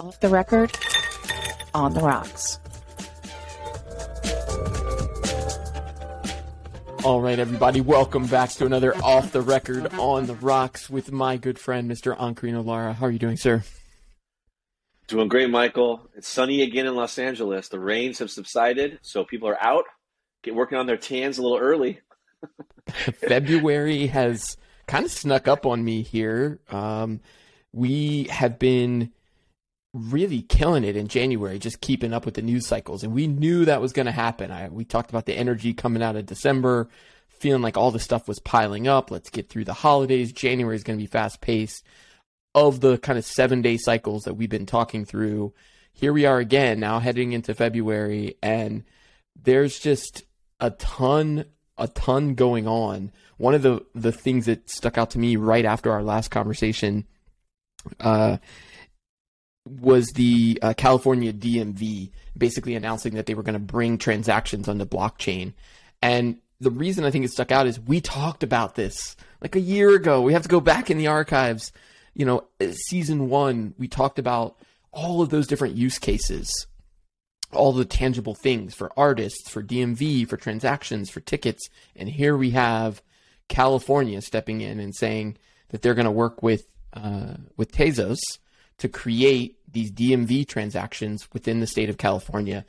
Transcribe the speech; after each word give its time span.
Off 0.00 0.18
the 0.20 0.30
record, 0.30 0.72
on 1.74 1.92
the 1.92 2.00
rocks. 2.00 2.58
All 7.04 7.20
right, 7.20 7.38
everybody, 7.38 7.82
welcome 7.82 8.26
back 8.26 8.48
to 8.52 8.64
another 8.64 8.96
Off 9.04 9.30
the 9.32 9.42
Record 9.42 9.92
on 9.98 10.24
the 10.24 10.36
Rocks 10.36 10.88
with 10.88 11.12
my 11.12 11.36
good 11.36 11.58
friend, 11.58 11.90
Mr. 11.90 12.16
Ankarino 12.16 12.64
Lara. 12.64 12.94
How 12.94 13.06
are 13.06 13.10
you 13.10 13.18
doing, 13.18 13.36
sir? 13.36 13.62
Doing 15.06 15.28
great, 15.28 15.50
Michael. 15.50 16.08
It's 16.16 16.28
sunny 16.28 16.62
again 16.62 16.86
in 16.86 16.94
Los 16.94 17.18
Angeles. 17.18 17.68
The 17.68 17.78
rains 17.78 18.20
have 18.20 18.30
subsided, 18.30 19.00
so 19.02 19.24
people 19.24 19.50
are 19.50 19.62
out, 19.62 19.84
get 20.42 20.54
working 20.54 20.78
on 20.78 20.86
their 20.86 20.96
tans 20.96 21.36
a 21.36 21.42
little 21.42 21.58
early. 21.58 22.00
February 22.88 24.06
has 24.06 24.56
kind 24.86 25.04
of 25.04 25.10
snuck 25.10 25.46
up 25.46 25.66
on 25.66 25.84
me 25.84 26.00
here. 26.00 26.58
Um, 26.70 27.20
we 27.74 28.24
have 28.30 28.58
been 28.58 29.12
really 29.92 30.42
killing 30.42 30.84
it 30.84 30.96
in 30.96 31.08
January, 31.08 31.58
just 31.58 31.80
keeping 31.80 32.12
up 32.12 32.24
with 32.24 32.34
the 32.34 32.42
news 32.42 32.66
cycles. 32.66 33.02
And 33.02 33.12
we 33.12 33.26
knew 33.26 33.64
that 33.64 33.80
was 33.80 33.92
going 33.92 34.06
to 34.06 34.12
happen. 34.12 34.50
I, 34.50 34.68
we 34.68 34.84
talked 34.84 35.10
about 35.10 35.26
the 35.26 35.36
energy 35.36 35.72
coming 35.74 36.02
out 36.02 36.16
of 36.16 36.26
December, 36.26 36.88
feeling 37.28 37.62
like 37.62 37.76
all 37.76 37.90
the 37.90 37.98
stuff 37.98 38.28
was 38.28 38.38
piling 38.38 38.86
up. 38.86 39.10
Let's 39.10 39.30
get 39.30 39.48
through 39.48 39.64
the 39.64 39.72
holidays. 39.72 40.32
January 40.32 40.76
is 40.76 40.84
going 40.84 40.98
to 40.98 41.02
be 41.02 41.06
fast 41.06 41.40
paced. 41.40 41.84
Of 42.52 42.80
the 42.80 42.98
kind 42.98 43.16
of 43.16 43.24
seven 43.24 43.62
day 43.62 43.76
cycles 43.76 44.24
that 44.24 44.34
we've 44.34 44.50
been 44.50 44.66
talking 44.66 45.04
through, 45.04 45.54
here 45.92 46.12
we 46.12 46.26
are 46.26 46.38
again, 46.38 46.80
now 46.80 46.98
heading 46.98 47.32
into 47.32 47.54
February, 47.54 48.36
and 48.42 48.82
there's 49.40 49.78
just 49.78 50.24
a 50.58 50.70
ton, 50.70 51.44
a 51.78 51.86
ton 51.86 52.34
going 52.34 52.66
on. 52.66 53.12
One 53.36 53.54
of 53.54 53.62
the, 53.62 53.86
the 53.94 54.10
things 54.10 54.46
that 54.46 54.68
stuck 54.68 54.98
out 54.98 55.10
to 55.10 55.18
me 55.18 55.36
right 55.36 55.64
after 55.64 55.92
our 55.92 56.02
last 56.02 56.30
conversation, 56.30 57.06
uh, 58.00 58.38
was 59.66 60.08
the 60.14 60.58
uh, 60.62 60.74
California 60.76 61.32
DMV 61.32 62.10
basically 62.36 62.74
announcing 62.74 63.14
that 63.14 63.26
they 63.26 63.34
were 63.34 63.42
going 63.42 63.54
to 63.54 63.58
bring 63.58 63.98
transactions 63.98 64.68
onto 64.68 64.84
blockchain. 64.84 65.52
And 66.02 66.38
the 66.60 66.70
reason 66.70 67.04
I 67.04 67.10
think 67.10 67.24
it 67.24 67.30
stuck 67.30 67.52
out 67.52 67.66
is 67.66 67.78
we 67.80 68.00
talked 68.00 68.42
about 68.42 68.74
this 68.74 69.16
like 69.40 69.56
a 69.56 69.60
year 69.60 69.94
ago. 69.94 70.22
We 70.22 70.32
have 70.32 70.42
to 70.42 70.48
go 70.48 70.60
back 70.60 70.90
in 70.90 70.98
the 70.98 71.08
archives. 71.08 71.72
You 72.14 72.26
know, 72.26 72.44
season 72.88 73.28
one, 73.28 73.74
we 73.78 73.88
talked 73.88 74.18
about 74.18 74.56
all 74.92 75.22
of 75.22 75.30
those 75.30 75.46
different 75.46 75.76
use 75.76 75.98
cases, 75.98 76.66
all 77.52 77.72
the 77.72 77.84
tangible 77.84 78.34
things 78.34 78.74
for 78.74 78.92
artists, 78.96 79.48
for 79.48 79.62
DMV, 79.62 80.28
for 80.28 80.36
transactions, 80.36 81.10
for 81.10 81.20
tickets. 81.20 81.68
And 81.94 82.08
here 82.08 82.36
we 82.36 82.50
have 82.50 83.02
California 83.48 84.20
stepping 84.20 84.60
in 84.60 84.80
and 84.80 84.94
saying 84.94 85.36
that 85.68 85.82
they're 85.82 85.94
going 85.94 86.04
to 86.04 86.10
work 86.10 86.42
with 86.42 86.66
uh, 86.92 87.34
with 87.56 87.70
Tezos 87.70 88.18
to 88.80 88.88
create 88.88 89.56
these 89.72 89.92
DMV 89.92 90.46
transactions 90.48 91.28
within 91.32 91.60
the 91.60 91.66
state 91.66 91.88
of 91.88 91.98
California. 91.98 92.64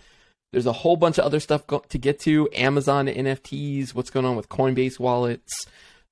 There's 0.51 0.65
a 0.65 0.73
whole 0.73 0.97
bunch 0.97 1.17
of 1.17 1.25
other 1.25 1.39
stuff 1.39 1.65
go- 1.65 1.83
to 1.89 1.97
get 1.97 2.19
to 2.21 2.49
Amazon 2.53 3.07
NFTs, 3.07 3.95
what's 3.95 4.09
going 4.09 4.25
on 4.25 4.35
with 4.35 4.49
Coinbase 4.49 4.99
wallets, 4.99 5.65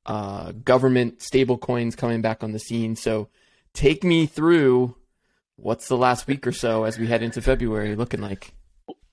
uh, 0.06 0.54
government 0.64 1.22
stable 1.22 1.58
coins 1.58 1.96
coming 1.96 2.22
back 2.22 2.44
on 2.44 2.54
the 2.54 2.60
scene. 2.60 2.96
So 2.96 3.28
take 3.74 4.04
me 4.04 4.26
through 4.26 4.96
what's 5.58 5.90
the 5.90 5.98
last 5.98 6.26
week 6.26 6.48
or 6.48 6.54
so 6.54 6.86
as 6.86 6.98
we 6.98 7.08
head 7.08 7.22
into 7.22 7.42
February 7.42 7.96
looking 7.96 8.22
like. 8.22 8.54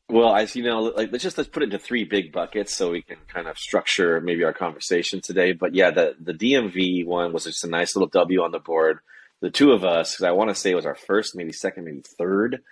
Well, 0.08 0.36
as 0.36 0.54
you 0.54 0.62
know, 0.62 0.82
like 0.82 1.10
let's 1.10 1.24
just 1.24 1.36
let's 1.36 1.50
put 1.50 1.64
it 1.64 1.72
into 1.72 1.80
three 1.80 2.04
big 2.04 2.30
buckets 2.30 2.76
so 2.76 2.92
we 2.92 3.02
can 3.02 3.16
kind 3.26 3.48
of 3.48 3.58
structure 3.58 4.20
maybe 4.20 4.44
our 4.44 4.52
conversation 4.52 5.20
today. 5.20 5.50
But 5.52 5.74
yeah, 5.74 5.90
the 5.90 6.14
the 6.20 6.32
DMV 6.32 7.04
one 7.04 7.32
was 7.32 7.42
just 7.42 7.64
a 7.64 7.68
nice 7.68 7.96
little 7.96 8.08
W 8.08 8.42
on 8.42 8.52
the 8.52 8.60
board 8.60 9.00
the 9.40 9.50
two 9.50 9.72
of 9.72 9.84
us, 9.84 10.12
because 10.12 10.24
I 10.24 10.32
want 10.32 10.50
to 10.50 10.54
say 10.54 10.70
it 10.70 10.76
was 10.76 10.86
our 10.86 10.94
first, 10.94 11.36
maybe 11.36 11.52
second, 11.52 11.84
maybe 11.84 12.02
third 12.18 12.62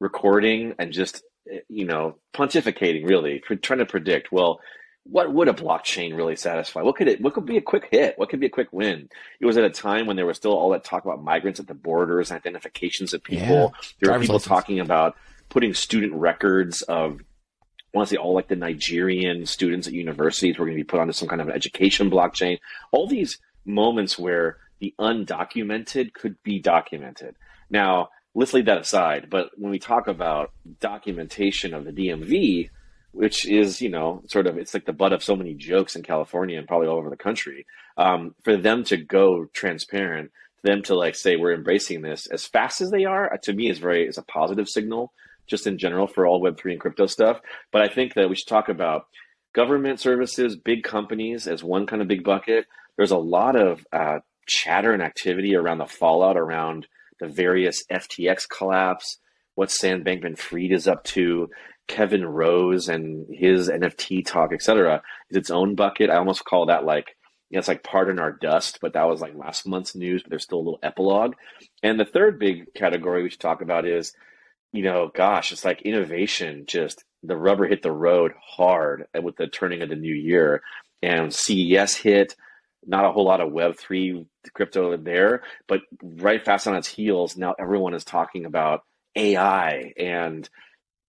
recording, 0.00 0.74
and 0.78 0.92
just 0.92 1.22
you 1.68 1.86
know 1.86 2.16
pontificating 2.34 3.08
really, 3.08 3.42
trying 3.62 3.78
to 3.78 3.86
predict. 3.86 4.32
Well, 4.32 4.60
what 5.04 5.32
would 5.32 5.48
a 5.48 5.54
blockchain 5.54 6.16
really 6.16 6.36
satisfy? 6.36 6.82
What 6.82 6.96
could 6.96 7.08
it? 7.08 7.20
What 7.20 7.34
could 7.34 7.46
be 7.46 7.56
a 7.56 7.62
quick 7.62 7.88
hit? 7.90 8.18
What 8.18 8.28
could 8.28 8.40
be 8.40 8.46
a 8.46 8.50
quick 8.50 8.68
win? 8.72 9.08
It 9.40 9.46
was 9.46 9.56
at 9.56 9.64
a 9.64 9.70
time 9.70 10.06
when 10.06 10.16
there 10.16 10.26
was 10.26 10.36
still 10.36 10.52
all 10.52 10.70
that 10.70 10.84
talk 10.84 11.04
about 11.04 11.22
migrants 11.22 11.60
at 11.60 11.66
the 11.66 11.74
borders, 11.74 12.30
identifications 12.30 13.14
of 13.14 13.22
people. 13.22 13.46
Yeah, 13.46 13.68
there 14.00 14.12
were 14.12 14.20
people 14.20 14.34
license. 14.34 14.48
talking 14.48 14.80
about 14.80 15.16
putting 15.48 15.72
student 15.72 16.12
records 16.12 16.82
of 16.82 17.20
I 17.94 17.96
want 17.96 18.08
to 18.08 18.14
say 18.14 18.18
all 18.18 18.34
like 18.34 18.48
the 18.48 18.56
Nigerian 18.56 19.46
students 19.46 19.86
at 19.86 19.94
universities 19.94 20.58
were 20.58 20.66
going 20.66 20.76
to 20.76 20.80
be 20.80 20.86
put 20.86 21.00
onto 21.00 21.14
some 21.14 21.28
kind 21.28 21.40
of 21.40 21.48
an 21.48 21.54
education 21.54 22.10
blockchain. 22.10 22.58
All 22.92 23.08
these 23.08 23.38
moments 23.64 24.18
where 24.18 24.58
the 24.80 24.94
undocumented 24.98 26.12
could 26.12 26.42
be 26.42 26.60
documented. 26.60 27.36
Now, 27.70 28.08
let's 28.34 28.54
leave 28.54 28.66
that 28.66 28.80
aside. 28.80 29.28
But 29.30 29.50
when 29.56 29.70
we 29.70 29.78
talk 29.78 30.08
about 30.08 30.52
documentation 30.80 31.74
of 31.74 31.84
the 31.84 31.92
DMV, 31.92 32.70
which 33.12 33.46
is, 33.46 33.80
you 33.80 33.88
know, 33.88 34.22
sort 34.26 34.46
of, 34.46 34.58
it's 34.58 34.74
like 34.74 34.84
the 34.84 34.92
butt 34.92 35.12
of 35.12 35.24
so 35.24 35.34
many 35.34 35.54
jokes 35.54 35.96
in 35.96 36.02
California 36.02 36.58
and 36.58 36.68
probably 36.68 36.88
all 36.88 36.98
over 36.98 37.10
the 37.10 37.16
country, 37.16 37.66
um, 37.96 38.34
for 38.44 38.56
them 38.56 38.84
to 38.84 38.96
go 38.96 39.46
transparent, 39.52 40.30
for 40.60 40.68
them 40.68 40.82
to 40.82 40.94
like 40.94 41.16
say 41.16 41.36
we're 41.36 41.54
embracing 41.54 42.02
this 42.02 42.26
as 42.26 42.46
fast 42.46 42.80
as 42.80 42.90
they 42.90 43.04
are, 43.04 43.36
to 43.42 43.52
me 43.52 43.70
is 43.70 43.78
very 43.78 44.06
is 44.06 44.18
a 44.18 44.22
positive 44.22 44.68
signal, 44.68 45.12
just 45.46 45.66
in 45.66 45.78
general 45.78 46.06
for 46.06 46.26
all 46.26 46.40
Web 46.40 46.58
three 46.58 46.72
and 46.72 46.80
crypto 46.80 47.06
stuff. 47.06 47.40
But 47.72 47.82
I 47.82 47.88
think 47.88 48.14
that 48.14 48.28
we 48.28 48.36
should 48.36 48.48
talk 48.48 48.68
about 48.68 49.06
government 49.54 49.98
services, 49.98 50.56
big 50.56 50.84
companies 50.84 51.48
as 51.48 51.64
one 51.64 51.86
kind 51.86 52.02
of 52.02 52.08
big 52.08 52.22
bucket. 52.22 52.66
There's 52.96 53.10
a 53.10 53.18
lot 53.18 53.56
of 53.56 53.84
uh, 53.92 54.18
chatter 54.48 54.92
and 54.92 55.02
activity 55.02 55.54
around 55.54 55.78
the 55.78 55.86
fallout 55.86 56.36
around 56.36 56.86
the 57.20 57.28
various 57.28 57.84
FTX 57.90 58.48
collapse, 58.48 59.18
what 59.54 59.70
Sam 59.70 60.04
Bankman 60.04 60.38
Fried 60.38 60.72
is 60.72 60.86
up 60.88 61.04
to, 61.04 61.48
Kevin 61.88 62.24
Rose 62.24 62.88
and 62.88 63.26
his 63.32 63.68
NFT 63.68 64.24
talk, 64.24 64.52
etc., 64.52 65.02
is 65.30 65.36
its 65.36 65.50
own 65.50 65.74
bucket. 65.74 66.10
I 66.10 66.16
almost 66.16 66.44
call 66.44 66.66
that 66.66 66.84
like, 66.84 67.16
you 67.50 67.56
know, 67.56 67.60
it's 67.60 67.68
like 67.68 67.82
pardon 67.82 68.20
our 68.20 68.30
dust, 68.30 68.78
but 68.82 68.92
that 68.92 69.08
was 69.08 69.20
like 69.20 69.34
last 69.34 69.66
month's 69.66 69.96
news, 69.96 70.22
but 70.22 70.30
there's 70.30 70.44
still 70.44 70.58
a 70.58 70.60
little 70.60 70.78
epilogue. 70.82 71.34
And 71.82 71.98
the 71.98 72.04
third 72.04 72.38
big 72.38 72.74
category 72.74 73.22
we 73.22 73.30
should 73.30 73.40
talk 73.40 73.62
about 73.62 73.86
is, 73.86 74.12
you 74.72 74.82
know, 74.82 75.10
gosh, 75.14 75.50
it's 75.50 75.64
like 75.64 75.80
innovation, 75.82 76.64
just 76.66 77.04
the 77.22 77.36
rubber 77.36 77.66
hit 77.66 77.82
the 77.82 77.90
road 77.90 78.32
hard 78.38 79.06
with 79.20 79.36
the 79.36 79.46
turning 79.46 79.80
of 79.80 79.88
the 79.88 79.96
new 79.96 80.14
year. 80.14 80.62
And 81.02 81.32
CES 81.32 81.94
hit, 81.94 82.34
not 82.88 83.04
a 83.04 83.12
whole 83.12 83.24
lot 83.24 83.40
of 83.40 83.52
Web3 83.52 84.26
crypto 84.54 84.96
there, 84.96 85.42
but 85.66 85.82
right 86.02 86.42
fast 86.42 86.66
on 86.66 86.74
its 86.74 86.88
heels, 86.88 87.36
now 87.36 87.54
everyone 87.58 87.94
is 87.94 88.04
talking 88.04 88.46
about 88.46 88.82
AI 89.14 89.92
and 89.98 90.48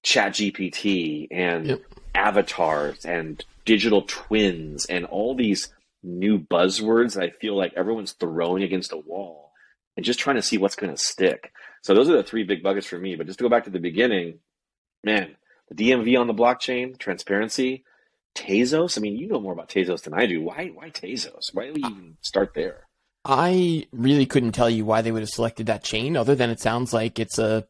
chat 0.03 0.33
GPT 0.33 1.27
and 1.31 1.67
yep. 1.67 1.81
avatars 2.13 3.05
and 3.05 3.43
digital 3.65 4.03
twins 4.03 4.85
and 4.85 5.05
all 5.05 5.35
these 5.35 5.71
new 6.03 6.37
buzzwords 6.37 7.13
that 7.13 7.23
I 7.23 7.29
feel 7.29 7.57
like 7.57 7.73
everyone's 7.75 8.13
throwing 8.13 8.63
against 8.63 8.93
a 8.93 8.97
wall 8.97 9.51
and 9.95 10.05
just 10.05 10.19
trying 10.19 10.37
to 10.37 10.41
see 10.41 10.57
what's 10.57 10.75
going 10.75 10.93
to 10.93 11.01
stick. 11.01 11.51
So 11.81 11.93
those 11.93 12.09
are 12.09 12.17
the 12.17 12.23
three 12.23 12.43
big 12.43 12.61
buckets 12.61 12.87
for 12.87 12.97
me. 12.97 13.15
But 13.15 13.27
just 13.27 13.39
to 13.39 13.43
go 13.43 13.49
back 13.49 13.65
to 13.65 13.69
the 13.69 13.79
beginning, 13.79 14.39
man, 15.03 15.35
the 15.69 15.75
DMV 15.75 16.19
on 16.19 16.27
the 16.27 16.33
blockchain, 16.33 16.97
transparency, 16.97 17.83
Tezos? 18.35 18.97
I 18.97 19.01
mean, 19.01 19.17
you 19.17 19.27
know 19.27 19.39
more 19.39 19.53
about 19.53 19.69
Tezos 19.69 20.03
than 20.03 20.13
I 20.13 20.25
do. 20.25 20.41
Why 20.41 20.67
why 20.73 20.89
Tezos? 20.89 21.53
Why 21.53 21.67
do 21.67 21.73
we 21.73 21.81
even 21.81 22.17
start 22.21 22.53
there? 22.53 22.87
I 23.25 23.87
really 23.91 24.25
couldn't 24.25 24.53
tell 24.53 24.69
you 24.69 24.85
why 24.85 25.01
they 25.01 25.11
would 25.11 25.21
have 25.21 25.29
selected 25.29 25.67
that 25.67 25.83
chain, 25.83 26.15
other 26.15 26.35
than 26.35 26.49
it 26.49 26.59
sounds 26.59 26.93
like 26.93 27.19
it's 27.19 27.37
a, 27.37 27.67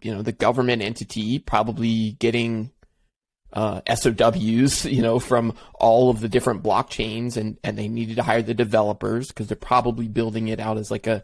you 0.00 0.12
know, 0.12 0.22
the 0.22 0.32
government 0.32 0.82
entity 0.82 1.38
probably 1.38 2.12
getting 2.12 2.72
uh, 3.52 3.80
SOWs, 3.94 4.84
you 4.86 5.02
know, 5.02 5.18
from 5.18 5.54
all 5.74 6.10
of 6.10 6.20
the 6.20 6.28
different 6.28 6.62
blockchains, 6.62 7.36
and 7.36 7.58
and 7.62 7.78
they 7.78 7.88
needed 7.88 8.16
to 8.16 8.22
hire 8.22 8.42
the 8.42 8.54
developers 8.54 9.28
because 9.28 9.46
they're 9.46 9.56
probably 9.56 10.08
building 10.08 10.48
it 10.48 10.60
out 10.60 10.78
as 10.78 10.90
like 10.90 11.06
a, 11.06 11.22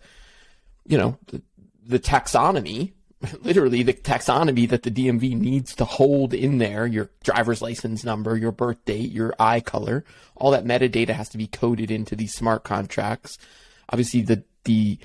you 0.86 0.96
know, 0.96 1.18
the, 1.26 1.42
the 1.84 1.98
taxonomy 1.98 2.92
literally 3.42 3.82
the 3.82 3.92
taxonomy 3.92 4.68
that 4.68 4.82
the 4.82 4.90
DMV 4.90 5.36
needs 5.36 5.74
to 5.74 5.84
hold 5.84 6.32
in 6.32 6.58
there 6.58 6.86
your 6.86 7.10
driver's 7.24 7.60
license 7.60 8.04
number, 8.04 8.36
your 8.36 8.52
birth 8.52 8.84
date, 8.84 9.10
your 9.10 9.34
eye 9.38 9.60
color. 9.60 10.04
All 10.36 10.52
that 10.52 10.64
metadata 10.64 11.10
has 11.10 11.28
to 11.30 11.38
be 11.38 11.46
coded 11.46 11.90
into 11.90 12.14
these 12.14 12.34
smart 12.34 12.64
contracts. 12.64 13.38
Obviously, 13.90 14.22
the 14.22 14.44
the 14.64 14.98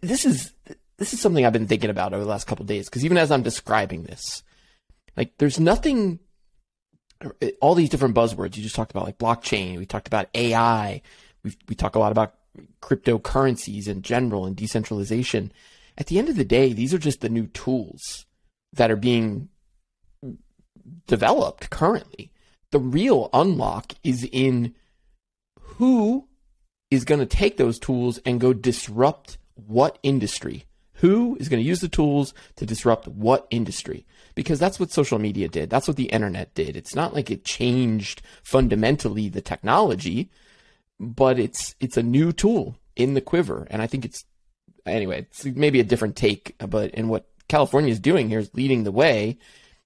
this 0.00 0.24
is 0.24 0.52
this 0.98 1.12
is 1.12 1.20
something 1.20 1.44
I've 1.44 1.52
been 1.52 1.66
thinking 1.66 1.90
about 1.90 2.12
over 2.12 2.22
the 2.22 2.30
last 2.30 2.46
couple 2.46 2.64
days 2.64 2.88
because 2.88 3.04
even 3.04 3.16
as 3.16 3.30
I'm 3.30 3.42
describing 3.42 4.04
this, 4.04 4.42
like 5.16 5.36
there's 5.38 5.58
nothing. 5.58 6.20
All 7.60 7.76
these 7.76 7.88
different 7.88 8.16
buzzwords 8.16 8.56
you 8.56 8.64
just 8.64 8.74
talked 8.74 8.90
about, 8.90 9.04
like 9.04 9.18
blockchain. 9.18 9.78
We 9.78 9.86
talked 9.86 10.08
about 10.08 10.28
AI. 10.34 11.02
We 11.44 11.56
we 11.68 11.74
talk 11.76 11.94
a 11.94 12.00
lot 12.00 12.12
about 12.12 12.34
cryptocurrencies 12.80 13.88
in 13.88 14.02
general 14.02 14.44
and 14.44 14.56
decentralization 14.56 15.52
at 15.98 16.06
the 16.06 16.18
end 16.18 16.28
of 16.28 16.36
the 16.36 16.44
day, 16.44 16.72
these 16.72 16.94
are 16.94 16.98
just 16.98 17.20
the 17.20 17.28
new 17.28 17.46
tools 17.48 18.26
that 18.72 18.90
are 18.90 18.96
being 18.96 19.48
developed 21.06 21.70
currently. 21.70 22.30
The 22.70 22.78
real 22.78 23.28
unlock 23.32 23.92
is 24.02 24.28
in 24.32 24.74
who 25.60 26.28
is 26.90 27.04
going 27.04 27.20
to 27.20 27.26
take 27.26 27.56
those 27.56 27.78
tools 27.78 28.18
and 28.24 28.40
go 28.40 28.52
disrupt 28.52 29.38
what 29.54 29.98
industry? 30.02 30.64
Who 30.96 31.36
is 31.40 31.48
going 31.48 31.62
to 31.62 31.68
use 31.68 31.80
the 31.80 31.88
tools 31.88 32.32
to 32.56 32.66
disrupt 32.66 33.08
what 33.08 33.46
industry? 33.50 34.06
Because 34.34 34.58
that's 34.58 34.78
what 34.78 34.92
social 34.92 35.18
media 35.18 35.48
did. 35.48 35.68
That's 35.68 35.88
what 35.88 35.96
the 35.96 36.04
internet 36.04 36.54
did. 36.54 36.76
It's 36.76 36.94
not 36.94 37.14
like 37.14 37.30
it 37.30 37.44
changed 37.44 38.22
fundamentally 38.42 39.28
the 39.28 39.40
technology, 39.40 40.30
but 41.00 41.38
it's 41.38 41.74
it's 41.80 41.96
a 41.96 42.02
new 42.02 42.32
tool 42.32 42.78
in 42.94 43.14
the 43.14 43.20
quiver. 43.20 43.66
And 43.70 43.82
I 43.82 43.86
think 43.86 44.04
it's 44.04 44.24
anyway, 44.86 45.20
it's 45.20 45.44
maybe 45.44 45.80
a 45.80 45.84
different 45.84 46.16
take, 46.16 46.56
but 46.58 46.90
in 46.92 47.08
what 47.08 47.26
California 47.48 47.90
is 47.90 48.00
doing 48.00 48.28
here 48.28 48.38
is 48.38 48.54
leading 48.54 48.84
the 48.84 48.92
way. 48.92 49.38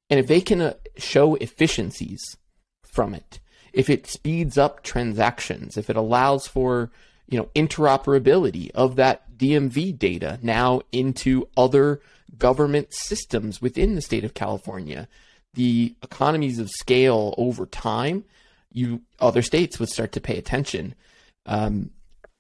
And 0.09 0.21
if 0.21 0.27
they 0.27 0.41
can 0.41 0.61
uh, 0.61 0.75
show 0.97 1.35
efficiencies 1.37 2.37
from 2.85 3.15
it, 3.15 3.41
if 3.73 3.91
it 3.91 4.07
speeds 4.07 4.57
up 4.57 4.83
transactions, 4.83 5.77
if 5.77 5.91
it 5.91 5.97
allows 5.97 6.47
for 6.47 6.91
you 7.29 7.39
know 7.39 7.49
interoperability 7.55 8.71
of 8.71 8.97
that 8.97 9.37
DMV 9.37 9.99
data 9.99 10.39
now 10.43 10.81
into 10.93 11.49
other 11.57 12.01
government 12.39 12.93
systems 12.93 13.61
within 13.61 13.95
the 13.95 14.01
state 14.01 14.25
of 14.25 14.35
California, 14.35 15.09
the 15.55 15.95
economies 16.03 16.59
of 16.59 16.71
scale 16.71 17.35
over 17.37 17.67
time, 17.67 18.25
you 18.73 19.03
other 19.21 19.43
states 19.43 19.79
would 19.79 19.89
start 19.89 20.13
to 20.13 20.21
pay 20.21 20.39
attention. 20.39 20.95
Um, 21.47 21.91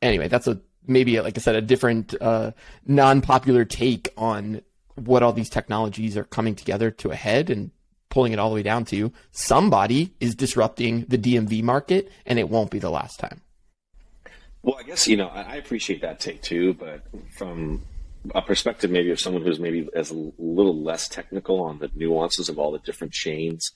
anyway, 0.00 0.28
that's 0.28 0.46
a 0.46 0.60
maybe 0.86 1.20
like 1.20 1.36
I 1.36 1.40
said 1.40 1.56
a 1.56 1.60
different 1.60 2.14
uh, 2.20 2.52
non-popular 2.86 3.64
take 3.64 4.12
on 4.16 4.62
what 4.94 5.22
all 5.22 5.32
these 5.32 5.50
technologies 5.50 6.16
are 6.16 6.24
coming 6.24 6.54
together 6.54 6.90
to 6.90 7.10
a 7.10 7.16
head 7.16 7.50
and 7.50 7.70
pulling 8.08 8.32
it 8.32 8.38
all 8.38 8.48
the 8.48 8.54
way 8.54 8.62
down 8.62 8.84
to 8.86 9.12
somebody 9.30 10.14
is 10.20 10.34
disrupting 10.34 11.04
the 11.08 11.18
DMV 11.18 11.62
market, 11.62 12.10
and 12.24 12.38
it 12.38 12.48
won't 12.48 12.70
be 12.70 12.78
the 12.78 12.90
last 12.90 13.18
time. 13.20 13.42
Well, 14.62 14.76
I 14.78 14.82
guess 14.84 15.06
you 15.06 15.16
know 15.16 15.28
I 15.28 15.56
appreciate 15.56 16.00
that 16.02 16.18
take 16.18 16.42
too, 16.42 16.74
but 16.74 17.02
from 17.36 17.82
a 18.34 18.42
perspective 18.42 18.90
maybe 18.90 19.10
of 19.10 19.20
someone 19.20 19.42
who's 19.42 19.60
maybe 19.60 19.88
as 19.94 20.10
a 20.10 20.32
little 20.38 20.82
less 20.82 21.08
technical 21.08 21.60
on 21.60 21.78
the 21.78 21.90
nuances 21.94 22.48
of 22.48 22.58
all 22.58 22.72
the 22.72 22.80
different 22.80 23.12
chains 23.12 23.70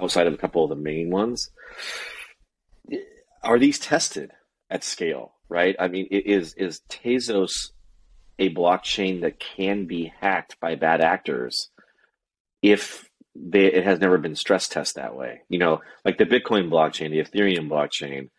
outside 0.00 0.26
of 0.26 0.34
a 0.34 0.36
couple 0.36 0.62
of 0.62 0.68
the 0.68 0.76
main 0.76 1.10
ones, 1.10 1.50
are 3.42 3.58
these 3.58 3.78
tested 3.78 4.30
at 4.70 4.84
scale? 4.84 5.32
Right? 5.48 5.76
I 5.78 5.88
mean, 5.88 6.06
is 6.10 6.54
is 6.54 6.80
Tezos 6.88 7.70
a 8.38 8.52
blockchain 8.52 9.22
that 9.22 9.40
can 9.40 9.86
be 9.86 10.12
hacked 10.20 10.60
by 10.60 10.74
bad 10.74 11.00
actors 11.00 11.70
if 12.62 13.08
they, 13.34 13.66
it 13.66 13.84
has 13.84 14.00
never 14.00 14.18
been 14.18 14.36
stress 14.36 14.68
tested 14.68 15.02
that 15.02 15.16
way. 15.16 15.42
You 15.48 15.58
know, 15.58 15.80
like 16.04 16.18
the 16.18 16.24
Bitcoin 16.24 16.68
blockchain, 16.70 17.10
the 17.10 17.22
Ethereum 17.22 17.68
blockchain, 17.68 18.30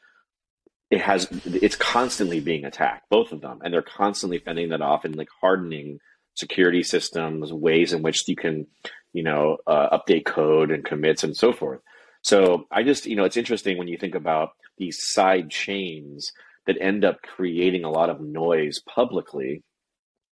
it 0.90 1.02
has 1.02 1.28
it's 1.46 1.76
constantly 1.76 2.40
being 2.40 2.66
attacked, 2.66 3.10
both 3.10 3.32
of 3.32 3.42
them, 3.42 3.60
and 3.64 3.74
they're 3.74 3.82
constantly 3.82 4.40
fending 4.40 4.70
that 4.70 4.82
off 4.82 5.06
and 5.06 5.16
like 5.16 5.28
hardening 5.42 6.00
security 6.36 6.84
systems, 6.84 7.52
ways 7.52 7.94
in 7.94 8.02
which 8.04 8.28
you 8.28 8.36
can, 8.36 8.68
you 9.12 9.24
know, 9.24 9.58
uh, 9.68 9.98
update 9.98 10.26
code 10.26 10.72
and 10.72 10.86
commits 10.86 11.24
and 11.24 11.36
so 11.36 11.52
forth. 11.52 11.82
So 12.22 12.68
I 12.72 12.84
just, 12.84 13.06
you 13.06 13.16
know, 13.16 13.26
it's 13.26 13.38
interesting 13.38 13.78
when 13.78 13.88
you 13.88 13.98
think 13.98 14.16
about 14.16 14.52
these 14.78 14.98
side 15.00 15.50
chains 15.50 16.32
that 16.68 16.82
end 16.82 17.04
up 17.04 17.22
creating 17.22 17.84
a 17.84 17.92
lot 17.92 18.10
of 18.10 18.22
noise 18.22 18.80
publicly, 18.80 19.64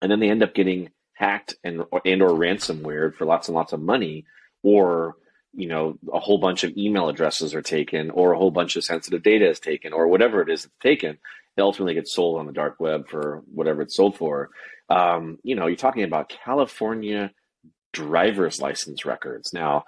and 0.01 0.11
then 0.11 0.21
they 0.21 0.31
end 0.31 0.43
up 0.43 0.55
getting 0.55 0.91
hacked 1.21 1.55
and 1.63 1.83
and 2.07 2.23
or 2.23 2.31
ransomware 2.31 3.15
for 3.15 3.27
lots 3.27 3.49
and 3.49 3.55
lots 3.55 3.75
of 3.75 3.81
money 3.81 4.25
or 4.63 5.17
you 5.53 5.69
know 5.69 5.99
a 6.13 6.19
whole 6.19 6.39
bunch 6.39 6.65
of 6.65 6.75
email 6.79 7.09
addresses 7.09 7.55
are 7.55 7.63
taken 7.63 8.11
or 8.11 8.33
a 8.33 8.39
whole 8.39 8.51
bunch 8.51 8.75
of 8.77 8.85
sensitive 8.85 9.23
data 9.23 9.49
is 9.49 9.61
taken 9.61 9.93
or 9.93 10.09
whatever 10.09 10.41
it 10.41 10.49
is 10.49 10.63
that's 10.63 10.75
taken 10.81 11.19
it 11.57 11.61
ultimately 11.61 11.95
gets 11.95 12.15
sold 12.15 12.39
on 12.39 12.47
the 12.47 12.53
dark 12.53 12.81
web 12.81 13.09
for 13.09 13.43
whatever 13.53 13.83
it's 13.83 13.97
sold 13.97 14.17
for. 14.17 14.49
Um, 14.89 15.39
you 15.43 15.55
know 15.55 15.67
you're 15.67 15.77
talking 15.77 16.05
about 16.05 16.33
california 16.45 17.33
driver's 17.93 18.61
license 18.61 19.05
records. 19.05 19.53
Now 19.53 19.85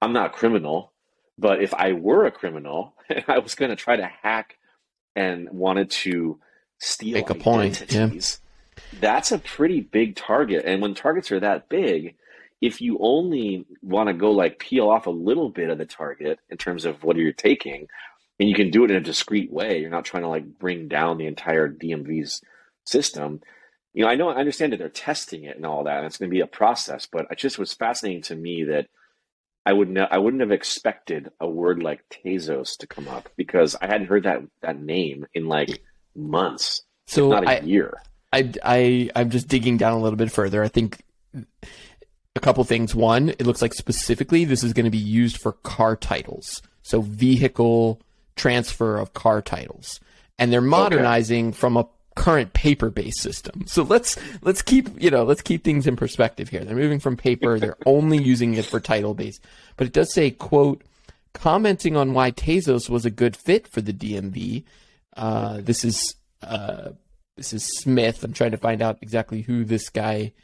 i'm 0.00 0.14
not 0.14 0.26
a 0.26 0.38
criminal 0.38 0.92
but 1.36 1.62
if 1.62 1.74
i 1.74 1.92
were 1.92 2.24
a 2.24 2.30
criminal 2.30 2.94
and 3.10 3.24
i 3.28 3.38
was 3.38 3.54
going 3.54 3.70
to 3.70 3.76
try 3.76 3.96
to 3.96 4.10
hack 4.22 4.56
and 5.20 5.48
wanted 5.50 5.90
to 5.90 6.38
steal 6.78 7.14
Make 7.14 7.30
a 7.30 7.34
point, 7.34 7.84
yeah. 7.90 8.10
that's 9.00 9.32
a 9.32 9.38
pretty 9.38 9.80
big 9.80 10.16
target 10.16 10.64
and 10.64 10.80
when 10.80 10.94
targets 10.94 11.30
are 11.30 11.40
that 11.40 11.68
big 11.68 12.14
if 12.60 12.80
you 12.80 12.98
only 13.00 13.64
want 13.82 14.08
to 14.08 14.14
go 14.14 14.32
like 14.32 14.58
peel 14.58 14.88
off 14.88 15.06
a 15.06 15.10
little 15.10 15.48
bit 15.48 15.70
of 15.70 15.78
the 15.78 15.86
target 15.86 16.38
in 16.50 16.58
terms 16.58 16.84
of 16.84 17.02
what 17.02 17.16
you're 17.16 17.32
taking, 17.32 17.88
and 18.38 18.48
you 18.48 18.54
can 18.54 18.70
do 18.70 18.84
it 18.84 18.90
in 18.90 18.96
a 18.96 19.00
discreet 19.00 19.50
way, 19.50 19.80
you're 19.80 19.90
not 19.90 20.04
trying 20.04 20.22
to 20.22 20.28
like 20.28 20.58
bring 20.58 20.88
down 20.88 21.18
the 21.18 21.26
entire 21.26 21.68
DMV's 21.68 22.42
system. 22.84 23.40
You 23.94 24.04
know, 24.04 24.10
I 24.10 24.14
know 24.14 24.28
I 24.28 24.36
understand 24.36 24.72
that 24.72 24.78
they're 24.78 24.88
testing 24.88 25.44
it 25.44 25.56
and 25.56 25.66
all 25.66 25.84
that, 25.84 25.98
and 25.98 26.06
it's 26.06 26.18
going 26.18 26.30
to 26.30 26.34
be 26.34 26.40
a 26.40 26.46
process. 26.46 27.08
But 27.10 27.26
it 27.30 27.38
just 27.38 27.58
was 27.58 27.72
fascinating 27.72 28.22
to 28.22 28.36
me 28.36 28.64
that 28.64 28.88
I 29.66 29.72
would 29.72 29.90
not 29.90 30.12
I 30.12 30.18
wouldn't 30.18 30.40
have 30.40 30.50
expected 30.50 31.30
a 31.40 31.48
word 31.48 31.82
like 31.82 32.02
Tezos 32.08 32.78
to 32.78 32.86
come 32.86 33.08
up 33.08 33.28
because 33.36 33.76
I 33.80 33.86
hadn't 33.86 34.08
heard 34.08 34.24
that 34.24 34.42
that 34.62 34.80
name 34.80 35.26
in 35.34 35.46
like 35.46 35.82
months, 36.14 36.82
so 37.06 37.28
not 37.28 37.44
a 37.44 37.50
I, 37.50 37.60
year. 37.60 38.02
I 38.32 38.52
I 38.64 39.10
I'm 39.14 39.30
just 39.30 39.48
digging 39.48 39.76
down 39.76 39.92
a 39.92 40.00
little 40.00 40.16
bit 40.16 40.32
further. 40.32 40.62
I 40.62 40.68
think 40.68 41.02
a 42.36 42.40
couple 42.40 42.64
things. 42.64 42.94
One, 42.94 43.30
it 43.30 43.46
looks 43.46 43.62
like 43.62 43.74
specifically 43.74 44.44
this 44.44 44.64
is 44.64 44.72
going 44.72 44.84
to 44.84 44.90
be 44.90 44.98
used 44.98 45.38
for 45.38 45.52
car 45.52 45.96
titles. 45.96 46.62
So 46.82 47.00
vehicle 47.02 48.00
transfer 48.36 48.96
of 48.96 49.12
car 49.12 49.42
titles. 49.42 50.00
And 50.38 50.52
they're 50.52 50.62
modernizing 50.62 51.48
okay. 51.48 51.56
from 51.56 51.76
a 51.76 51.86
current 52.20 52.52
paper-based 52.52 53.18
system. 53.18 53.66
So 53.66 53.82
let's 53.82 54.18
let's 54.42 54.60
keep, 54.60 54.90
you 55.02 55.10
know, 55.10 55.24
let's 55.24 55.40
keep 55.40 55.64
things 55.64 55.86
in 55.86 55.96
perspective 55.96 56.50
here. 56.50 56.62
They're 56.66 56.76
moving 56.76 57.00
from 57.00 57.16
paper, 57.16 57.58
they're 57.58 57.78
only 57.86 58.18
using 58.18 58.52
it 58.52 58.66
for 58.66 58.78
title-based. 58.78 59.42
But 59.78 59.86
it 59.86 59.94
does 59.94 60.12
say, 60.12 60.30
quote, 60.30 60.82
commenting 61.32 61.96
on 61.96 62.12
why 62.12 62.30
Tezos 62.30 62.90
was 62.90 63.06
a 63.06 63.10
good 63.10 63.36
fit 63.36 63.66
for 63.72 63.80
the 63.80 63.94
DMV. 63.94 64.64
Uh, 65.16 65.62
this 65.62 65.82
is 65.82 66.14
uh, 66.42 66.90
this 67.38 67.54
is 67.54 67.64
Smith. 67.78 68.22
I'm 68.22 68.34
trying 68.34 68.50
to 68.50 68.58
find 68.58 68.82
out 68.82 68.98
exactly 69.00 69.40
who 69.40 69.64
this 69.64 69.88
guy 69.88 70.34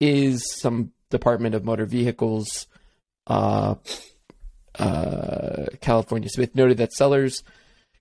is. 0.00 0.44
Some 0.60 0.92
Department 1.08 1.54
of 1.54 1.64
Motor 1.64 1.86
Vehicles, 1.86 2.66
uh, 3.28 3.76
uh, 4.78 5.66
California. 5.80 6.28
Smith 6.28 6.54
noted 6.54 6.76
that 6.76 6.92
sellers 6.92 7.42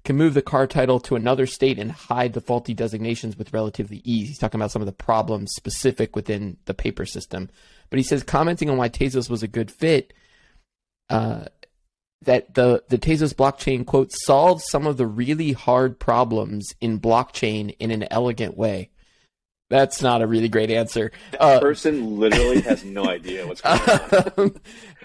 can 0.04 0.18
move 0.18 0.34
the 0.34 0.42
car 0.42 0.68
title 0.68 1.00
to 1.00 1.16
another 1.16 1.46
state 1.46 1.80
and 1.80 1.92
hide 1.92 2.34
the 2.34 2.42
faulty 2.42 2.74
designations 2.74 3.38
with 3.38 3.54
relatively 3.54 4.02
ease. 4.04 4.28
He's 4.28 4.38
talking 4.38 4.60
about 4.60 4.72
some 4.72 4.82
of 4.82 4.86
the 4.86 4.92
problems 4.92 5.52
specific 5.56 6.16
within 6.16 6.58
the 6.66 6.74
paper 6.74 7.06
system. 7.06 7.50
But 7.90 8.00
he 8.00 8.04
says, 8.04 8.24
commenting 8.24 8.70
on 8.70 8.78
why 8.78 8.90
Tezos 8.90 9.30
was 9.30 9.44
a 9.44 9.48
good 9.48 9.72
fit, 9.72 10.14
uh, 11.10 11.46
that 12.22 12.54
the, 12.54 12.84
the 12.90 12.98
Tezos 12.98 13.34
blockchain, 13.34 13.86
quote, 13.86 14.12
solves 14.12 14.66
some 14.70 14.88
of 14.88 14.98
the 14.98 15.08
really 15.08 15.52
hard 15.52 16.00
problems 16.00 16.74
in 16.82 17.00
blockchain 17.00 17.76
in 17.80 17.92
an 17.92 18.06
elegant 18.10 18.58
way. 18.58 18.90
That's 19.74 20.04
not 20.04 20.22
a 20.22 20.28
really 20.28 20.50
great 20.50 20.70
answer. 20.70 21.12
That 21.32 21.42
uh, 21.42 21.60
person 21.60 22.20
literally 22.20 22.62
has 22.62 22.84
no 22.84 23.06
idea 23.10 23.48
what's 23.48 23.62
going 23.62 23.80
on. 24.38 24.56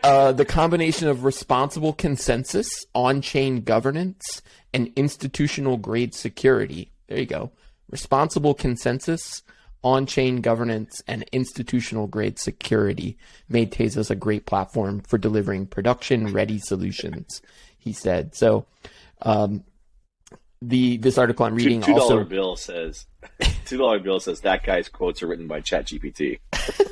uh, 0.02 0.32
the 0.32 0.44
combination 0.44 1.08
of 1.08 1.24
responsible 1.24 1.94
consensus, 1.94 2.84
on-chain 2.94 3.62
governance, 3.62 4.42
and 4.74 4.92
institutional 4.94 5.78
grade 5.78 6.14
security. 6.14 6.92
There 7.06 7.18
you 7.18 7.24
go. 7.24 7.50
Responsible 7.88 8.52
consensus, 8.52 9.42
on-chain 9.82 10.42
governance, 10.42 11.00
and 11.08 11.24
institutional 11.32 12.06
grade 12.06 12.38
security 12.38 13.16
made 13.48 13.72
Tezos 13.72 14.10
a 14.10 14.14
great 14.14 14.44
platform 14.44 15.00
for 15.00 15.16
delivering 15.16 15.66
production-ready 15.66 16.58
solutions. 16.58 17.40
He 17.78 17.94
said 17.94 18.34
so. 18.34 18.66
Um, 19.22 19.64
the 20.60 20.96
this 20.96 21.18
article 21.18 21.46
I'm 21.46 21.54
reading 21.54 21.82
two, 21.82 21.92
$2 21.92 22.00
also 22.00 22.24
bill 22.24 22.56
says 22.56 23.06
two 23.64 23.78
dollar 23.78 23.98
bill 23.98 24.20
says 24.20 24.40
that 24.40 24.64
guy's 24.64 24.88
quotes 24.88 25.22
are 25.22 25.26
written 25.26 25.46
by 25.46 25.60
ChatGPT. 25.60 26.38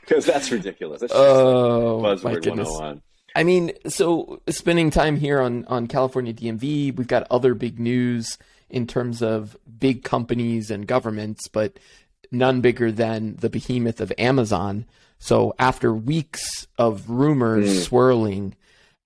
Because 0.00 0.24
that's 0.24 0.50
ridiculous. 0.50 1.02
That's 1.02 1.12
oh, 1.14 2.18
my 2.22 2.34
goodness. 2.34 2.70
I 3.34 3.44
mean, 3.44 3.72
so 3.86 4.40
spending 4.48 4.90
time 4.90 5.16
here 5.16 5.40
on 5.40 5.64
on 5.66 5.86
California 5.86 6.32
DMV, 6.32 6.96
we've 6.96 7.06
got 7.06 7.26
other 7.30 7.54
big 7.54 7.78
news 7.78 8.38
in 8.70 8.86
terms 8.86 9.22
of 9.22 9.56
big 9.78 10.02
companies 10.04 10.70
and 10.70 10.86
governments, 10.86 11.48
but 11.48 11.78
none 12.30 12.60
bigger 12.60 12.90
than 12.90 13.36
the 13.36 13.50
behemoth 13.50 14.00
of 14.00 14.12
Amazon. 14.18 14.86
So 15.18 15.54
after 15.58 15.92
weeks 15.92 16.66
of 16.78 17.08
rumors 17.10 17.68
mm. 17.68 17.82
swirling, 17.82 18.54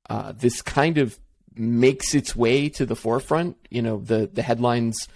uh, 0.09 0.33
this 0.33 0.63
kind 0.63 0.99
of 0.99 1.19
makes 1.57 2.15
its 2.15 2.35
way 2.35 2.69
to 2.71 2.87
the 2.87 2.97
forefront. 2.97 3.57
You 3.71 3.83
know, 3.83 3.99
the 3.99 4.29
the 4.33 4.43
headlines 4.43 5.09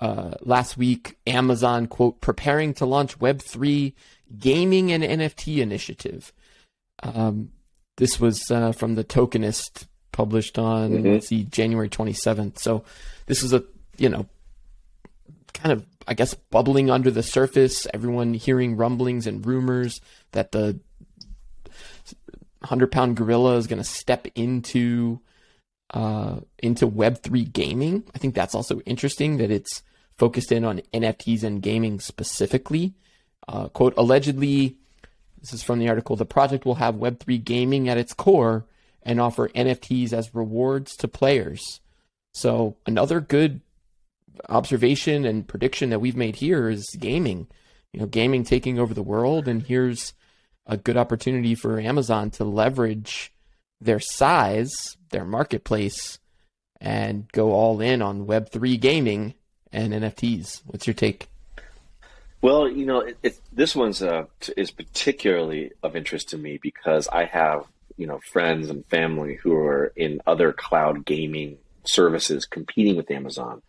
uh, 0.00 0.34
last 0.40 0.76
week: 0.76 1.16
Amazon 1.26 1.86
quote 1.86 2.20
preparing 2.20 2.74
to 2.74 2.86
launch 2.86 3.20
Web 3.20 3.42
three 3.42 3.94
gaming 4.38 4.92
and 4.92 5.02
NFT 5.02 5.58
initiative. 5.58 6.32
Um, 7.02 7.50
this 7.96 8.20
was 8.20 8.50
uh, 8.50 8.72
from 8.72 8.94
the 8.94 9.04
Tokenist, 9.04 9.86
published 10.12 10.58
on 10.58 10.90
mm-hmm. 10.90 11.08
let's 11.12 11.28
see 11.28 11.44
January 11.44 11.88
twenty 11.88 12.12
seventh. 12.12 12.58
So 12.58 12.84
this 13.26 13.42
is 13.42 13.52
a 13.52 13.64
you 13.96 14.08
know 14.08 14.26
kind 15.52 15.72
of 15.72 15.86
I 16.08 16.14
guess, 16.14 16.34
bubbling 16.34 16.90
under 16.90 17.10
the 17.10 17.22
surface. 17.22 17.86
Everyone 17.92 18.34
hearing 18.34 18.76
rumblings 18.76 19.26
and 19.26 19.44
rumors 19.44 20.00
that 20.32 20.52
the 20.52 20.78
hundred 22.62 22.92
pound 22.92 23.16
gorilla 23.16 23.56
is 23.56 23.66
going 23.66 23.78
to 23.78 23.84
step 23.84 24.26
into 24.34 25.20
uh, 25.96 26.40
into 26.58 26.86
Web 26.86 27.22
three 27.22 27.44
gaming. 27.44 28.04
I 28.14 28.18
think 28.18 28.34
that's 28.34 28.54
also 28.54 28.80
interesting 28.80 29.38
that 29.38 29.50
it's 29.50 29.82
focused 30.18 30.52
in 30.52 30.62
on 30.62 30.82
NFTs 30.92 31.42
and 31.42 31.62
gaming 31.62 32.00
specifically. 32.00 32.92
Uh, 33.48 33.68
quote 33.68 33.94
allegedly, 33.96 34.76
this 35.40 35.54
is 35.54 35.62
from 35.62 35.78
the 35.78 35.88
article. 35.88 36.14
The 36.14 36.26
project 36.26 36.66
will 36.66 36.74
have 36.74 36.96
Web 36.96 37.18
three 37.18 37.38
gaming 37.38 37.88
at 37.88 37.96
its 37.96 38.12
core 38.12 38.66
and 39.04 39.18
offer 39.18 39.48
NFTs 39.48 40.12
as 40.12 40.34
rewards 40.34 40.96
to 40.96 41.08
players. 41.08 41.80
So 42.34 42.76
another 42.84 43.20
good 43.20 43.62
observation 44.50 45.24
and 45.24 45.48
prediction 45.48 45.88
that 45.88 46.00
we've 46.00 46.14
made 46.14 46.36
here 46.36 46.68
is 46.68 46.84
gaming. 46.98 47.46
You 47.94 48.00
know, 48.00 48.06
gaming 48.06 48.44
taking 48.44 48.78
over 48.78 48.92
the 48.92 49.02
world, 49.02 49.48
and 49.48 49.62
here's 49.62 50.12
a 50.66 50.76
good 50.76 50.98
opportunity 50.98 51.54
for 51.54 51.80
Amazon 51.80 52.28
to 52.32 52.44
leverage 52.44 53.32
their 53.80 54.00
size, 54.00 54.96
their 55.10 55.24
marketplace, 55.24 56.18
and 56.80 57.30
go 57.32 57.52
all 57.52 57.80
in 57.80 58.02
on 58.02 58.26
Web3 58.26 58.78
gaming 58.80 59.34
and 59.72 59.92
NFTs. 59.92 60.62
What's 60.66 60.86
your 60.86 60.94
take? 60.94 61.28
Well, 62.42 62.68
you 62.68 62.86
know, 62.86 63.00
it, 63.00 63.16
it, 63.22 63.40
this 63.52 63.74
one's 63.74 64.02
uh, 64.02 64.26
is 64.56 64.70
particularly 64.70 65.72
of 65.82 65.96
interest 65.96 66.28
to 66.30 66.38
me 66.38 66.58
because 66.62 67.08
I 67.08 67.24
have 67.24 67.64
you 67.96 68.06
know 68.06 68.20
friends 68.30 68.68
and 68.70 68.84
family 68.86 69.36
who 69.36 69.54
are 69.56 69.92
in 69.96 70.20
other 70.26 70.52
cloud 70.52 71.04
gaming 71.04 71.58
services 71.84 72.46
competing 72.46 72.96
with 72.96 73.10
Amazon. 73.10 73.62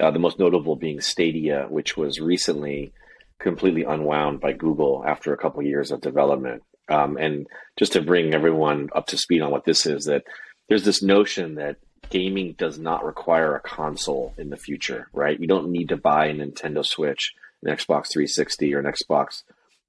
Uh, 0.00 0.10
the 0.10 0.18
most 0.18 0.38
notable 0.38 0.76
being 0.76 1.00
Stadia, 1.00 1.66
which 1.68 1.96
was 1.96 2.20
recently 2.20 2.92
completely 3.38 3.84
unwound 3.84 4.40
by 4.40 4.52
Google 4.52 5.04
after 5.06 5.32
a 5.32 5.38
couple 5.38 5.62
years 5.62 5.90
of 5.90 6.00
development. 6.00 6.62
Um, 6.88 7.16
and 7.16 7.46
just 7.76 7.92
to 7.92 8.02
bring 8.02 8.34
everyone 8.34 8.88
up 8.94 9.06
to 9.08 9.18
speed 9.18 9.42
on 9.42 9.50
what 9.50 9.64
this 9.64 9.86
is, 9.86 10.04
that 10.04 10.24
there's 10.68 10.84
this 10.84 11.02
notion 11.02 11.56
that 11.56 11.76
gaming 12.10 12.54
does 12.56 12.78
not 12.78 13.04
require 13.04 13.54
a 13.56 13.60
console 13.60 14.34
in 14.38 14.50
the 14.50 14.56
future, 14.56 15.08
right? 15.12 15.38
You 15.38 15.46
don't 15.46 15.70
need 15.70 15.88
to 15.88 15.96
buy 15.96 16.26
a 16.26 16.34
Nintendo 16.34 16.84
Switch, 16.84 17.34
an 17.62 17.74
Xbox 17.74 18.12
360, 18.12 18.74
or 18.74 18.80
an 18.80 18.92
Xbox 18.92 19.42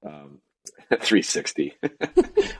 um, 0.04 0.38
360. 0.90 1.74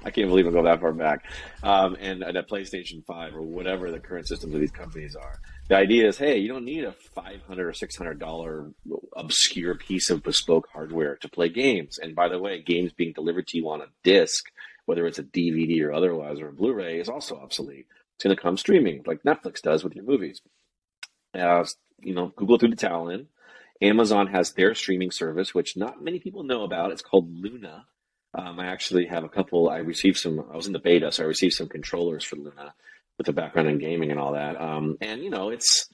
I 0.05 0.11
can't 0.11 0.29
believe 0.29 0.47
I 0.47 0.51
go 0.51 0.63
that 0.63 0.81
far 0.81 0.93
back. 0.93 1.25
Um, 1.63 1.97
and, 2.01 2.23
and 2.23 2.37
a 2.37 2.43
PlayStation 2.43 3.05
5 3.05 3.35
or 3.35 3.43
whatever 3.43 3.91
the 3.91 4.01
current 4.01 4.29
systems 4.29 4.55
of 4.55 4.61
these 4.61 4.71
companies 4.71 5.17
are. 5.17 5.41
The 5.69 5.77
idea 5.77 6.09
is, 6.09 6.17
hey, 6.17 6.39
you 6.39 6.49
don't 6.49 6.65
need 6.65 6.85
a 6.85 6.93
500 6.93 7.67
or 7.67 7.73
600 7.75 8.19
dollar 8.19 8.71
obscure 9.15 9.75
piece 9.75 10.09
of 10.09 10.23
bespoke 10.23 10.69
hardware 10.73 11.17
to 11.17 11.29
play 11.29 11.51
games. 11.51 11.99
And 11.99 12.15
by 12.17 12.29
the 12.29 12.39
way, 12.39 12.63
games 12.63 12.93
being 12.93 13.13
delivered 13.13 13.47
to 13.49 13.59
you 13.59 13.69
on 13.69 13.83
a 13.83 13.89
disc, 14.03 14.47
whether 14.87 15.07
it's 15.07 15.19
a 15.19 15.25
DVD 15.25 15.83
or 15.83 15.93
otherwise 15.93 16.41
or 16.41 16.49
a 16.49 16.53
Blu-ray, 16.53 16.99
is 16.99 17.09
also 17.09 17.37
obsolete. 17.37 17.87
It's 18.15 18.25
going 18.25 18.35
to 18.35 18.43
come 18.43 18.57
streaming 18.57 19.03
like 19.07 19.23
Netflix 19.25 19.61
does 19.61 19.85
with 19.85 19.95
your 19.95 20.05
movies. 20.05 20.41
Uh, 21.35 21.65
you 22.01 22.15
know, 22.15 22.33
Google 22.35 22.59
threw 22.59 22.71
the 22.71 22.77
towel 22.77 23.11
in. 23.11 23.27
Amazon 23.83 24.29
has 24.29 24.53
their 24.53 24.75
streaming 24.75 25.11
service, 25.11 25.55
which 25.55 25.77
not 25.77 26.03
many 26.03 26.19
people 26.19 26.45
know 26.45 26.65
about. 26.65 26.91
It's 26.93 27.03
called 27.03 27.31
Luna. 27.31 27.85
Um, 28.35 28.59
I 28.59 28.67
actually 28.67 29.07
have 29.07 29.23
a 29.23 29.29
couple. 29.29 29.69
I 29.69 29.79
received 29.79 30.17
some. 30.17 30.45
I 30.53 30.57
was 30.57 30.67
in 30.67 30.73
the 30.73 30.79
beta, 30.79 31.13
so 31.13 31.25
I 31.25 31.27
received 31.27 31.55
some 31.55 31.69
controllers 31.69 32.25
for 32.25 32.37
Luna 32.37 32.75
with 33.19 33.29
a 33.29 33.33
background 33.33 33.69
in 33.69 33.79
gaming 33.79 34.11
and 34.11 34.21
all 34.21 34.33
that. 34.33 34.61
Um, 34.61 34.97
and 35.01 35.23
you 35.23 35.31
know, 35.31 35.51
it's 35.51 35.89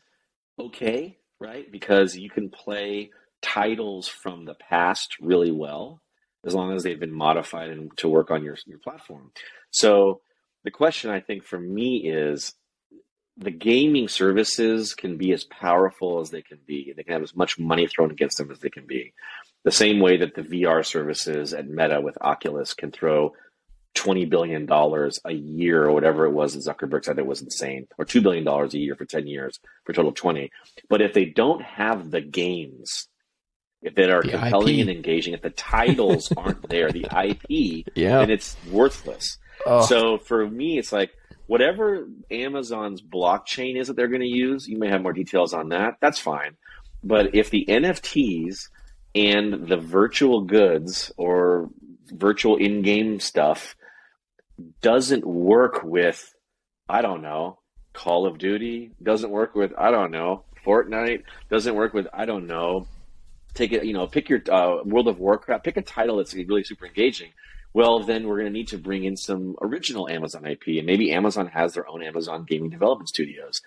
okay, 0.58 1.18
right? 1.40 1.70
Because 1.70 2.16
you 2.16 2.30
can 2.30 2.50
play 2.50 3.10
titles 3.42 4.06
from 4.06 4.44
the 4.44 4.54
past 4.54 5.16
really 5.20 5.52
well 5.52 6.00
as 6.46 6.54
long 6.54 6.74
as 6.74 6.82
they've 6.82 7.00
been 7.00 7.12
modified 7.12 7.70
and 7.70 7.90
to 7.96 8.08
work 8.08 8.30
on 8.30 8.44
your 8.44 8.56
your 8.66 8.78
platform. 8.78 9.32
So 9.70 10.20
the 10.62 10.70
question 10.70 11.10
I 11.10 11.20
think 11.20 11.44
for 11.44 11.58
me 11.58 11.96
is 12.06 12.54
the 13.36 13.50
gaming 13.50 14.08
services 14.08 14.94
can 14.94 15.16
be 15.16 15.32
as 15.32 15.44
powerful 15.44 16.20
as 16.20 16.30
they 16.30 16.42
can 16.42 16.58
be. 16.66 16.92
They 16.96 17.02
can 17.02 17.14
have 17.14 17.22
as 17.22 17.34
much 17.34 17.58
money 17.58 17.86
thrown 17.86 18.10
against 18.10 18.38
them 18.38 18.50
as 18.50 18.60
they 18.60 18.70
can 18.70 18.86
be. 18.86 19.12
The 19.64 19.72
same 19.72 19.98
way 19.98 20.18
that 20.18 20.34
the 20.34 20.42
VR 20.42 20.84
services 20.84 21.52
at 21.52 21.66
Meta 21.66 22.00
with 22.00 22.16
Oculus 22.20 22.74
can 22.74 22.92
throw 22.92 23.32
$20 23.94 24.28
billion 24.28 24.68
a 24.70 25.32
year 25.32 25.84
or 25.84 25.92
whatever 25.92 26.26
it 26.26 26.32
was 26.32 26.54
that 26.54 26.76
Zuckerberg 26.76 27.04
said 27.04 27.18
it 27.18 27.26
was 27.26 27.42
insane, 27.42 27.86
or 27.98 28.04
$2 28.04 28.22
billion 28.22 28.46
a 28.46 28.68
year 28.76 28.96
for 28.96 29.04
10 29.04 29.26
years 29.26 29.60
for 29.84 29.92
a 29.92 29.94
total 29.94 30.10
of 30.10 30.16
20. 30.16 30.50
But 30.88 31.00
if 31.00 31.12
they 31.12 31.26
don't 31.26 31.62
have 31.62 32.10
the 32.10 32.20
games, 32.20 33.08
if 33.82 33.94
they 33.94 34.10
are 34.10 34.22
the 34.22 34.30
compelling 34.30 34.78
IP. 34.78 34.80
and 34.80 34.90
engaging, 34.90 35.34
if 35.34 35.42
the 35.42 35.50
titles 35.50 36.32
aren't 36.36 36.68
there, 36.68 36.90
the 36.90 37.06
IP, 37.06 37.86
yeah. 37.94 38.18
then 38.18 38.30
it's 38.30 38.56
worthless. 38.70 39.38
Oh. 39.66 39.84
So 39.86 40.18
for 40.18 40.48
me, 40.48 40.78
it's 40.78 40.92
like 40.92 41.12
whatever 41.46 42.08
Amazon's 42.30 43.00
blockchain 43.00 43.78
is 43.78 43.88
that 43.88 43.96
they're 43.96 44.08
going 44.08 44.20
to 44.20 44.26
use, 44.26 44.66
you 44.66 44.78
may 44.78 44.88
have 44.88 45.02
more 45.02 45.12
details 45.12 45.54
on 45.54 45.68
that. 45.68 45.98
That's 46.00 46.18
fine. 46.18 46.56
But 47.02 47.34
if 47.34 47.50
the 47.50 47.66
NFTs 47.68 48.68
and 49.14 49.68
the 49.68 49.76
virtual 49.76 50.40
goods 50.40 51.12
or 51.16 51.70
virtual 52.10 52.56
in 52.56 52.82
game 52.82 53.20
stuff 53.20 53.76
doesn't 54.80 55.26
work 55.26 55.82
with, 55.82 56.34
I 56.88 57.02
don't 57.02 57.22
know, 57.22 57.58
Call 57.92 58.26
of 58.26 58.38
Duty, 58.38 58.92
doesn't 59.02 59.30
work 59.30 59.54
with, 59.54 59.72
I 59.78 59.90
don't 59.90 60.10
know, 60.10 60.44
Fortnite, 60.66 61.22
doesn't 61.50 61.74
work 61.74 61.94
with, 61.94 62.06
I 62.12 62.24
don't 62.24 62.46
know, 62.46 62.86
take 63.54 63.72
it, 63.72 63.84
you 63.84 63.92
know, 63.92 64.06
pick 64.06 64.28
your 64.28 64.40
uh, 64.50 64.82
World 64.84 65.08
of 65.08 65.18
Warcraft, 65.18 65.64
pick 65.64 65.76
a 65.76 65.82
title 65.82 66.16
that's 66.16 66.34
really 66.34 66.64
super 66.64 66.86
engaging 66.86 67.30
well, 67.74 68.04
then 68.04 68.28
we're 68.28 68.38
going 68.38 68.52
to 68.52 68.56
need 68.56 68.68
to 68.68 68.78
bring 68.78 69.04
in 69.04 69.16
some 69.16 69.56
original 69.60 70.08
Amazon 70.08 70.46
IP, 70.46 70.62
and 70.78 70.86
maybe 70.86 71.12
Amazon 71.12 71.48
has 71.48 71.74
their 71.74 71.88
own 71.88 72.04
Amazon 72.04 72.46
gaming 72.48 72.70
development 72.70 73.08
studios. 73.08 73.60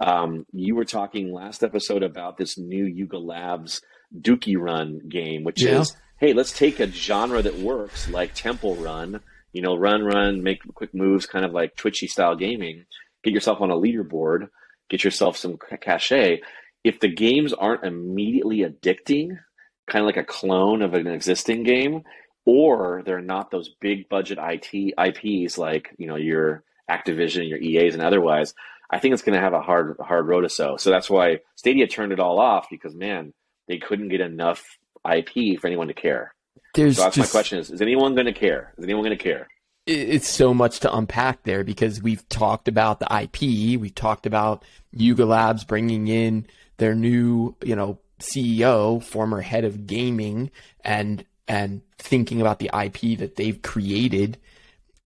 Um, 0.00 0.44
you 0.52 0.74
were 0.74 0.84
talking 0.84 1.32
last 1.32 1.64
episode 1.64 2.02
about 2.02 2.36
this 2.36 2.58
new 2.58 2.84
Yuga 2.84 3.16
Labs 3.16 3.80
Dookie 4.14 4.58
Run 4.58 5.00
game, 5.08 5.44
which 5.44 5.62
yeah. 5.62 5.80
is 5.80 5.96
hey, 6.24 6.32
let's 6.32 6.52
take 6.52 6.80
a 6.80 6.90
genre 6.90 7.42
that 7.42 7.58
works 7.58 8.08
like 8.08 8.32
Temple 8.32 8.76
Run, 8.76 9.20
you 9.52 9.60
know, 9.60 9.76
run, 9.76 10.02
run, 10.02 10.42
make 10.42 10.62
quick 10.72 10.94
moves, 10.94 11.26
kind 11.26 11.44
of 11.44 11.52
like 11.52 11.76
Twitchy 11.76 12.06
style 12.06 12.34
gaming. 12.34 12.86
Get 13.22 13.34
yourself 13.34 13.60
on 13.60 13.70
a 13.70 13.76
leaderboard, 13.76 14.48
get 14.88 15.04
yourself 15.04 15.36
some 15.36 15.58
cachet. 15.82 16.40
If 16.82 16.98
the 16.98 17.12
games 17.12 17.52
aren't 17.52 17.84
immediately 17.84 18.60
addicting, 18.60 19.38
kind 19.86 20.02
of 20.02 20.06
like 20.06 20.16
a 20.16 20.24
clone 20.24 20.80
of 20.80 20.94
an 20.94 21.08
existing 21.08 21.62
game, 21.62 22.04
or 22.46 23.02
they're 23.04 23.20
not 23.20 23.50
those 23.50 23.74
big 23.78 24.08
budget 24.08 24.38
IT 24.40 24.94
IPs 24.98 25.58
like 25.58 25.94
you 25.98 26.06
know 26.06 26.16
your 26.16 26.64
Activision, 26.90 27.46
your 27.46 27.58
EAs, 27.58 27.92
and 27.92 28.02
otherwise. 28.02 28.54
I 28.90 28.98
think 28.98 29.12
it's 29.12 29.22
going 29.22 29.36
to 29.36 29.44
have 29.44 29.52
a 29.52 29.60
hard 29.60 29.98
hard 30.00 30.26
road 30.26 30.40
to 30.40 30.48
sow. 30.48 30.78
So 30.78 30.88
that's 30.88 31.10
why 31.10 31.40
Stadia 31.56 31.86
turned 31.86 32.12
it 32.12 32.20
all 32.20 32.40
off 32.40 32.68
because 32.70 32.94
man, 32.94 33.34
they 33.68 33.76
couldn't 33.76 34.08
get 34.08 34.22
enough 34.22 34.64
IP 35.10 35.60
for 35.60 35.66
anyone 35.66 35.88
to 35.88 35.94
care. 35.94 36.34
There's 36.74 36.96
so 36.96 37.04
that's 37.04 37.16
just, 37.16 37.34
my 37.34 37.38
question: 37.38 37.58
is 37.58 37.70
is 37.70 37.80
anyone 37.80 38.14
going 38.14 38.26
to 38.26 38.32
care? 38.32 38.72
Is 38.78 38.84
anyone 38.84 39.04
going 39.04 39.16
to 39.16 39.22
care? 39.22 39.48
It's 39.86 40.28
so 40.28 40.54
much 40.54 40.80
to 40.80 40.94
unpack 40.94 41.42
there 41.42 41.62
because 41.62 42.02
we've 42.02 42.26
talked 42.30 42.68
about 42.68 43.00
the 43.00 43.22
IP, 43.22 43.78
we've 43.78 43.94
talked 43.94 44.24
about 44.24 44.64
Yuga 44.92 45.26
Labs 45.26 45.64
bringing 45.64 46.08
in 46.08 46.46
their 46.78 46.94
new, 46.94 47.54
you 47.62 47.76
know, 47.76 47.98
CEO, 48.18 49.02
former 49.02 49.42
head 49.42 49.64
of 49.64 49.86
gaming, 49.86 50.50
and 50.82 51.24
and 51.46 51.82
thinking 51.98 52.40
about 52.40 52.58
the 52.58 52.70
IP 52.72 53.18
that 53.18 53.36
they've 53.36 53.60
created 53.60 54.38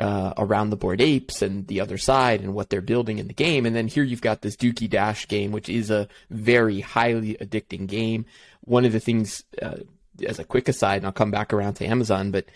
uh, 0.01 0.33
around 0.37 0.71
the 0.71 0.77
Bored 0.77 1.01
Apes 1.01 1.43
and 1.43 1.67
the 1.67 1.81
other 1.81 1.99
side 1.99 2.41
and 2.41 2.55
what 2.55 2.71
they're 2.71 2.81
building 2.81 3.19
in 3.19 3.27
the 3.27 3.35
game. 3.35 3.67
And 3.67 3.75
then 3.75 3.89
here 3.89 4.05
you've 4.05 4.21
got 4.21 4.43
this 4.43 4.57
Dookie 4.57 4.89
Dash 4.89 5.27
game, 5.27 5.51
which 5.51 5.69
is 5.69 5.91
a 5.91 6.09
very 6.31 6.81
highly 6.81 7.35
addicting 7.35 7.87
game. 7.87 8.25
One 8.61 8.85
of 8.85 8.93
the 8.93 9.01
things, 9.01 9.45
uh, 9.61 9.79
as 10.27 10.39
a 10.39 10.45
quick 10.45 10.69
aside, 10.69 10.99
and 10.99 11.07
I'll 11.07 11.13
come 11.13 11.31
back 11.31 11.53
around 11.53 11.75
to 11.75 11.87
Amazon, 11.87 12.31
but 12.31 12.47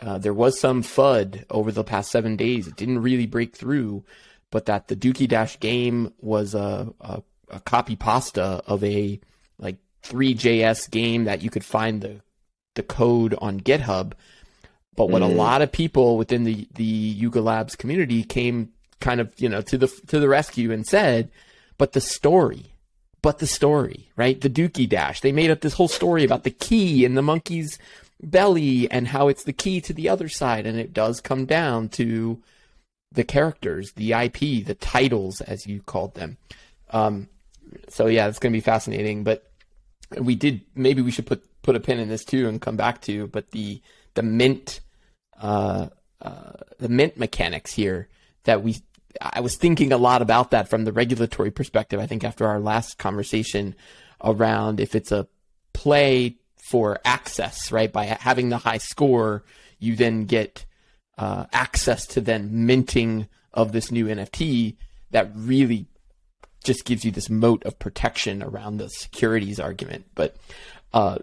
uh, 0.00 0.18
there 0.18 0.34
was 0.34 0.60
some 0.60 0.82
FUD 0.82 1.44
over 1.50 1.72
the 1.72 1.84
past 1.84 2.10
seven 2.10 2.36
days. 2.36 2.66
It 2.66 2.76
didn't 2.76 3.02
really 3.02 3.26
break 3.26 3.56
through, 3.56 4.04
but 4.50 4.66
that 4.66 4.88
the 4.88 4.96
Dookie 4.96 5.28
Dash 5.28 5.58
game 5.58 6.12
was 6.20 6.54
a, 6.54 6.92
a, 7.00 7.22
a 7.50 7.60
copy 7.60 7.96
pasta 7.96 8.62
of 8.66 8.84
a 8.84 9.20
like 9.58 9.76
three.js 10.02 10.90
game 10.90 11.24
that 11.24 11.42
you 11.42 11.50
could 11.50 11.64
find 11.64 12.02
the 12.02 12.20
the 12.74 12.82
code 12.82 13.34
on 13.38 13.58
GitHub. 13.60 14.12
But 14.96 15.10
what 15.10 15.22
mm. 15.22 15.30
a 15.30 15.34
lot 15.34 15.62
of 15.62 15.70
people 15.70 16.16
within 16.16 16.44
the 16.44 16.66
the 16.74 16.84
Yuga 16.84 17.40
Labs 17.40 17.76
community 17.76 18.24
came 18.24 18.70
kind 19.00 19.20
of 19.20 19.32
you 19.38 19.48
know 19.48 19.60
to 19.62 19.78
the 19.78 19.88
to 20.06 20.18
the 20.18 20.28
rescue 20.28 20.72
and 20.72 20.86
said, 20.86 21.30
but 21.78 21.92
the 21.92 22.00
story, 22.00 22.72
but 23.22 23.38
the 23.38 23.46
story, 23.46 24.10
right? 24.16 24.40
The 24.40 24.50
Dookie 24.50 24.88
Dash. 24.88 25.20
They 25.20 25.32
made 25.32 25.50
up 25.50 25.60
this 25.60 25.74
whole 25.74 25.88
story 25.88 26.24
about 26.24 26.44
the 26.44 26.50
key 26.50 27.04
in 27.04 27.14
the 27.14 27.22
monkey's 27.22 27.78
belly 28.22 28.90
and 28.90 29.08
how 29.08 29.28
it's 29.28 29.44
the 29.44 29.52
key 29.52 29.80
to 29.82 29.92
the 29.92 30.08
other 30.08 30.28
side, 30.28 30.66
and 30.66 30.78
it 30.78 30.92
does 30.92 31.20
come 31.20 31.44
down 31.44 31.88
to 31.90 32.42
the 33.12 33.24
characters, 33.24 33.92
the 33.92 34.12
IP, 34.12 34.64
the 34.64 34.76
titles, 34.80 35.40
as 35.40 35.66
you 35.66 35.80
called 35.82 36.14
them. 36.14 36.38
Um, 36.90 37.28
so 37.88 38.06
yeah, 38.06 38.28
it's 38.28 38.38
going 38.38 38.52
to 38.52 38.56
be 38.56 38.62
fascinating. 38.62 39.24
But 39.24 39.50
we 40.18 40.34
did 40.34 40.62
maybe 40.74 41.02
we 41.02 41.10
should 41.10 41.26
put 41.26 41.44
put 41.62 41.76
a 41.76 41.80
pin 41.80 41.98
in 41.98 42.08
this 42.08 42.24
too 42.24 42.48
and 42.48 42.60
come 42.60 42.76
back 42.76 43.02
to, 43.02 43.26
but 43.28 43.50
the 43.50 43.82
the 44.14 44.22
mint 44.22 44.80
uh, 45.40 45.88
uh, 46.20 46.52
the 46.78 46.88
mint 46.88 47.16
mechanics 47.16 47.72
here 47.72 48.08
that 48.44 48.62
we 48.62 48.76
I 49.20 49.40
was 49.40 49.56
thinking 49.56 49.92
a 49.92 49.98
lot 49.98 50.22
about 50.22 50.50
that 50.50 50.68
from 50.68 50.84
the 50.84 50.92
regulatory 50.92 51.50
perspective. 51.50 52.00
I 52.00 52.06
think 52.06 52.24
after 52.24 52.46
our 52.46 52.60
last 52.60 52.98
conversation 52.98 53.74
around 54.22 54.80
if 54.80 54.94
it's 54.94 55.12
a 55.12 55.26
play 55.72 56.36
for 56.70 57.00
access, 57.04 57.70
right? 57.70 57.92
By 57.92 58.04
having 58.04 58.48
the 58.48 58.58
high 58.58 58.78
score, 58.78 59.44
you 59.78 59.94
then 59.96 60.24
get 60.24 60.64
uh, 61.16 61.46
access 61.52 62.06
to 62.08 62.20
then 62.20 62.66
minting 62.66 63.28
of 63.54 63.72
this 63.72 63.90
new 63.90 64.06
NFT 64.06 64.76
that 65.10 65.30
really 65.34 65.86
just 66.64 66.84
gives 66.84 67.04
you 67.04 67.10
this 67.10 67.30
moat 67.30 67.64
of 67.64 67.78
protection 67.78 68.42
around 68.42 68.78
the 68.78 68.88
securities 68.88 69.60
argument. 69.60 70.06
But 70.14 70.36
uh, 70.92 71.18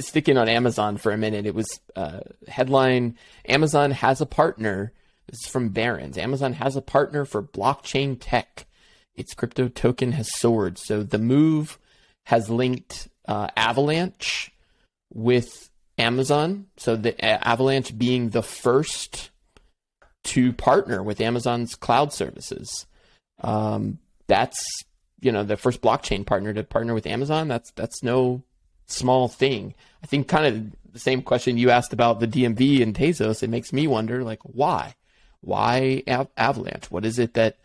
sticking 0.00 0.36
on 0.36 0.48
Amazon 0.48 0.96
for 0.96 1.12
a 1.12 1.16
minute, 1.18 1.46
it 1.46 1.54
was 1.54 1.66
uh, 1.96 2.20
headline 2.48 3.16
Amazon 3.46 3.90
has 3.90 4.20
a 4.20 4.26
partner. 4.26 4.92
This 5.28 5.40
is 5.44 5.50
from 5.50 5.70
Barron's. 5.70 6.18
Amazon 6.18 6.54
has 6.54 6.76
a 6.76 6.82
partner 6.82 7.24
for 7.24 7.42
blockchain 7.42 8.16
tech. 8.20 8.66
Its 9.14 9.34
crypto 9.34 9.68
token 9.68 10.12
has 10.12 10.34
soared. 10.34 10.78
So 10.78 11.02
the 11.02 11.18
move 11.18 11.78
has 12.26 12.50
linked 12.50 13.08
uh, 13.26 13.48
Avalanche 13.56 14.52
with 15.12 15.70
Amazon. 15.98 16.66
So 16.76 16.96
the 16.96 17.14
uh, 17.24 17.38
Avalanche 17.42 17.96
being 17.96 18.30
the 18.30 18.42
first 18.42 19.30
to 20.24 20.52
partner 20.52 21.02
with 21.02 21.20
Amazon's 21.20 21.74
cloud 21.74 22.12
services. 22.12 22.86
Um, 23.42 23.98
that's 24.26 24.64
you 25.20 25.32
know 25.32 25.44
the 25.44 25.56
first 25.56 25.80
blockchain 25.80 26.26
partner 26.26 26.52
to 26.52 26.64
partner 26.64 26.94
with 26.94 27.06
Amazon. 27.06 27.48
That's 27.48 27.70
that's 27.72 28.02
no 28.02 28.42
small 28.86 29.28
thing. 29.28 29.74
I 30.02 30.06
think 30.06 30.28
kind 30.28 30.46
of 30.46 30.92
the 30.92 30.98
same 30.98 31.22
question 31.22 31.58
you 31.58 31.70
asked 31.70 31.92
about 31.92 32.20
the 32.20 32.28
DMV 32.28 32.82
and 32.82 32.94
Tezos. 32.94 33.42
It 33.42 33.50
makes 33.50 33.72
me 33.72 33.86
wonder 33.86 34.22
like 34.22 34.40
why, 34.42 34.94
why 35.40 36.02
Av- 36.08 36.28
Avalanche? 36.36 36.90
What 36.90 37.04
is 37.04 37.18
it 37.18 37.34
that 37.34 37.58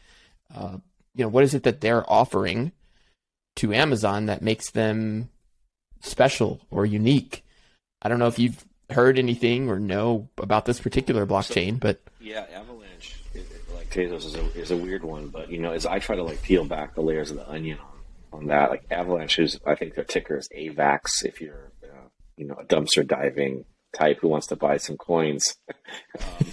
uh, 0.53 0.77
you 1.15 1.23
know? 1.23 1.29
What 1.29 1.43
is 1.43 1.53
it 1.53 1.63
that 1.63 1.81
they're 1.81 2.11
offering 2.11 2.71
to 3.57 3.73
Amazon 3.73 4.25
that 4.25 4.41
makes 4.41 4.71
them 4.71 5.29
special 6.01 6.61
or 6.71 6.85
unique? 6.85 7.45
I 8.01 8.09
don't 8.09 8.19
know 8.19 8.27
if 8.27 8.39
you've 8.39 8.65
heard 8.89 9.19
anything 9.19 9.69
or 9.69 9.79
know 9.79 10.29
about 10.37 10.65
this 10.65 10.79
particular 10.79 11.25
blockchain, 11.25 11.73
so, 11.73 11.79
but 11.79 12.01
yeah, 12.19 12.45
Avalanche, 12.53 13.19
it, 13.33 13.39
it, 13.39 13.75
like 13.75 13.89
Tezos, 13.91 14.25
is 14.25 14.35
a 14.35 14.59
is 14.59 14.71
a 14.71 14.77
weird 14.77 15.03
one. 15.03 15.27
But 15.27 15.51
you 15.51 15.59
know, 15.59 15.71
as 15.71 15.85
I 15.85 15.99
try 15.99 16.15
to 16.15 16.23
like 16.23 16.41
peel 16.41 16.65
back 16.65 16.95
the 16.95 17.01
layers 17.01 17.31
of 17.31 17.37
the 17.37 17.49
onion 17.49 17.77
on 17.77 17.98
on 18.31 18.47
that, 18.47 18.69
like 18.69 18.85
Avalanche 18.91 19.39
is, 19.39 19.59
I 19.65 19.75
think 19.75 19.95
their 19.95 20.03
ticker 20.03 20.37
is 20.37 20.49
AVAX. 20.55 21.23
If 21.23 21.41
you're, 21.41 21.71
uh, 21.83 22.07
you 22.37 22.45
know, 22.45 22.55
a 22.55 22.65
dumpster 22.65 23.05
diving 23.05 23.65
type 23.93 24.19
who 24.19 24.27
wants 24.27 24.47
to 24.47 24.55
buy 24.55 24.77
some 24.77 24.97
coins, 24.97 25.55
um, 26.19 26.47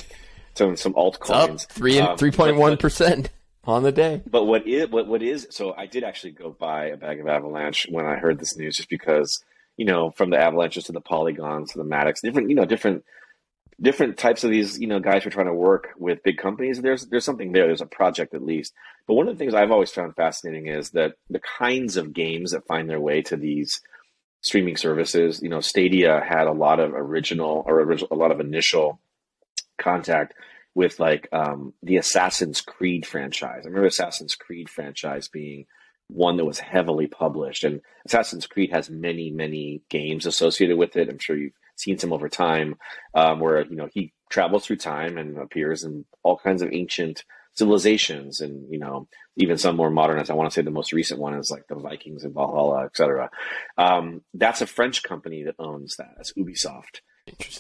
some 0.55 0.77
some 0.77 0.95
altcoins, 0.95 1.65
up 1.65 1.71
three 1.71 1.99
um, 1.99 2.17
three 2.17 2.31
point 2.31 2.57
one 2.57 2.77
percent 2.77 3.31
on 3.65 3.83
the 3.83 3.93
day. 3.93 4.23
But 4.27 4.45
what 4.45 4.67
is 4.67 4.89
what 4.89 5.07
what 5.07 5.23
is 5.23 5.47
so? 5.51 5.75
I 5.77 5.87
did 5.87 6.05
actually 6.05 6.33
go 6.33 6.51
buy 6.51 6.87
a 6.87 6.97
bag 6.97 7.21
of 7.21 7.29
Avalanche 7.29 7.87
when 7.91 8.07
I 8.07 8.17
heard 8.17 8.39
this 8.39 8.57
news, 8.57 8.77
just 8.77 8.89
because 8.89 9.43
you 9.77 9.85
know, 9.85 10.11
from 10.11 10.31
the 10.31 10.39
avalanches 10.39 10.85
to 10.85 10.93
the 10.93 11.01
polygons 11.01 11.73
to 11.73 11.79
the 11.79 11.85
Maddox, 11.85 12.21
different, 12.23 12.49
you 12.49 12.57
know, 12.57 12.65
different 12.65 13.05
different 13.81 14.17
types 14.17 14.43
of 14.43 14.51
these, 14.51 14.79
you 14.79 14.87
know, 14.87 15.01
guys 15.01 15.23
who 15.23 15.29
are 15.29 15.33
trying 15.33 15.47
to 15.47 15.55
work 15.55 15.89
with 15.99 16.23
big 16.23 16.39
companies. 16.39 16.81
There's 16.81 17.07
there's 17.07 17.25
something 17.25 17.53
there. 17.53 17.67
There's 17.67 17.81
a 17.81 17.87
project 17.87 18.35
at 18.35 18.45
least. 18.45 18.73
But 19.07 19.15
one 19.15 19.29
of 19.29 19.35
the 19.35 19.39
things 19.39 19.55
I've 19.55 19.71
always 19.71 19.91
found 19.91 20.17
fascinating 20.17 20.67
is 20.67 20.91
that 20.91 21.15
the 21.29 21.41
kinds 21.59 21.97
of 21.97 22.13
games 22.13 22.53
that 22.53 22.67
find 22.67 22.89
their 22.89 23.01
way 23.01 23.23
to 23.23 23.37
these 23.37 23.81
streaming 24.47 24.77
services. 24.77 25.41
You 25.43 25.49
know, 25.49 25.61
Stadia 25.61 26.23
had 26.27 26.47
a 26.47 26.53
lot 26.53 26.79
of 26.79 26.93
original 26.95 27.65
or 27.67 27.81
original, 27.81 28.09
a 28.13 28.17
lot 28.17 28.31
of 28.31 28.41
initial 28.41 29.01
contact 29.79 30.35
with 30.75 31.01
like 31.01 31.29
um, 31.33 31.73
the 31.83 31.97
Assassin's 31.97 32.61
Creed 32.61 33.07
franchise. 33.07 33.63
I 33.65 33.69
remember 33.69 33.87
Assassin's 33.87 34.35
Creed 34.35 34.69
franchise 34.69 35.29
being 35.29 35.67
one 36.09 36.37
that 36.37 36.45
was 36.45 36.61
heavily 36.61 37.07
published. 37.09 37.65
And 37.65 37.81
Assassin's 38.07 38.47
Creed 38.47 38.71
has 38.73 38.89
many, 38.89 39.31
many 39.31 39.83
games 39.91 40.27
associated 40.27 40.77
with 40.77 40.97
it. 40.97 41.09
I'm 41.09 41.19
sure 41.19 41.37
you've 41.37 41.53
seen 41.77 41.99
some 41.99 42.13
over 42.13 42.29
time, 42.29 42.77
um, 43.15 43.41
where 43.41 43.65
you 43.65 43.77
know 43.77 43.89
he 43.93 44.13
travels 44.31 44.67
through 44.67 44.77
time 44.77 45.19
and 45.19 45.39
appears 45.39 45.85
in 45.85 46.05
all 46.23 46.39
kinds 46.39 46.63
of 46.63 46.71
ancient 46.73 47.25
civilizations, 47.55 48.41
and 48.41 48.71
you 48.73 48.79
know 48.79 49.09
even 49.37 49.59
some 49.59 49.77
more 49.77 49.91
modern. 49.91 50.19
As 50.19 50.31
I 50.31 50.35
want 50.35 50.51
to 50.51 50.55
say, 50.55 50.63
the 50.63 50.71
most 50.71 50.93
recent 50.93 51.21
one 51.21 51.35
is 51.35 51.51
like 51.51 51.67
the 51.69 51.77
Vikings 51.77 52.25
in 52.25 52.33
Valhalla, 52.33 52.85
etc. 52.85 53.31
Um, 53.79 54.23
that's 54.35 54.61
a 54.61 54.67
French 54.67 55.03
company 55.03 55.45
that 55.45 55.57
owns 55.59 55.97
that. 55.97 56.15
It's 56.19 56.33
Ubisoft. 56.33 57.01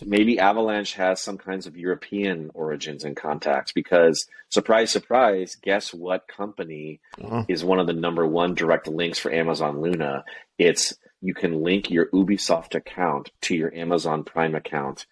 Maybe 0.04 0.38
Avalanche 0.38 0.94
has 0.94 1.20
some 1.20 1.38
kinds 1.38 1.66
of 1.66 1.76
European 1.76 2.50
origins 2.54 3.02
and 3.02 3.16
contacts 3.16 3.72
because, 3.72 4.24
surprise, 4.48 4.92
surprise, 4.92 5.56
guess 5.60 5.92
what 5.92 6.28
company 6.28 7.00
uh-huh. 7.20 7.44
is 7.48 7.64
one 7.64 7.80
of 7.80 7.88
the 7.88 7.92
number 7.92 8.24
one 8.24 8.54
direct 8.54 8.86
links 8.86 9.18
for 9.18 9.32
Amazon 9.32 9.80
Luna? 9.80 10.24
It's 10.56 10.94
you 11.20 11.34
can 11.34 11.62
link 11.62 11.90
your 11.90 12.06
Ubisoft 12.06 12.74
account 12.74 13.30
to 13.42 13.54
your 13.54 13.74
Amazon 13.74 14.24
Prime 14.24 14.54
account 14.54 15.06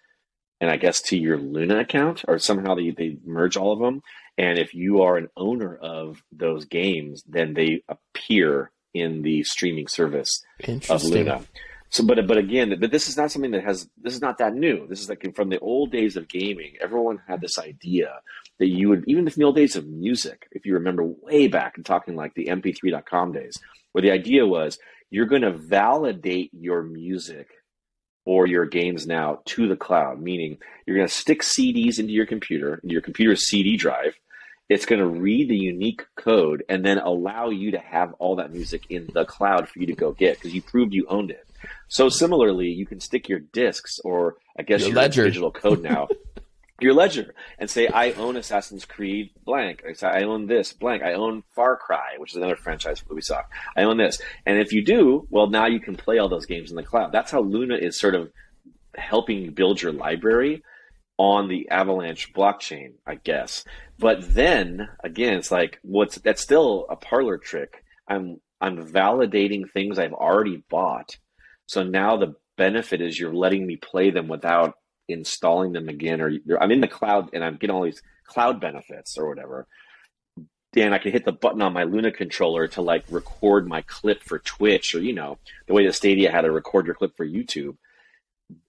and 0.61 0.69
I 0.71 0.77
guess 0.77 1.01
to 1.03 1.17
your 1.17 1.37
Luna 1.37 1.79
account, 1.79 2.23
or 2.27 2.39
somehow 2.39 2.75
they, 2.75 2.91
they 2.91 3.17
merge 3.25 3.57
all 3.57 3.73
of 3.73 3.79
them. 3.79 4.01
And 4.37 4.57
if 4.57 4.73
you 4.73 5.01
are 5.01 5.17
an 5.17 5.29
owner 5.35 5.75
of 5.75 6.23
those 6.31 6.65
games, 6.65 7.23
then 7.27 7.53
they 7.53 7.83
appear 7.87 8.71
in 8.93 9.21
the 9.21 9.43
streaming 9.43 9.87
service 9.87 10.43
of 10.89 11.03
Luna. 11.03 11.41
So, 11.89 12.03
but 12.03 12.25
but 12.27 12.37
again, 12.37 12.75
but 12.79 12.91
this 12.91 13.07
is 13.07 13.15
not 13.15 13.31
something 13.31 13.51
that 13.51 13.63
has. 13.63 13.87
This 14.01 14.15
is 14.15 14.21
not 14.21 14.39
that 14.39 14.53
new. 14.53 14.87
This 14.87 15.01
is 15.01 15.09
like 15.09 15.35
from 15.35 15.49
the 15.49 15.59
old 15.59 15.91
days 15.91 16.17
of 16.17 16.27
gaming. 16.27 16.73
Everyone 16.81 17.21
had 17.27 17.41
this 17.41 17.59
idea 17.59 18.19
that 18.59 18.67
you 18.67 18.89
would, 18.89 19.03
even 19.07 19.27
in 19.27 19.33
the 19.33 19.43
old 19.43 19.55
days 19.55 19.75
of 19.75 19.87
music, 19.87 20.47
if 20.51 20.65
you 20.65 20.73
remember 20.73 21.03
way 21.03 21.47
back 21.47 21.73
and 21.77 21.85
talking 21.85 22.15
like 22.15 22.33
the 22.33 22.47
MP3.com 22.47 23.33
days, 23.33 23.59
where 23.91 24.01
the 24.01 24.11
idea 24.11 24.45
was 24.45 24.79
you're 25.09 25.25
going 25.25 25.41
to 25.43 25.51
validate 25.51 26.51
your 26.53 26.83
music 26.83 27.49
or 28.25 28.47
your 28.47 28.65
games 28.65 29.05
now 29.05 29.39
to 29.45 29.67
the 29.67 29.75
cloud, 29.75 30.19
meaning 30.19 30.57
you're 30.85 30.97
going 30.97 31.07
to 31.07 31.13
stick 31.13 31.41
CDs 31.41 31.99
into 31.99 32.11
your 32.11 32.25
computer, 32.25 32.79
into 32.83 32.93
your 32.93 33.01
computer's 33.01 33.47
CD 33.47 33.77
drive. 33.77 34.15
It's 34.67 34.87
going 34.87 34.99
to 34.99 35.07
read 35.07 35.47
the 35.47 35.57
unique 35.57 36.01
code 36.15 36.63
and 36.67 36.83
then 36.83 36.97
allow 36.97 37.49
you 37.49 37.71
to 37.71 37.79
have 37.79 38.13
all 38.13 38.37
that 38.37 38.51
music 38.51 38.83
in 38.89 39.07
the 39.13 39.23
cloud 39.23 39.69
for 39.69 39.79
you 39.79 39.85
to 39.85 39.93
go 39.93 40.11
get 40.11 40.37
because 40.37 40.55
you 40.55 40.61
proved 40.63 40.93
you 40.93 41.05
owned 41.07 41.29
it. 41.29 41.47
So 41.87 42.09
similarly, 42.09 42.67
you 42.67 42.87
can 42.87 42.99
stick 42.99 43.29
your 43.29 43.39
discs 43.39 43.99
or 44.03 44.37
I 44.57 44.63
guess 44.63 44.81
your, 44.81 44.99
your 44.99 45.07
digital 45.07 45.51
code 45.51 45.83
now, 45.83 46.07
your 46.81 46.93
ledger, 46.93 47.33
and 47.57 47.69
say, 47.69 47.87
I 47.87 48.11
own 48.11 48.35
Assassin's 48.35 48.85
Creed 48.85 49.31
blank. 49.45 49.83
I 50.03 50.23
own 50.23 50.47
this 50.47 50.73
blank. 50.73 51.03
I 51.03 51.13
own 51.13 51.43
Far 51.55 51.77
Cry, 51.77 52.15
which 52.17 52.31
is 52.31 52.37
another 52.37 52.55
franchise 52.55 52.99
from 52.99 53.15
Ubisoft. 53.15 53.45
I 53.77 53.83
own 53.83 53.97
this. 53.97 54.21
And 54.45 54.59
if 54.59 54.73
you 54.73 54.83
do, 54.83 55.27
well, 55.29 55.47
now 55.47 55.67
you 55.67 55.79
can 55.79 55.95
play 55.95 56.17
all 56.17 56.29
those 56.29 56.45
games 56.45 56.69
in 56.69 56.75
the 56.75 56.83
cloud. 56.83 57.11
That's 57.11 57.31
how 57.31 57.41
Luna 57.41 57.75
is 57.75 57.99
sort 57.99 58.15
of 58.15 58.31
helping 58.95 59.39
you 59.39 59.51
build 59.51 59.81
your 59.81 59.93
library 59.93 60.63
on 61.17 61.47
the 61.47 61.69
Avalanche 61.69 62.33
blockchain, 62.33 62.95
I 63.07 63.15
guess. 63.15 63.63
But 63.97 64.33
then 64.33 64.89
again, 65.03 65.37
it's 65.37 65.51
like 65.51 65.79
what's 65.81 66.17
that's 66.17 66.41
still 66.41 66.87
a 66.89 66.97
parlor 66.97 67.37
trick. 67.37 67.83
I'm 68.07 68.41
I'm 68.59 68.85
validating 68.85 69.71
things 69.71 69.97
I've 69.97 70.13
already 70.13 70.63
bought 70.69 71.17
so 71.67 71.83
now 71.83 72.17
the 72.17 72.35
benefit 72.57 73.01
is 73.01 73.19
you're 73.19 73.33
letting 73.33 73.65
me 73.65 73.75
play 73.75 74.11
them 74.11 74.27
without 74.27 74.75
installing 75.07 75.73
them 75.73 75.89
again, 75.89 76.21
or 76.21 76.31
I'm 76.59 76.71
in 76.71 76.81
the 76.81 76.87
cloud 76.87 77.29
and 77.33 77.43
I'm 77.43 77.57
getting 77.57 77.75
all 77.75 77.83
these 77.83 78.01
cloud 78.25 78.59
benefits 78.59 79.17
or 79.17 79.27
whatever. 79.27 79.67
Dan, 80.73 80.93
I 80.93 80.97
can 80.97 81.11
hit 81.11 81.23
the 81.23 81.31
button 81.31 81.61
on 81.61 81.73
my 81.73 81.83
Luna 81.83 82.11
controller 82.11 82.67
to 82.69 82.81
like 82.81 83.05
record 83.09 83.67
my 83.67 83.81
clip 83.83 84.23
for 84.23 84.39
Twitch 84.39 84.93
or, 84.93 84.99
you 84.99 85.13
know, 85.13 85.37
the 85.67 85.73
way 85.73 85.85
the 85.85 85.93
Stadia 85.93 86.31
had 86.31 86.41
to 86.41 86.51
record 86.51 86.85
your 86.85 86.95
clip 86.95 87.15
for 87.15 87.25
YouTube. 87.25 87.77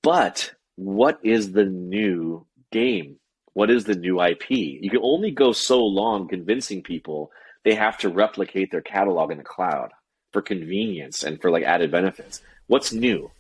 But 0.03 0.53
what 0.77 1.19
is 1.25 1.53
the 1.53 1.65
new 1.65 2.47
game? 2.71 3.17
What 3.55 3.71
is 3.71 3.85
the 3.85 3.97
new 3.97 4.23
IP? 4.23 4.51
You 4.51 4.91
can 4.91 5.01
only 5.03 5.31
go 5.31 5.53
so 5.53 5.83
long 5.83 6.29
convincing 6.29 6.83
people 6.83 7.33
they 7.65 7.75
have 7.75 7.99
to 7.99 8.09
replicate 8.09 8.71
their 8.71 8.83
catalog 8.83 9.33
in 9.33 9.39
the 9.39 9.45
cloud 9.45 9.91
for 10.33 10.43
convenience 10.43 11.25
and 11.25 11.41
for 11.41 11.51
like 11.51 11.65
added 11.65 11.91
benefits 11.91 12.41
what's 12.67 12.93
new? 12.93 13.31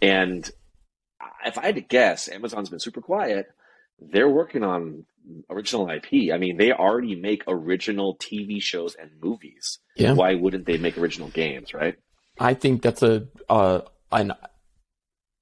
And 0.00 0.48
if 1.44 1.58
I 1.58 1.66
had 1.66 1.74
to 1.76 1.80
guess, 1.80 2.28
Amazon's 2.28 2.68
been 2.68 2.80
super 2.80 3.00
quiet. 3.00 3.46
They're 4.00 4.28
working 4.28 4.62
on 4.62 5.04
original 5.50 5.88
IP. 5.90 6.32
I 6.32 6.38
mean, 6.38 6.56
they 6.56 6.72
already 6.72 7.14
make 7.14 7.42
original 7.48 8.16
TV 8.16 8.62
shows 8.62 8.94
and 8.94 9.10
movies. 9.22 9.78
Yeah. 9.96 10.12
Why 10.12 10.34
wouldn't 10.34 10.66
they 10.66 10.78
make 10.78 10.96
original 10.96 11.28
games, 11.28 11.74
right? 11.74 11.96
I 12.38 12.54
think 12.54 12.82
that's 12.82 13.02
a 13.02 13.26
uh, 13.48 13.80
an 14.12 14.32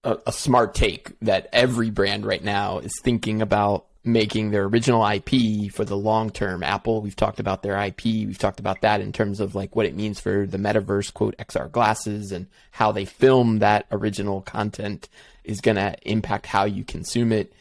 a, 0.02 0.18
a 0.26 0.32
smart 0.32 0.74
take 0.74 1.18
that 1.20 1.48
every 1.52 1.90
brand 1.90 2.24
right 2.24 2.42
now 2.42 2.78
is 2.78 2.98
thinking 3.02 3.42
about 3.42 3.86
making 4.06 4.52
their 4.52 4.64
original 4.64 5.04
IP 5.04 5.70
for 5.72 5.84
the 5.84 5.96
long 5.96 6.30
term. 6.30 6.62
Apple, 6.62 7.02
we've 7.02 7.16
talked 7.16 7.40
about 7.40 7.62
their 7.62 7.76
IP. 7.76 8.04
We've 8.04 8.38
talked 8.38 8.60
about 8.60 8.80
that 8.82 9.00
in 9.00 9.12
terms 9.12 9.40
of 9.40 9.54
like 9.54 9.74
what 9.74 9.84
it 9.84 9.96
means 9.96 10.20
for 10.20 10.46
the 10.46 10.58
metaverse, 10.58 11.12
quote, 11.12 11.36
XR 11.38 11.70
glasses 11.70 12.30
and 12.30 12.46
how 12.70 12.92
they 12.92 13.04
film 13.04 13.58
that 13.58 13.86
original 13.90 14.40
content 14.40 15.08
is 15.46 15.60
going 15.60 15.76
to 15.76 15.96
impact 16.02 16.46
how 16.46 16.64
you 16.64 16.84
consume 16.84 17.32
it. 17.32 17.52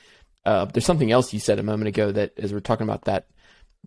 Uh, 0.46 0.66
there's 0.66 0.86
something 0.86 1.12
else 1.12 1.34
you 1.34 1.40
said 1.40 1.60
a 1.60 1.64
moment 1.64 1.88
ago 1.88 2.12
that 2.12 2.34
as 2.38 2.52
we're 2.54 2.60
talking 2.60 2.88
about 2.88 3.06
that, 3.06 3.28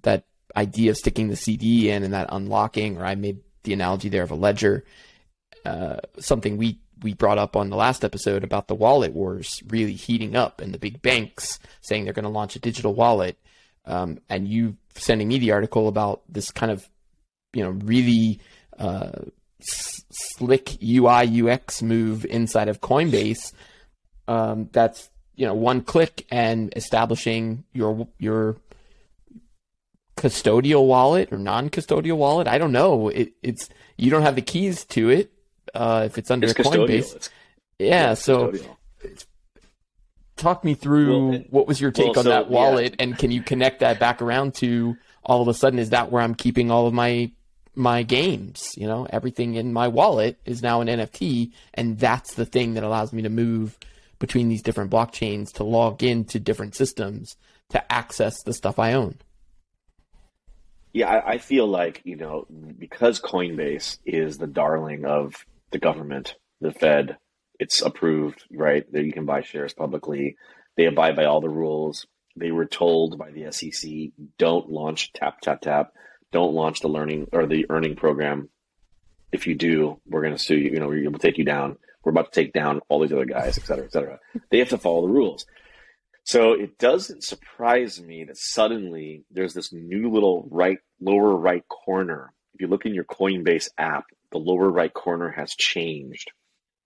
that 0.02 0.24
idea 0.56 0.90
of 0.90 0.96
sticking 0.96 1.28
the 1.28 1.37
CD 1.37 1.90
in 1.90 2.02
and 2.02 2.14
that 2.14 2.28
unlocking, 2.32 2.96
or 2.96 3.04
I 3.04 3.14
made 3.14 3.40
the 3.64 3.72
analogy 3.72 4.08
there 4.08 4.22
of 4.22 4.30
a 4.30 4.37
ledger, 4.37 4.84
uh, 5.64 5.96
something 6.18 6.56
we 6.56 6.80
we 7.02 7.14
brought 7.14 7.38
up 7.38 7.54
on 7.54 7.70
the 7.70 7.76
last 7.76 8.04
episode 8.04 8.42
about 8.42 8.66
the 8.66 8.74
wallet 8.74 9.12
wars 9.12 9.62
really 9.68 9.92
heating 9.92 10.34
up 10.34 10.61
and 10.61 10.74
the 10.74 10.78
big 10.78 11.00
banks 11.00 11.61
saying 11.80 12.04
they're 12.04 12.12
going 12.12 12.24
to 12.24 12.28
launch 12.28 12.56
a 12.56 12.61
digital 12.61 12.92
wallet. 12.92 13.38
Um, 13.84 14.18
and 14.28 14.48
you 14.48 14.76
sending 14.96 15.28
me 15.28 15.38
the 15.38 15.52
article 15.52 15.88
about 15.88 16.22
this 16.28 16.50
kind 16.50 16.72
of, 16.72 16.88
you 17.52 17.62
know, 17.62 17.70
really 17.70 18.40
uh, 18.78 19.12
s- 19.61 20.02
slick 20.11 20.82
UI 20.82 21.42
UX 21.42 21.82
move 21.82 22.24
inside 22.24 22.68
of 22.68 22.80
Coinbase. 22.80 23.52
Um, 24.28 24.68
that's 24.72 25.10
you 25.34 25.46
know 25.46 25.54
one 25.54 25.80
click 25.80 26.26
and 26.30 26.72
establishing 26.76 27.64
your 27.72 28.06
your 28.18 28.56
custodial 30.16 30.86
wallet 30.86 31.32
or 31.32 31.38
non-custodial 31.38 32.16
wallet. 32.16 32.46
I 32.48 32.58
don't 32.58 32.72
know. 32.72 33.08
It, 33.08 33.32
it's 33.42 33.68
you 33.96 34.10
don't 34.10 34.22
have 34.22 34.34
the 34.34 34.42
keys 34.42 34.84
to 34.86 35.10
it 35.10 35.32
uh, 35.74 36.02
if 36.06 36.18
it's 36.18 36.30
under 36.30 36.48
It's 36.48 36.58
Coinbase. 36.58 37.16
It's, 37.16 37.30
yeah, 37.78 38.12
it's 38.12 38.24
so 38.24 38.52
talk 40.36 40.64
me 40.64 40.74
through 40.74 41.28
Well, 41.28 41.44
what 41.50 41.66
was 41.66 41.80
your 41.80 41.90
take 41.90 42.10
well, 42.10 42.18
on 42.20 42.24
so, 42.24 42.30
that 42.30 42.50
yeah. 42.50 42.56
wallet 42.56 42.96
and 42.98 43.18
can 43.18 43.30
you 43.30 43.42
connect 43.42 43.80
that 43.80 43.98
back 43.98 44.22
around 44.22 44.54
to 44.56 44.96
all 45.24 45.42
of 45.42 45.48
a 45.48 45.54
sudden 45.54 45.78
is 45.78 45.90
that 45.90 46.10
where 46.10 46.22
I'm 46.22 46.34
keeping 46.34 46.70
all 46.70 46.86
of 46.86 46.94
my 46.94 47.32
my 47.74 48.02
games, 48.02 48.74
you 48.76 48.88
know, 48.88 49.06
everything 49.10 49.54
in 49.54 49.72
my 49.72 49.86
wallet 49.86 50.40
is 50.44 50.62
now 50.62 50.80
an 50.80 50.88
NFT 50.88 51.52
and 51.74 51.98
that's 51.98 52.34
the 52.34 52.46
thing 52.46 52.74
that 52.74 52.82
allows 52.82 53.12
me 53.12 53.22
to 53.22 53.28
move 53.28 53.78
between 54.18 54.48
these 54.48 54.62
different 54.62 54.90
blockchains 54.90 55.52
to 55.54 55.64
log 55.64 56.02
into 56.02 56.38
different 56.40 56.74
systems 56.74 57.37
to 57.70 57.92
access 57.92 58.42
the 58.42 58.52
stuff 58.52 58.78
I 58.78 58.94
own. 58.94 59.18
Yeah, 60.92 61.09
I, 61.09 61.33
I 61.33 61.38
feel 61.38 61.66
like, 61.66 62.00
you 62.04 62.16
know, 62.16 62.46
because 62.78 63.20
Coinbase 63.20 63.98
is 64.04 64.38
the 64.38 64.46
darling 64.46 65.04
of 65.04 65.44
the 65.70 65.78
government, 65.78 66.35
the 66.61 66.72
Fed, 66.72 67.18
it's 67.59 67.83
approved, 67.83 68.44
right? 68.50 68.90
That 68.92 69.04
you 69.04 69.12
can 69.12 69.26
buy 69.26 69.42
shares 69.42 69.74
publicly. 69.74 70.37
They 70.76 70.87
abide 70.87 71.16
by 71.16 71.24
all 71.24 71.40
the 71.40 71.48
rules. 71.48 72.07
They 72.37 72.52
were 72.52 72.66
told 72.66 73.18
by 73.18 73.33
the 73.33 73.50
SEC, 73.52 73.90
don't 74.38 74.70
launch 74.70 75.12
tap 75.12 75.40
tap 75.40 75.61
tap, 75.61 75.92
don't 76.33 76.54
launch 76.54 76.81
the 76.81 76.88
learning 76.88 77.28
or 77.33 77.46
the 77.46 77.66
earning 77.68 77.96
program. 77.96 78.48
If 79.33 79.46
you 79.46 79.54
do, 79.54 80.00
we're 80.07 80.22
going 80.22 80.37
to 80.37 80.42
sue 80.42 80.57
you. 80.57 80.70
You 80.70 80.81
know, 80.81 80.90
to 80.90 81.18
take 81.18 81.37
you 81.37 81.44
down. 81.44 81.76
We're 82.08 82.12
about 82.12 82.32
to 82.32 82.42
take 82.42 82.54
down 82.54 82.80
all 82.88 83.00
these 83.00 83.12
other 83.12 83.26
guys, 83.26 83.58
et 83.58 83.66
cetera, 83.66 83.84
et 83.84 83.92
cetera. 83.92 84.18
They 84.50 84.60
have 84.60 84.70
to 84.70 84.78
follow 84.78 85.02
the 85.02 85.12
rules. 85.12 85.44
So 86.24 86.54
it 86.54 86.78
doesn't 86.78 87.22
surprise 87.22 88.00
me 88.00 88.24
that 88.24 88.38
suddenly 88.38 89.24
there's 89.30 89.52
this 89.52 89.74
new 89.74 90.10
little 90.10 90.48
right 90.50 90.78
lower 91.02 91.36
right 91.36 91.68
corner. 91.68 92.32
If 92.54 92.62
you 92.62 92.66
look 92.68 92.86
in 92.86 92.94
your 92.94 93.04
Coinbase 93.04 93.68
app, 93.76 94.06
the 94.32 94.38
lower 94.38 94.70
right 94.70 94.92
corner 94.92 95.28
has 95.32 95.52
changed, 95.52 96.30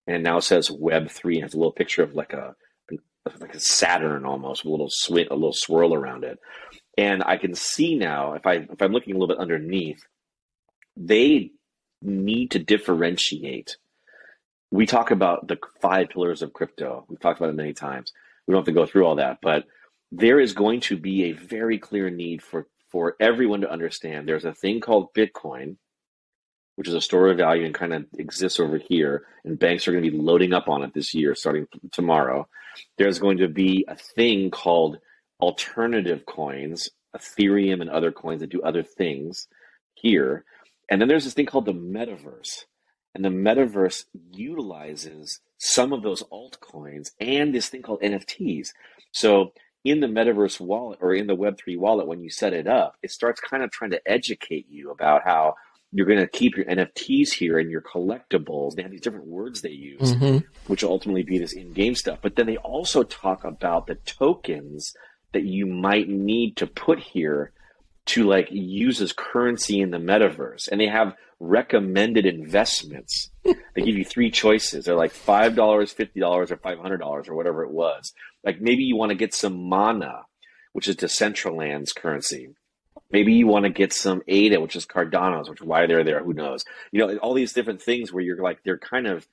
and 0.08 0.16
it 0.16 0.22
now 0.22 0.40
says 0.40 0.72
Web 0.72 1.08
three 1.08 1.36
and 1.36 1.44
has 1.44 1.54
a 1.54 1.56
little 1.56 1.70
picture 1.70 2.02
of 2.02 2.16
like 2.16 2.32
a 2.32 2.56
like 3.38 3.54
a 3.54 3.60
Saturn 3.60 4.26
almost, 4.26 4.64
with 4.64 4.70
a 4.70 4.72
little 4.72 4.90
swing, 4.90 5.28
a 5.30 5.34
little 5.34 5.52
swirl 5.52 5.94
around 5.94 6.24
it. 6.24 6.40
And 6.98 7.22
I 7.24 7.36
can 7.36 7.54
see 7.54 7.94
now 7.94 8.32
if 8.32 8.44
I 8.44 8.54
if 8.54 8.82
I'm 8.82 8.90
looking 8.90 9.14
a 9.14 9.18
little 9.18 9.32
bit 9.32 9.40
underneath, 9.40 10.02
they 10.96 11.52
need 12.02 12.50
to 12.50 12.58
differentiate. 12.58 13.76
We 14.72 14.86
talk 14.86 15.12
about 15.12 15.48
the 15.48 15.58
five 15.82 16.08
pillars 16.10 16.42
of 16.42 16.54
crypto. 16.54 17.04
We've 17.08 17.20
talked 17.20 17.40
about 17.40 17.50
it 17.50 17.56
many 17.56 17.74
times 17.74 18.12
we 18.46 18.52
don't 18.52 18.60
have 18.60 18.66
to 18.66 18.72
go 18.72 18.86
through 18.86 19.06
all 19.06 19.16
that, 19.16 19.38
but 19.42 19.64
there 20.10 20.40
is 20.40 20.54
going 20.54 20.80
to 20.82 20.96
be 20.96 21.24
a 21.26 21.32
very 21.32 21.78
clear 21.78 22.10
need 22.10 22.42
for 22.42 22.68
for 22.90 23.16
everyone 23.20 23.62
to 23.62 23.70
understand. 23.72 24.28
There's 24.28 24.44
a 24.44 24.54
thing 24.54 24.80
called 24.80 25.14
Bitcoin, 25.14 25.76
which 26.76 26.88
is 26.88 26.94
a 26.94 27.00
store 27.00 27.28
of 27.28 27.38
value 27.38 27.64
and 27.64 27.74
kind 27.74 27.94
of 27.94 28.06
exists 28.18 28.60
over 28.60 28.78
here, 28.78 29.26
and 29.44 29.58
banks 29.58 29.88
are 29.88 29.92
going 29.92 30.04
to 30.04 30.10
be 30.10 30.18
loading 30.18 30.52
up 30.54 30.68
on 30.68 30.82
it 30.82 30.92
this 30.94 31.14
year, 31.14 31.34
starting 31.34 31.66
tomorrow. 31.92 32.48
There's 32.98 33.18
going 33.18 33.38
to 33.38 33.48
be 33.48 33.86
a 33.88 33.96
thing 33.96 34.50
called 34.50 34.98
alternative 35.40 36.26
coins, 36.26 36.90
Ethereum 37.16 37.80
and 37.80 37.90
other 37.90 38.12
coins 38.12 38.40
that 38.40 38.50
do 38.50 38.62
other 38.62 38.82
things 38.82 39.48
here, 39.94 40.44
and 40.90 41.00
then 41.00 41.08
there's 41.08 41.24
this 41.24 41.34
thing 41.34 41.46
called 41.46 41.66
the 41.66 41.72
metaverse. 41.74 42.64
And 43.14 43.24
the 43.24 43.28
metaverse 43.28 44.04
utilizes 44.32 45.40
some 45.58 45.92
of 45.92 46.02
those 46.02 46.22
altcoins 46.24 47.10
and 47.20 47.54
this 47.54 47.68
thing 47.68 47.82
called 47.82 48.00
NFTs. 48.00 48.68
So 49.12 49.52
in 49.84 50.00
the 50.00 50.06
metaverse 50.06 50.60
wallet 50.60 50.98
or 51.02 51.14
in 51.14 51.26
the 51.26 51.36
Web3 51.36 51.78
wallet, 51.78 52.06
when 52.06 52.22
you 52.22 52.30
set 52.30 52.52
it 52.52 52.66
up, 52.66 52.96
it 53.02 53.10
starts 53.10 53.40
kind 53.40 53.62
of 53.62 53.70
trying 53.70 53.90
to 53.90 54.00
educate 54.10 54.66
you 54.68 54.90
about 54.90 55.22
how 55.24 55.54
you're 55.92 56.06
going 56.06 56.18
to 56.18 56.26
keep 56.26 56.56
your 56.56 56.64
NFTs 56.64 57.32
here 57.32 57.58
and 57.58 57.70
your 57.70 57.82
collectibles. 57.82 58.74
They 58.74 58.82
have 58.82 58.90
these 58.90 59.02
different 59.02 59.26
words 59.26 59.60
they 59.60 59.70
use, 59.70 60.14
mm-hmm. 60.14 60.38
which 60.66 60.82
will 60.82 60.90
ultimately 60.90 61.22
be 61.22 61.38
this 61.38 61.52
in 61.52 61.72
game 61.74 61.94
stuff. 61.94 62.20
But 62.22 62.36
then 62.36 62.46
they 62.46 62.56
also 62.56 63.02
talk 63.02 63.44
about 63.44 63.86
the 63.86 63.96
tokens 63.96 64.94
that 65.32 65.44
you 65.44 65.66
might 65.66 66.08
need 66.08 66.56
to 66.56 66.66
put 66.66 66.98
here 66.98 67.52
to 68.06 68.24
like 68.24 68.48
use 68.50 69.00
as 69.00 69.12
currency 69.12 69.80
in 69.80 69.90
the 69.90 69.98
metaverse. 69.98 70.68
And 70.68 70.80
they 70.80 70.88
have 70.88 71.14
recommended 71.40 72.26
investments. 72.26 73.30
they 73.44 73.82
give 73.82 73.96
you 73.96 74.04
three 74.04 74.30
choices. 74.30 74.84
They're 74.84 74.94
like 74.94 75.12
$5, 75.12 75.54
$50, 75.54 76.50
or 76.50 76.56
$500 76.56 77.28
or 77.28 77.34
whatever 77.34 77.64
it 77.64 77.70
was. 77.70 78.12
Like 78.44 78.60
maybe 78.60 78.84
you 78.84 78.96
want 78.96 79.10
to 79.10 79.16
get 79.16 79.34
some 79.34 79.68
mana, 79.68 80.22
which 80.72 80.88
is 80.88 80.96
Decentraland's 80.96 81.92
currency. 81.92 82.50
Maybe 83.10 83.34
you 83.34 83.46
want 83.46 83.64
to 83.64 83.70
get 83.70 83.92
some 83.92 84.22
ADA, 84.26 84.60
which 84.60 84.76
is 84.76 84.86
Cardano's, 84.86 85.48
which 85.48 85.60
why 85.60 85.86
they're 85.86 86.04
there, 86.04 86.24
who 86.24 86.32
knows? 86.32 86.64
You 86.92 87.06
know, 87.06 87.16
all 87.18 87.34
these 87.34 87.52
different 87.52 87.82
things 87.82 88.12
where 88.12 88.22
you're 88.22 88.42
like, 88.42 88.62
they're 88.64 88.78
kind 88.78 89.06
of 89.06 89.26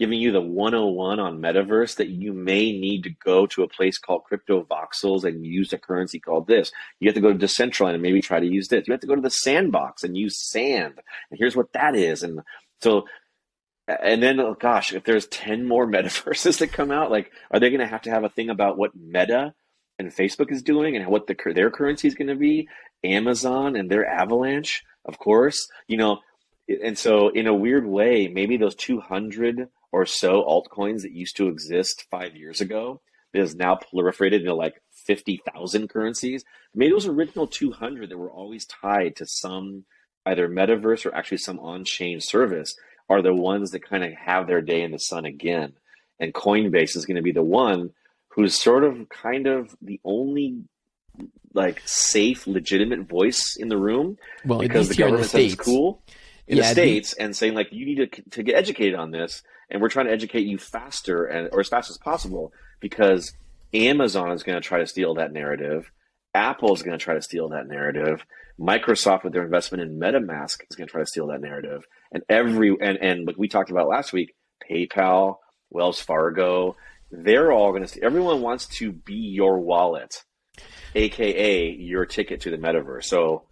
giving 0.00 0.18
you 0.18 0.32
the 0.32 0.40
101 0.40 1.20
on 1.20 1.42
metaverse 1.42 1.96
that 1.96 2.08
you 2.08 2.32
may 2.32 2.72
need 2.72 3.02
to 3.02 3.10
go 3.22 3.44
to 3.44 3.62
a 3.62 3.68
place 3.68 3.98
called 3.98 4.22
Cryptovoxels 4.24 5.24
and 5.24 5.44
use 5.44 5.74
a 5.74 5.78
currency 5.78 6.18
called 6.18 6.46
this. 6.46 6.72
You 7.00 7.08
have 7.08 7.14
to 7.16 7.20
go 7.20 7.30
to 7.30 7.38
decentraland 7.38 7.92
and 7.92 8.02
maybe 8.02 8.22
try 8.22 8.40
to 8.40 8.46
use 8.46 8.68
this. 8.68 8.88
You 8.88 8.92
have 8.92 9.02
to 9.02 9.06
go 9.06 9.14
to 9.14 9.20
the 9.20 9.28
sandbox 9.28 10.02
and 10.02 10.16
use 10.16 10.40
sand. 10.50 10.94
And 11.30 11.38
here's 11.38 11.54
what 11.54 11.74
that 11.74 11.94
is. 11.94 12.22
And 12.22 12.40
so 12.80 13.04
and 13.86 14.22
then 14.22 14.40
oh 14.40 14.54
gosh 14.58 14.94
if 14.94 15.04
there's 15.04 15.26
10 15.26 15.68
more 15.68 15.86
metaverses 15.94 16.58
that 16.60 16.72
come 16.72 16.90
out 16.90 17.10
like 17.10 17.30
are 17.50 17.60
they 17.60 17.68
going 17.68 17.80
to 17.80 17.86
have 17.86 18.02
to 18.02 18.10
have 18.10 18.24
a 18.24 18.30
thing 18.30 18.48
about 18.48 18.78
what 18.78 18.96
meta 18.96 19.52
and 19.98 20.08
facebook 20.14 20.50
is 20.50 20.62
doing 20.62 20.96
and 20.96 21.06
what 21.08 21.26
the, 21.26 21.36
their 21.54 21.70
currency 21.70 22.08
is 22.08 22.14
going 22.14 22.28
to 22.28 22.36
be? 22.36 22.68
Amazon 23.04 23.76
and 23.76 23.90
their 23.90 24.06
avalanche 24.06 24.82
of 25.04 25.18
course. 25.18 25.68
You 25.88 25.98
know 25.98 26.20
and 26.82 26.96
so 26.96 27.28
in 27.28 27.46
a 27.46 27.54
weird 27.54 27.86
way 27.86 28.28
maybe 28.28 28.56
those 28.56 28.74
200 28.76 29.68
or 29.92 30.06
so 30.06 30.42
altcoins 30.42 31.02
that 31.02 31.12
used 31.12 31.36
to 31.36 31.48
exist 31.48 32.06
five 32.10 32.36
years 32.36 32.60
ago 32.60 33.00
that 33.32 33.40
is 33.42 33.54
now 33.54 33.76
proliferated 33.76 34.40
into 34.40 34.54
like 34.54 34.80
50,000 35.06 35.88
currencies. 35.88 36.44
Maybe 36.74 36.92
those 36.92 37.06
original 37.06 37.46
200 37.46 38.08
that 38.10 38.18
were 38.18 38.30
always 38.30 38.66
tied 38.66 39.16
to 39.16 39.26
some 39.26 39.84
either 40.26 40.48
metaverse 40.48 41.06
or 41.06 41.14
actually 41.14 41.38
some 41.38 41.58
on 41.60 41.84
chain 41.84 42.20
service 42.20 42.74
are 43.08 43.22
the 43.22 43.34
ones 43.34 43.70
that 43.70 43.82
kind 43.88 44.04
of 44.04 44.12
have 44.12 44.46
their 44.46 44.60
day 44.62 44.82
in 44.82 44.92
the 44.92 44.98
sun 44.98 45.24
again. 45.24 45.72
And 46.20 46.34
Coinbase 46.34 46.96
is 46.96 47.06
going 47.06 47.16
to 47.16 47.22
be 47.22 47.32
the 47.32 47.42
one 47.42 47.90
who's 48.28 48.54
sort 48.54 48.84
of 48.84 49.08
kind 49.08 49.46
of 49.46 49.74
the 49.82 50.00
only 50.04 50.62
like 51.52 51.82
safe, 51.84 52.46
legitimate 52.46 53.08
voice 53.08 53.56
in 53.58 53.68
the 53.68 53.76
room 53.76 54.16
Well, 54.44 54.60
because 54.60 54.88
the 54.88 54.94
in 54.94 54.96
the 54.96 55.02
government 55.02 55.30
says 55.30 55.52
it's 55.52 55.60
cool 55.60 56.02
in 56.46 56.58
Yeah, 56.58 56.62
the 56.62 56.68
the- 56.68 56.72
states 56.82 57.12
and 57.14 57.34
saying 57.36 57.54
like 57.54 57.68
you 57.72 57.84
need 57.86 58.12
to 58.12 58.22
to 58.30 58.42
get 58.42 58.54
educated 58.54 58.94
on 58.94 59.10
this 59.10 59.42
and 59.70 59.80
we're 59.80 59.88
trying 59.88 60.06
to 60.06 60.12
educate 60.12 60.46
you 60.46 60.58
faster 60.58 61.24
and 61.24 61.48
or 61.52 61.60
as 61.60 61.68
fast 61.68 61.90
as 61.90 61.98
possible 61.98 62.52
because 62.80 63.32
Amazon 63.72 64.32
is 64.32 64.42
going 64.42 64.60
to 64.60 64.66
try 64.66 64.78
to 64.78 64.86
steal 64.86 65.14
that 65.14 65.32
narrative. 65.32 65.90
Apple 66.34 66.74
is 66.74 66.82
going 66.82 66.98
to 66.98 67.02
try 67.02 67.14
to 67.14 67.22
steal 67.22 67.48
that 67.50 67.66
narrative. 67.66 68.24
Microsoft 68.58 69.24
with 69.24 69.32
their 69.32 69.44
investment 69.44 69.82
in 69.82 69.98
MetaMask 69.98 70.60
is 70.68 70.76
going 70.76 70.86
to 70.86 70.92
try 70.92 71.00
to 71.00 71.06
steal 71.06 71.28
that 71.28 71.40
narrative. 71.40 71.84
And 72.12 72.22
every 72.28 72.76
and 72.80 72.98
and 72.98 73.26
like 73.26 73.36
we 73.38 73.48
talked 73.48 73.70
about 73.70 73.88
last 73.88 74.12
week 74.12 74.34
PayPal 74.68 75.36
Wells 75.70 76.00
Fargo 76.00 76.76
they're 77.10 77.52
all 77.52 77.72
going 77.72 77.84
to 77.84 78.02
everyone 78.02 78.40
wants 78.40 78.66
to 78.66 78.92
be 78.92 79.14
your 79.14 79.58
wallet 79.58 80.24
aka 80.94 81.70
your 81.70 82.06
ticket 82.06 82.42
to 82.42 82.50
the 82.50 82.56
metaverse. 82.56 83.04
So 83.04 83.44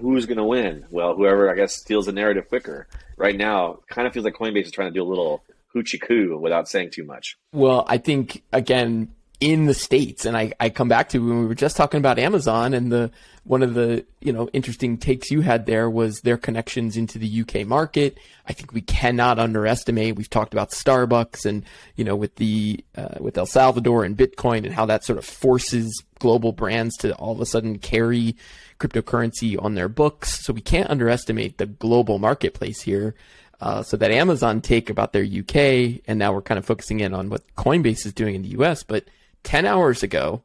who's 0.00 0.26
going 0.26 0.38
to 0.38 0.44
win? 0.44 0.86
Well, 0.90 1.14
whoever 1.14 1.50
I 1.50 1.54
guess 1.54 1.76
steals 1.76 2.06
the 2.06 2.12
narrative 2.12 2.48
quicker. 2.48 2.86
Right 3.16 3.36
now, 3.36 3.80
kind 3.88 4.06
of 4.06 4.12
feels 4.12 4.24
like 4.24 4.34
Coinbase 4.34 4.66
is 4.66 4.70
trying 4.70 4.88
to 4.92 4.94
do 4.94 5.02
a 5.02 5.08
little 5.08 5.42
hoochie 5.74 6.00
coo 6.00 6.38
without 6.38 6.68
saying 6.68 6.90
too 6.90 7.04
much. 7.04 7.36
Well, 7.52 7.84
I 7.88 7.98
think 7.98 8.42
again, 8.52 9.08
in 9.40 9.66
the 9.66 9.74
states. 9.74 10.26
And 10.26 10.36
I, 10.36 10.52
I 10.58 10.70
come 10.70 10.88
back 10.88 11.10
to 11.10 11.18
when 11.18 11.40
we 11.40 11.46
were 11.46 11.54
just 11.54 11.76
talking 11.76 11.98
about 11.98 12.18
Amazon 12.18 12.74
and 12.74 12.90
the 12.90 13.10
one 13.44 13.62
of 13.62 13.72
the 13.74 14.04
you 14.20 14.32
know 14.32 14.48
interesting 14.52 14.98
takes 14.98 15.30
you 15.30 15.40
had 15.40 15.64
there 15.64 15.88
was 15.88 16.20
their 16.20 16.36
connections 16.36 16.96
into 16.96 17.18
the 17.18 17.40
UK 17.40 17.66
market. 17.66 18.18
I 18.46 18.52
think 18.52 18.72
we 18.72 18.80
cannot 18.80 19.38
underestimate. 19.38 20.16
We've 20.16 20.28
talked 20.28 20.52
about 20.52 20.70
Starbucks 20.70 21.46
and 21.46 21.64
you 21.96 22.04
know 22.04 22.16
with 22.16 22.36
the 22.36 22.84
uh, 22.96 23.14
with 23.20 23.38
El 23.38 23.46
Salvador 23.46 24.04
and 24.04 24.16
Bitcoin 24.16 24.64
and 24.64 24.72
how 24.74 24.86
that 24.86 25.04
sort 25.04 25.18
of 25.18 25.24
forces 25.24 26.02
global 26.18 26.52
brands 26.52 26.96
to 26.98 27.14
all 27.14 27.32
of 27.32 27.40
a 27.40 27.46
sudden 27.46 27.78
carry 27.78 28.36
cryptocurrency 28.80 29.60
on 29.62 29.74
their 29.74 29.88
books. 29.88 30.44
So 30.44 30.52
we 30.52 30.60
can't 30.60 30.90
underestimate 30.90 31.58
the 31.58 31.66
global 31.66 32.18
marketplace 32.18 32.82
here. 32.82 33.14
Uh, 33.60 33.82
so 33.82 33.96
that 33.96 34.12
Amazon 34.12 34.60
take 34.60 34.88
about 34.88 35.12
their 35.12 35.24
UK, 35.24 36.00
and 36.06 36.16
now 36.16 36.32
we're 36.32 36.42
kind 36.42 36.58
of 36.58 36.64
focusing 36.64 37.00
in 37.00 37.12
on 37.12 37.28
what 37.28 37.42
Coinbase 37.56 38.06
is 38.06 38.12
doing 38.12 38.36
in 38.36 38.42
the 38.42 38.50
US. 38.50 38.84
But 38.84 39.06
10 39.44 39.66
hours 39.66 40.02
ago, 40.02 40.42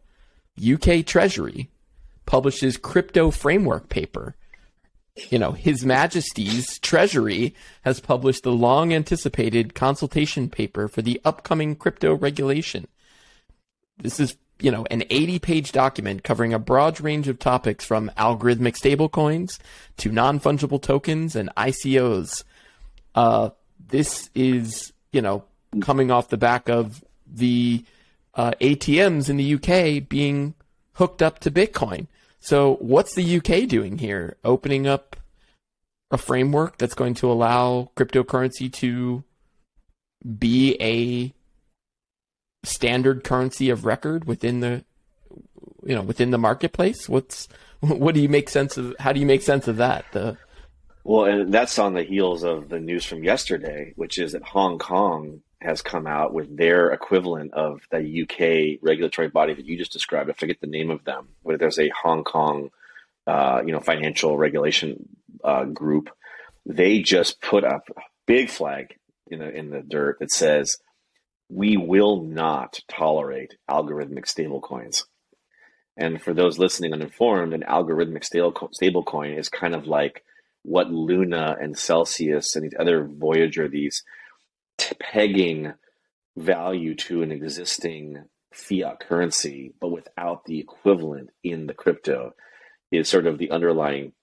UK 0.62 1.06
Treasury 1.06 1.70
publishes 2.26 2.78
crypto 2.78 3.32
framework 3.32 3.90
paper. 3.90 4.36
You 5.30 5.38
know, 5.38 5.52
His 5.52 5.86
Majesty's 5.86 6.80
Treasury 6.80 7.54
has 7.84 8.00
published 8.00 8.44
the 8.44 8.52
long 8.52 8.94
anticipated 8.94 9.76
consultation 9.76 10.50
paper 10.50 10.88
for 10.88 11.02
the 11.02 11.22
upcoming 11.24 11.76
crypto 11.76 12.16
regulation. 12.16 12.88
This 13.98 14.20
is, 14.20 14.38
you 14.60 14.72
know, 14.72 14.86
an 14.90 15.04
80 15.10 15.40
page 15.40 15.72
document 15.72 16.24
covering 16.24 16.54
a 16.54 16.60
broad 16.60 17.00
range 17.00 17.28
of 17.28 17.38
topics 17.38 17.86
from 17.86 18.12
algorithmic 18.18 18.76
stablecoins 18.76 19.60
to 19.98 20.12
non 20.12 20.40
fungible 20.40 20.82
tokens 20.82 21.36
and 21.36 21.50
ICOs. 21.56 22.44
Uh, 23.14 23.52
this 23.88 24.32
is, 24.34 24.94
you 25.12 25.22
know, 25.22 25.44
coming 25.82 26.10
off 26.10 26.30
the 26.30 26.38
back 26.38 26.70
of 26.70 27.04
the 27.28 27.86
uh, 28.36 28.52
ATMs 28.62 29.30
in 29.30 29.38
the 29.38 29.54
UK 29.56 30.08
being 30.08 30.56
hooked 30.94 31.22
up 31.22 31.40
to 31.40 31.52
Bitcoin. 31.52 32.08
So, 32.40 32.76
what's 32.76 33.16
the 33.16 33.38
UK 33.38 33.68
doing 33.68 34.00
here? 34.00 34.38
Opening 34.44 34.86
up 34.88 35.16
a 36.12 36.18
framework 36.18 36.78
that's 36.78 36.94
going 36.94 37.16
to 37.16 37.32
allow 37.32 37.90
cryptocurrency 37.96 38.72
to 38.72 39.24
be 40.38 40.78
a 40.80 41.34
standard 42.64 43.24
currency 43.24 43.70
of 43.70 43.86
record 43.86 44.26
within 44.26 44.62
the 44.62 44.86
you 45.86 45.94
know 45.96 46.02
within 46.02 46.32
the 46.32 46.38
marketplace 46.38 47.10
what's 47.10 47.50
what 47.82 48.16
do 48.16 48.22
you 48.22 48.30
make 48.30 48.48
sense 48.48 48.78
of 48.78 48.96
how 49.00 49.12
do 49.12 49.20
you 49.20 49.26
make 49.26 49.42
sense 49.42 49.68
of 49.68 49.78
that 49.78 50.06
the 50.14 50.38
well 51.04 51.26
and 51.26 51.54
that's 51.54 51.78
on 51.78 51.94
the 51.94 52.04
heels 52.04 52.44
of 52.44 52.70
the 52.70 52.80
news 52.80 53.04
from 53.04 53.24
yesterday 53.24 53.92
which 53.98 54.18
is 54.18 54.32
that 54.32 54.44
hong 54.44 54.78
kong 54.78 55.42
has 55.64 55.82
come 55.82 56.08
out 56.08 56.34
with 56.34 56.56
their 56.56 56.92
equivalent 56.92 57.54
of 57.54 57.82
the 57.92 58.24
UK 58.24 58.80
regulatory 58.82 59.30
body 59.30 59.54
that 59.54 59.66
you 59.66 59.78
just 59.78 59.94
described. 59.94 60.30
I 60.30 60.34
forget 60.34 60.60
the 60.62 60.68
name 60.68 60.92
of 60.92 61.04
them, 61.04 61.30
where 61.42 61.58
there's 61.58 61.80
a 61.80 61.92
Hong 62.02 62.24
Kong, 62.24 62.70
uh, 63.28 63.62
you 63.66 63.72
know, 63.72 63.80
financial 63.80 64.38
regulation 64.38 65.10
uh, 65.44 65.66
group. 65.66 66.10
They 66.66 67.00
just 67.00 67.42
put 67.42 67.64
up 67.64 67.90
a 67.96 68.02
big 68.26 68.50
flag 68.50 68.96
in 69.28 69.40
the 69.40 69.50
in 69.50 69.70
the 69.70 69.82
dirt 69.82 70.18
that 70.20 70.32
says 70.32 70.78
we 71.50 71.78
will 71.78 72.24
not 72.24 72.80
tolerate 72.88 73.56
algorithmic 73.70 74.26
stablecoins. 74.26 75.04
And 75.96 76.22
for 76.22 76.34
those 76.34 76.58
listening 76.58 76.94
uninformed, 76.94 77.54
an 77.54 77.64
algorithmic 77.68 78.24
stablecoin 78.24 79.38
is 79.38 79.50
kind 79.50 79.76
of 79.76 79.86
like 79.86 80.24
what 80.64 80.92
Luna 80.92 81.56
and 81.62 81.78
Celsius 81.78 82.56
and 82.56 82.66
these 82.66 82.76
other 82.80 83.06
Voyager, 83.06 83.68
these 83.68 84.02
pegging 85.00 85.74
value 86.36 86.96
to 86.96 87.22
an 87.22 87.32
existing 87.32 88.24
fiat 88.54 89.00
currency, 89.00 89.74
but 89.80 89.90
without 89.90 90.46
the 90.46 90.60
equivalent 90.60 91.30
in 91.44 91.68
the 91.68 91.74
crypto, 91.74 92.34
is 92.92 93.10
sort 93.10 93.28
of 93.28 93.38
the 93.38 93.52
underlying 93.52 94.14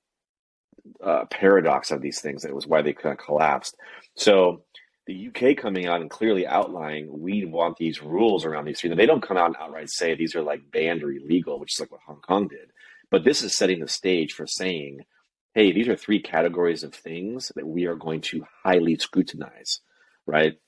uh, 1.05 1.25
paradox 1.31 1.91
of 1.91 2.01
these 2.01 2.21
things. 2.21 2.43
That 2.43 2.55
was 2.55 2.67
why 2.67 2.83
they 2.83 2.93
kind 2.93 3.19
of 3.19 3.25
collapsed. 3.25 3.77
So 4.17 4.65
the 5.07 5.29
UK 5.29 5.57
coming 5.57 5.87
out 5.87 6.01
and 6.01 6.11
clearly 6.11 6.47
outlining 6.47 7.21
we 7.21 7.45
want 7.45 7.77
these 7.77 8.03
rules 8.03 8.45
around 8.45 8.67
these 8.67 8.81
three. 8.81 8.95
They 8.95 9.07
don't 9.07 9.23
come 9.23 9.37
out 9.37 9.47
and 9.47 9.57
outright 9.57 9.91
say 9.91 10.15
these 10.15 10.37
are 10.37 10.43
like 10.43 10.71
banned 10.71 11.03
or 11.03 11.11
illegal, 11.11 11.59
which 11.59 11.75
is 11.75 11.81
like 11.81 11.91
what 11.91 12.01
Hong 12.07 12.21
Kong 12.21 12.49
did. 12.49 12.71
But 13.11 13.25
this 13.25 13.43
is 13.43 13.57
setting 13.57 13.81
the 13.81 13.89
stage 13.89 14.33
for 14.33 14.47
saying, 14.47 15.01
hey, 15.55 15.73
these 15.73 15.89
are 15.89 15.97
three 15.97 16.23
categories 16.23 16.85
of 16.85 16.95
things 16.95 17.51
that 17.57 17.67
we 17.67 17.87
are 17.87 17.97
going 17.97 18.21
to 18.21 18.45
highly 18.63 18.97
scrutinize 18.97 19.81
right? 20.31 20.59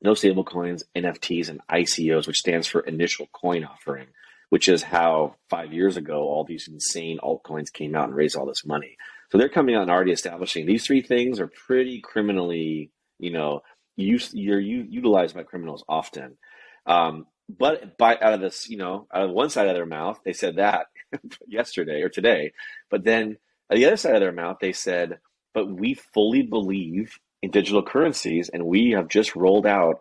No 0.00 0.14
stable 0.14 0.44
coins, 0.44 0.84
NFTs, 0.96 1.48
and 1.48 1.60
ICOs, 1.70 2.26
which 2.26 2.36
stands 2.36 2.68
for 2.68 2.80
initial 2.80 3.26
coin 3.32 3.64
offering, 3.64 4.06
which 4.50 4.68
is 4.68 4.82
how 4.82 5.34
five 5.50 5.72
years 5.72 5.96
ago 5.96 6.22
all 6.22 6.44
these 6.44 6.68
insane 6.68 7.18
altcoins 7.22 7.72
came 7.72 7.96
out 7.96 8.08
and 8.08 8.16
raised 8.16 8.36
all 8.36 8.46
this 8.46 8.64
money. 8.64 8.96
So 9.30 9.38
they're 9.38 9.48
coming 9.48 9.74
out 9.74 9.82
and 9.82 9.90
already 9.90 10.12
establishing 10.12 10.66
these 10.66 10.86
three 10.86 11.02
things 11.02 11.40
are 11.40 11.48
pretty 11.48 12.00
criminally, 12.00 12.90
you 13.18 13.30
know, 13.30 13.62
use, 13.96 14.30
you're 14.32 14.60
utilized 14.60 15.34
by 15.34 15.42
criminals 15.42 15.84
often. 15.88 16.38
Um, 16.86 17.26
but 17.48 17.98
by 17.98 18.16
out 18.20 18.34
of 18.34 18.40
this, 18.40 18.68
you 18.68 18.76
know, 18.76 19.06
out 19.12 19.24
of 19.24 19.30
one 19.30 19.50
side 19.50 19.68
of 19.68 19.74
their 19.74 19.86
mouth, 19.86 20.20
they 20.24 20.32
said 20.32 20.56
that 20.56 20.86
yesterday 21.46 22.02
or 22.02 22.08
today. 22.08 22.52
But 22.90 23.04
then 23.04 23.38
on 23.70 23.76
the 23.76 23.86
other 23.86 23.96
side 23.96 24.14
of 24.14 24.20
their 24.20 24.32
mouth, 24.32 24.58
they 24.60 24.72
said, 24.72 25.18
but 25.54 25.68
we 25.68 25.94
fully 25.94 26.42
believe 26.42 27.18
in 27.42 27.50
digital 27.50 27.82
currencies, 27.82 28.48
and 28.48 28.66
we 28.66 28.90
have 28.90 29.08
just 29.08 29.36
rolled 29.36 29.66
out 29.66 30.00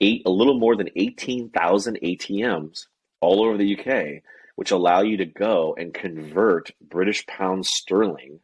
eight, 0.00 0.22
a 0.26 0.30
little 0.30 0.58
more 0.58 0.76
than 0.76 0.90
18,000 0.96 1.98
ATMs 2.02 2.86
all 3.20 3.42
over 3.42 3.56
the 3.56 3.78
UK, 3.78 4.22
which 4.56 4.70
allow 4.70 5.02
you 5.02 5.16
to 5.18 5.26
go 5.26 5.74
and 5.78 5.92
convert 5.92 6.70
British 6.80 7.26
pounds 7.26 7.68
sterling 7.70 8.40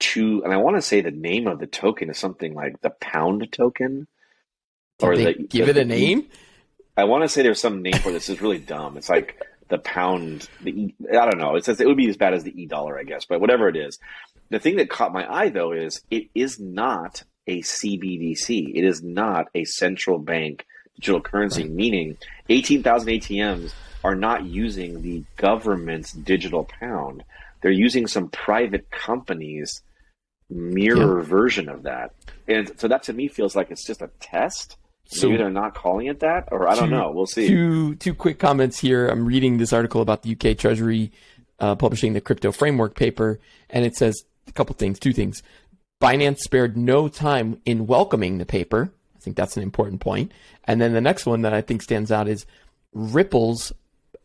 to, 0.00 0.42
and 0.44 0.52
I 0.52 0.56
want 0.58 0.76
to 0.76 0.82
say 0.82 1.00
the 1.00 1.10
name 1.10 1.46
of 1.46 1.58
the 1.58 1.66
token 1.66 2.10
is 2.10 2.18
something 2.18 2.54
like 2.54 2.80
the 2.80 2.90
pound 2.90 3.50
token. 3.52 4.06
Did 4.98 5.06
or 5.06 5.16
the, 5.16 5.34
give 5.34 5.66
the, 5.66 5.70
it 5.70 5.76
a 5.76 5.84
name? 5.84 6.26
I 6.96 7.04
want 7.04 7.22
to 7.24 7.28
say 7.28 7.42
there's 7.42 7.60
some 7.60 7.82
name 7.82 7.94
for 7.94 8.12
this. 8.12 8.28
It's 8.28 8.40
really 8.40 8.58
dumb. 8.58 8.96
It's 8.96 9.08
like 9.08 9.42
the 9.68 9.78
pound. 9.78 10.48
The 10.62 10.70
e, 10.70 10.94
I 11.10 11.24
don't 11.24 11.38
know. 11.38 11.56
It 11.56 11.64
says 11.64 11.80
it 11.80 11.86
would 11.86 11.96
be 11.96 12.08
as 12.08 12.16
bad 12.16 12.34
as 12.34 12.44
the 12.44 12.60
e 12.60 12.66
dollar, 12.66 12.98
I 12.98 13.02
guess, 13.02 13.24
but 13.24 13.40
whatever 13.40 13.68
it 13.68 13.76
is. 13.76 13.98
The 14.50 14.60
thing 14.60 14.76
that 14.76 14.90
caught 14.90 15.12
my 15.12 15.30
eye 15.32 15.48
though 15.48 15.72
is 15.72 16.02
it 16.10 16.28
is 16.34 16.60
not 16.60 17.24
a 17.46 17.60
CBDC. 17.60 18.74
It 18.74 18.84
is 18.84 19.02
not 19.02 19.48
a 19.54 19.64
central 19.64 20.18
bank 20.18 20.66
digital 20.96 21.20
currency, 21.20 21.64
meaning 21.64 22.16
18,000 22.48 23.08
ATMs 23.08 23.72
are 24.04 24.14
not 24.14 24.44
using 24.44 25.02
the 25.02 25.24
government's 25.36 26.12
digital 26.12 26.64
pound. 26.64 27.24
They're 27.62 27.70
using 27.70 28.06
some 28.06 28.28
private 28.28 28.90
companies 28.90 29.82
mirror 30.50 31.20
yeah. 31.20 31.26
version 31.26 31.68
of 31.68 31.84
that. 31.84 32.12
And 32.46 32.78
so 32.78 32.88
that 32.88 33.02
to 33.04 33.12
me 33.12 33.28
feels 33.28 33.56
like 33.56 33.70
it's 33.70 33.86
just 33.86 34.02
a 34.02 34.10
test. 34.20 34.76
So 35.06 35.28
Maybe 35.28 35.38
they're 35.38 35.50
not 35.50 35.74
calling 35.74 36.06
it 36.06 36.20
that, 36.20 36.48
or 36.50 36.68
I 36.68 36.74
don't 36.74 36.90
know. 36.90 37.10
We'll 37.10 37.26
see. 37.26 37.46
Two 37.46 37.94
two 37.96 38.14
quick 38.14 38.38
comments 38.38 38.78
here. 38.78 39.06
I'm 39.06 39.26
reading 39.26 39.58
this 39.58 39.72
article 39.72 40.00
about 40.00 40.22
the 40.22 40.32
UK 40.32 40.56
Treasury 40.56 41.12
uh, 41.60 41.74
publishing 41.74 42.14
the 42.14 42.22
crypto 42.22 42.52
framework 42.52 42.94
paper, 42.94 43.38
and 43.68 43.84
it 43.84 43.96
says 43.96 44.24
a 44.48 44.52
couple 44.52 44.74
things, 44.74 44.98
two 44.98 45.12
things. 45.12 45.42
Binance 46.00 46.38
spared 46.40 46.76
no 46.76 47.08
time 47.08 47.60
in 47.64 47.86
welcoming 47.86 48.38
the 48.38 48.46
paper. 48.46 48.92
I 49.16 49.18
think 49.20 49.36
that's 49.36 49.56
an 49.56 49.62
important 49.62 50.00
point. 50.00 50.32
And 50.64 50.80
then 50.80 50.92
the 50.92 51.00
next 51.00 51.26
one 51.26 51.42
that 51.42 51.54
I 51.54 51.60
think 51.60 51.82
stands 51.82 52.12
out 52.12 52.28
is 52.28 52.46
Ripple's 52.92 53.72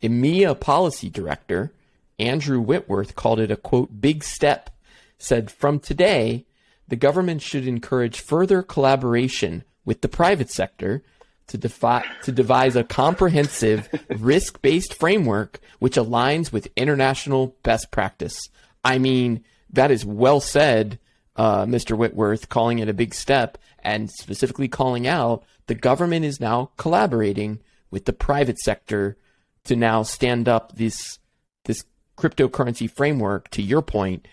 EMEA 0.02 0.58
policy 0.58 1.10
director, 1.10 1.72
Andrew 2.18 2.60
Whitworth, 2.60 3.16
called 3.16 3.40
it 3.40 3.50
a 3.50 3.56
quote, 3.56 4.00
big 4.00 4.24
step, 4.24 4.70
said 5.18 5.50
from 5.50 5.78
today, 5.78 6.44
the 6.88 6.96
government 6.96 7.42
should 7.42 7.66
encourage 7.66 8.20
further 8.20 8.62
collaboration 8.62 9.64
with 9.84 10.00
the 10.00 10.08
private 10.08 10.50
sector 10.50 11.02
to, 11.46 11.58
defi- 11.58 12.06
to 12.22 12.32
devise 12.32 12.76
a 12.76 12.84
comprehensive 12.84 13.88
risk 14.18 14.62
based 14.62 14.94
framework 14.94 15.60
which 15.78 15.96
aligns 15.96 16.52
with 16.52 16.68
international 16.76 17.56
best 17.62 17.90
practice. 17.90 18.48
I 18.84 18.98
mean, 18.98 19.44
that 19.72 19.90
is 19.90 20.04
well 20.04 20.40
said 20.40 20.98
uh, 21.36 21.64
Mr. 21.64 21.96
Whitworth, 21.96 22.48
calling 22.48 22.78
it 22.78 22.88
a 22.88 22.94
big 22.94 23.14
step 23.14 23.58
and 23.82 24.10
specifically 24.10 24.68
calling 24.68 25.06
out 25.06 25.44
the 25.66 25.74
government 25.74 26.24
is 26.24 26.40
now 26.40 26.70
collaborating 26.76 27.60
with 27.90 28.04
the 28.04 28.12
private 28.12 28.58
sector 28.58 29.16
to 29.64 29.76
now 29.76 30.02
stand 30.02 30.48
up 30.48 30.76
this 30.76 31.18
this 31.64 31.84
cryptocurrency 32.16 32.90
framework. 32.90 33.48
To 33.50 33.62
your 33.62 33.82
point, 33.82 34.26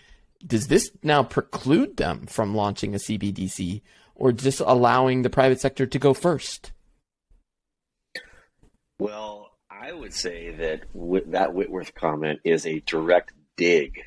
does 0.44 0.68
this 0.68 0.90
now 1.02 1.22
preclude 1.22 1.96
them 1.96 2.26
from 2.26 2.54
launching 2.54 2.94
a 2.94 2.98
CBDC 2.98 3.82
or 4.14 4.32
just 4.32 4.60
allowing 4.60 5.22
the 5.22 5.30
private 5.30 5.60
sector 5.60 5.86
to 5.86 5.98
go 5.98 6.12
first? 6.12 6.72
Well, 8.98 9.50
I 9.70 9.92
would 9.92 10.12
say 10.12 10.50
that 10.50 10.82
that 11.30 11.54
Whitworth 11.54 11.94
comment 11.94 12.40
is 12.44 12.66
a 12.66 12.80
direct 12.80 13.32
dig 13.56 14.00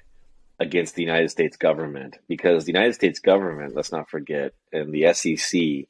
against 0.62 0.94
the 0.94 1.02
United 1.02 1.32
States 1.32 1.58
government 1.58 2.18
because 2.28 2.66
the 2.66 2.72
United 2.72 2.94
States 2.94 3.20
government, 3.20 3.76
let's 3.76 3.92
not 3.92 4.10
forget, 4.10 4.54
and 4.72 4.94
the 4.94 5.12
SEC 5.12 5.88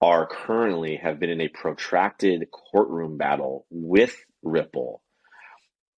are 0.00 0.26
currently 0.26 0.96
have 0.96 1.18
been 1.18 1.28
in 1.28 1.40
a 1.40 1.48
protracted 1.48 2.48
courtroom 2.52 3.18
battle 3.18 3.66
with 3.70 4.16
Ripple. 4.44 5.02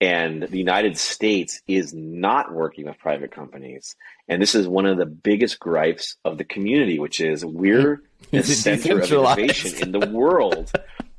And 0.00 0.42
the 0.42 0.58
United 0.58 0.96
States 0.98 1.60
is 1.68 1.92
not 1.94 2.52
working 2.52 2.86
with 2.86 2.98
private 2.98 3.30
companies. 3.30 3.94
And 4.26 4.40
this 4.40 4.54
is 4.54 4.66
one 4.66 4.86
of 4.86 4.96
the 4.96 5.06
biggest 5.06 5.58
gripes 5.60 6.16
of 6.24 6.38
the 6.38 6.44
community, 6.44 6.98
which 6.98 7.20
is 7.20 7.44
we're 7.44 8.02
the 8.30 8.42
center 8.42 9.00
of 9.00 9.12
innovation 9.12 9.82
in 9.82 9.92
the 9.92 10.08
world. 10.08 10.72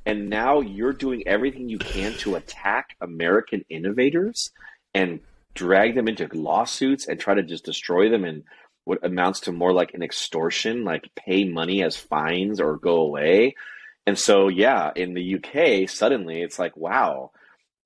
and 0.08 0.30
now 0.30 0.62
you're 0.62 0.94
doing 0.94 1.24
everything 1.28 1.70
you 1.70 1.78
can 1.78 2.14
to 2.14 2.36
attack 2.36 2.96
American 3.00 3.64
innovators 3.70 4.52
and 4.96 5.20
drag 5.56 5.96
them 5.96 6.08
into 6.08 6.30
lawsuits 6.34 7.08
and 7.08 7.20
try 7.20 7.34
to 7.34 7.44
just 7.44 7.66
destroy 7.66 8.10
them 8.10 8.24
and 8.24 8.44
what 8.84 9.04
amounts 9.04 9.42
to 9.42 9.52
more 9.52 9.74
like 9.74 9.94
an 9.94 10.04
extortion, 10.04 10.84
like 10.84 11.10
pay 11.16 11.44
money 11.44 11.84
as 11.84 11.98
fines 11.98 12.62
or 12.62 12.78
go 12.78 12.98
away. 12.98 13.56
And 14.06 14.18
so, 14.18 14.48
yeah, 14.48 14.92
in 14.96 15.16
the 15.16 15.36
UK, 15.36 15.90
suddenly 15.90 16.42
it's 16.42 16.60
like, 16.60 16.78
wow, 16.78 17.32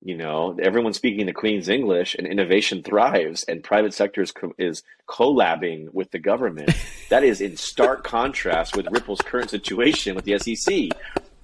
you 0.02 0.16
know, 0.16 0.56
everyone's 0.60 0.96
speaking 0.96 1.24
the 1.24 1.32
Queen's 1.32 1.68
English 1.70 2.14
and 2.14 2.26
innovation 2.26 2.82
thrives 2.82 3.44
and 3.44 3.64
private 3.64 3.94
sector 3.94 4.20
is, 4.20 4.32
co- 4.32 4.54
is 4.58 4.82
collabing 5.08 5.92
with 5.94 6.10
the 6.10 6.18
government. 6.18 6.70
that 7.08 7.24
is 7.24 7.40
in 7.40 7.56
stark 7.56 8.04
contrast 8.04 8.76
with 8.76 8.90
Ripple's 8.90 9.22
current 9.22 9.50
situation 9.50 10.14
with 10.14 10.26
the 10.26 10.38
SEC. 10.38 10.90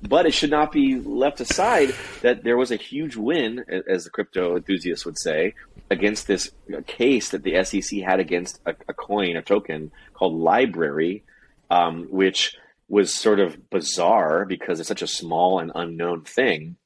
But 0.03 0.27
it 0.27 0.35
should 0.35 0.51
not 0.51 0.73
be 0.73 0.97
left 0.97 1.41
aside 1.41 1.95
that 2.21 2.45
there 2.45 2.59
was 2.59 2.71
a 2.71 2.77
huge 2.77 3.17
win, 3.17 3.65
as 3.89 4.05
the 4.05 4.11
crypto 4.11 4.57
enthusiasts 4.57 5.07
would 5.07 5.19
say, 5.19 5.55
against 5.91 6.27
this 6.27 6.51
case 6.87 7.31
that 7.31 7.43
the 7.43 7.63
SEC 7.65 8.01
had 8.01 8.21
against 8.21 8.61
a, 8.67 8.75
a 8.89 8.95
coin, 8.95 9.37
a 9.37 9.43
token 9.43 9.93
called 10.15 10.41
LBRY, 10.41 11.23
um, 11.71 12.07
which 12.11 12.57
was 12.89 13.15
sort 13.15 13.41
of 13.41 13.71
bizarre 13.71 14.45
because 14.45 14.81
it's 14.81 14.89
such 14.89 15.03
a 15.03 15.07
small 15.07 15.59
and 15.59 15.73
unknown 15.75 16.23
thing. 16.23 16.77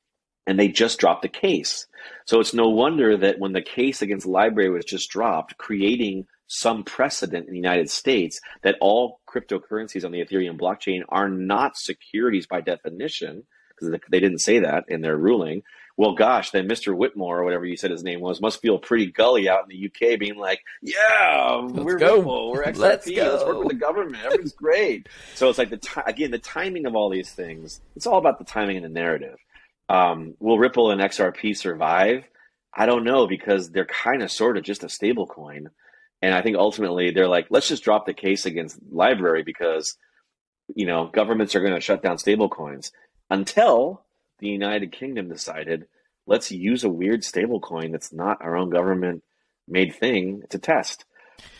And 0.46 0.58
they 0.58 0.68
just 0.68 0.98
dropped 0.98 1.22
the 1.22 1.28
case. 1.28 1.86
So 2.24 2.40
it's 2.40 2.54
no 2.54 2.68
wonder 2.68 3.16
that 3.16 3.38
when 3.38 3.52
the 3.52 3.62
case 3.62 4.02
against 4.02 4.26
LBRY 4.26 4.72
was 4.72 4.84
just 4.84 5.10
dropped, 5.10 5.58
creating 5.58 6.26
some 6.46 6.82
precedent 6.82 7.46
in 7.46 7.52
the 7.52 7.58
United 7.58 7.88
States 7.88 8.40
that 8.62 8.76
all 8.80 9.20
cryptocurrencies 9.28 10.04
on 10.04 10.10
the 10.10 10.24
Ethereum 10.24 10.58
blockchain 10.58 11.02
are 11.08 11.28
not 11.28 11.76
securities 11.76 12.46
by 12.46 12.60
definition, 12.60 13.44
because 13.68 14.00
they 14.10 14.18
didn't 14.18 14.40
say 14.40 14.58
that 14.58 14.84
in 14.88 15.00
their 15.00 15.16
ruling 15.16 15.62
well, 15.96 16.14
gosh, 16.14 16.50
then 16.50 16.68
Mr. 16.68 16.96
Whitmore 16.96 17.40
or 17.40 17.44
whatever 17.44 17.64
you 17.64 17.76
said 17.76 17.90
his 17.90 18.02
name 18.02 18.20
was 18.20 18.40
must 18.40 18.62
feel 18.62 18.78
pretty 18.78 19.06
gully 19.06 19.48
out 19.48 19.64
in 19.64 19.68
the 19.68 19.86
UK, 19.86 20.18
being 20.18 20.36
like, 20.36 20.60
"Yeah, 20.82 21.60
let's 21.62 21.84
we're 21.84 21.98
go. 21.98 22.16
Ripple, 22.16 22.52
we're 22.52 22.64
XRP, 22.64 22.78
let's, 22.78 23.06
let's, 23.06 23.44
work 23.44 23.58
with 23.58 23.68
the 23.68 23.74
government, 23.74 24.24
everything's 24.24 24.52
great." 24.52 25.08
so 25.34 25.48
it's 25.48 25.58
like 25.58 25.70
the 25.70 25.76
t- 25.76 26.00
again 26.06 26.30
the 26.30 26.38
timing 26.38 26.86
of 26.86 26.94
all 26.94 27.10
these 27.10 27.30
things. 27.30 27.80
It's 27.96 28.06
all 28.06 28.18
about 28.18 28.38
the 28.38 28.44
timing 28.44 28.76
and 28.76 28.84
the 28.84 28.90
narrative. 28.90 29.36
Um, 29.88 30.34
will 30.38 30.58
Ripple 30.58 30.90
and 30.90 31.00
XRP 31.00 31.56
survive? 31.56 32.24
I 32.72 32.86
don't 32.86 33.04
know 33.04 33.26
because 33.26 33.70
they're 33.70 33.84
kind 33.84 34.22
of 34.22 34.30
sort 34.30 34.56
of 34.56 34.62
just 34.62 34.84
a 34.84 34.88
stable 34.88 35.26
coin. 35.26 35.70
And 36.22 36.34
I 36.34 36.42
think 36.42 36.56
ultimately 36.56 37.10
they're 37.10 37.28
like, 37.28 37.46
let's 37.50 37.68
just 37.68 37.82
drop 37.82 38.06
the 38.06 38.14
case 38.14 38.46
against 38.46 38.78
LBRY 38.92 39.44
because, 39.44 39.96
you 40.74 40.86
know, 40.86 41.10
governments 41.12 41.54
are 41.54 41.60
going 41.60 41.74
to 41.74 41.80
shut 41.80 42.02
down 42.02 42.18
stable 42.18 42.48
coins 42.48 42.92
until 43.30 44.04
the 44.40 44.48
United 44.48 44.92
Kingdom 44.92 45.28
decided 45.28 45.86
let's 46.26 46.50
use 46.50 46.84
a 46.84 46.88
weird 46.88 47.22
stablecoin 47.22 47.92
that's 47.92 48.12
not 48.12 48.42
our 48.42 48.56
own 48.56 48.70
government 48.70 49.22
made 49.68 49.94
thing 49.94 50.40
It's 50.44 50.54
a 50.54 50.58
test. 50.58 51.04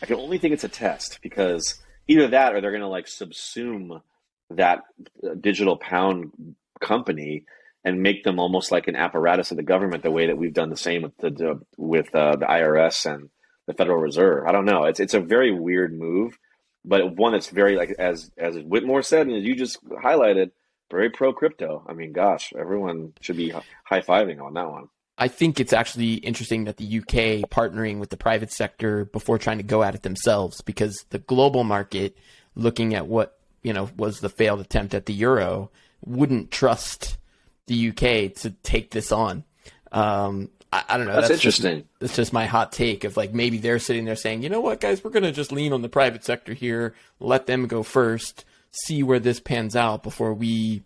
I 0.03 0.07
can 0.07 0.17
only 0.17 0.39
think 0.39 0.53
it's 0.53 0.65
a 0.65 0.69
test 0.69 1.21
because 1.23 1.81
either 2.07 2.29
that 2.29 2.55
or 2.55 2.61
they're 2.61 2.71
going 2.71 2.83
to 2.83 2.89
like 2.89 3.07
subsume 3.07 4.03
that 4.51 4.81
uh, 5.25 5.35
digital 5.41 5.77
pound 5.77 6.57
company 6.81 7.45
and 7.85 8.03
make 8.03 8.25
them 8.25 8.39
almost 8.39 8.71
like 8.71 8.89
an 8.89 8.97
apparatus 8.97 9.51
of 9.51 9.57
the 9.57 9.63
government, 9.63 10.03
the 10.03 10.11
way 10.11 10.27
that 10.27 10.37
we've 10.37 10.53
done 10.53 10.71
the 10.71 10.77
same 10.77 11.03
with 11.03 11.17
the 11.19 11.61
with 11.79 12.15
uh, 12.15 12.37
the 12.37 12.47
IRS 12.47 13.11
and 13.11 13.31
the 13.67 13.75
Federal 13.75 13.99
Reserve. 13.99 14.47
I 14.47 14.53
don't 14.53 14.67
know. 14.67 14.85
It's 14.85 15.01
it's 15.01 15.15
a 15.15 15.21
very 15.21 15.53
weird 15.53 15.97
move, 15.97 16.39
but 16.85 17.17
one 17.17 17.33
that's 17.33 17.49
very 17.49 17.77
like 17.77 17.91
as 17.99 18.31
as 18.37 18.57
Whitmore 18.57 19.03
said 19.03 19.27
and 19.27 19.37
as 19.37 19.45
you 19.45 19.55
just 19.55 19.83
highlighted, 19.87 20.51
very 20.91 21.11
pro 21.11 21.33
crypto. 21.33 21.85
I 21.87 21.93
mean, 21.93 22.13
gosh, 22.13 22.53
everyone 22.59 23.13
should 23.21 23.37
be 23.37 23.51
high 23.85 24.01
fiving 24.01 24.43
on 24.43 24.55
that 24.55 24.71
one. 24.71 24.89
I 25.17 25.29
think 25.29 25.61
it's 25.61 25.75
actually 25.75 26.15
interesting 26.15 26.65
that 26.65 26.79
the 26.79 26.99
UK 26.99 27.49
partnering 27.51 27.99
with 27.99 28.09
the 28.09 28.17
private 28.17 28.51
sector 28.51 29.05
before 29.05 29.39
trying 29.39 29.59
to 29.59 29.63
go 29.63 29.83
at 29.83 29.95
it 29.95 30.03
themselves 30.03 30.63
because 30.63 31.05
the 31.11 31.19
global 31.19 31.63
market, 31.63 32.17
looking 32.55 32.95
at 32.95 33.07
what 33.07 33.39
you 33.63 33.73
know 33.73 33.91
was 33.97 34.21
the 34.21 34.31
failed 34.31 34.61
attempt 34.61 34.95
at 34.95 35.07
the 35.07 35.13
euro, 35.13 35.71
wouldn't 36.05 36.51
trust 36.51 37.19
the 37.67 37.91
UK 37.91 38.35
to 38.41 38.51
take 38.63 38.91
this 38.91 39.13
on. 39.13 39.45
Um, 39.93 40.49
I, 40.73 40.85
I, 40.89 40.97
don't 40.97 41.07
know. 41.07 41.15
That's, 41.15 41.29
that's 41.29 41.41
interesting. 41.41 41.79
Just, 41.79 42.01
that's 42.01 42.17
just 42.17 42.33
my 42.33 42.47
hot 42.47 42.73
take 42.73 43.05
of 43.05 43.17
like 43.17 43.35
maybe 43.35 43.59
they're 43.59 43.79
sitting 43.79 44.07
there 44.07 44.17
saying, 44.17 44.43
you 44.43 44.49
know 44.49 44.61
what, 44.61 44.81
guys, 44.81 45.05
we're 45.05 45.11
going 45.11 45.25
to 45.25 45.33
just 45.33 45.53
lean 45.53 45.73
on 45.73 45.83
the 45.83 45.89
private 45.89 46.25
sector 46.25 46.55
here, 46.55 46.95
let 47.19 47.47
them 47.47 47.67
go 47.67 47.83
first 47.83 48.45
see 48.73 49.03
where 49.03 49.19
this 49.19 49.41
pans 49.41 49.77
out 49.77 50.03
before 50.03 50.35
we 50.35 50.83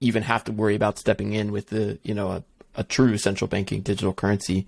even 0.00 0.22
have 0.22 0.44
to 0.44 0.52
worry 0.52 0.74
about 0.74 0.98
stepping 0.98 1.32
in 1.32 1.52
with 1.52 1.68
the 1.68 1.98
you 2.02 2.14
know 2.14 2.30
a, 2.30 2.44
a 2.76 2.84
true 2.84 3.18
central 3.18 3.48
banking 3.48 3.80
digital 3.82 4.12
currency. 4.12 4.66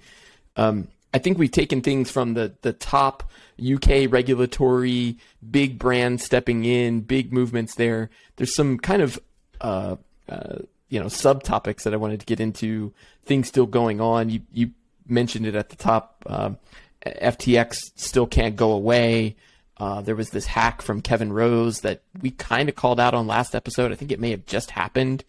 Um, 0.57 0.88
I 1.12 1.18
think 1.18 1.38
we've 1.38 1.51
taken 1.51 1.81
things 1.81 2.11
from 2.11 2.35
the 2.35 2.55
the 2.62 2.73
top 2.73 3.31
UK 3.61 4.11
regulatory 4.11 5.18
big 5.49 5.79
brands 5.79 6.25
stepping 6.25 6.64
in, 6.64 7.01
big 7.01 7.33
movements 7.33 7.75
there. 7.75 8.11
There's 8.37 8.55
some 8.55 8.79
kind 8.79 9.03
of 9.03 9.18
uh, 9.61 9.96
uh, 10.29 10.59
you 10.88 11.01
know 11.01 11.07
subtopics 11.07 11.83
that 11.83 11.94
I 11.94 11.96
wanted 11.96 12.20
to 12.20 12.27
get 12.27 12.40
into. 12.40 12.92
Things 13.25 13.49
still 13.49 13.66
going 13.66 14.01
on. 14.01 14.31
You 14.31 14.40
you 14.53 14.70
mentioned 15.07 15.46
it 15.46 15.55
at 15.55 15.68
the 15.70 15.77
top. 15.77 16.25
Um, 16.27 16.59
FTX 17.05 17.92
still 17.96 18.27
can't 18.27 18.57
go 18.57 18.73
away. 18.73 19.37
Uh, 19.80 20.02
there 20.02 20.14
was 20.14 20.28
this 20.28 20.44
hack 20.44 20.82
from 20.82 21.00
Kevin 21.00 21.32
Rose 21.32 21.80
that 21.80 22.02
we 22.20 22.30
kind 22.30 22.68
of 22.68 22.74
called 22.74 23.00
out 23.00 23.14
on 23.14 23.26
last 23.26 23.54
episode. 23.54 23.90
I 23.90 23.94
think 23.94 24.12
it 24.12 24.20
may 24.20 24.30
have 24.30 24.44
just 24.44 24.70
happened, 24.70 25.24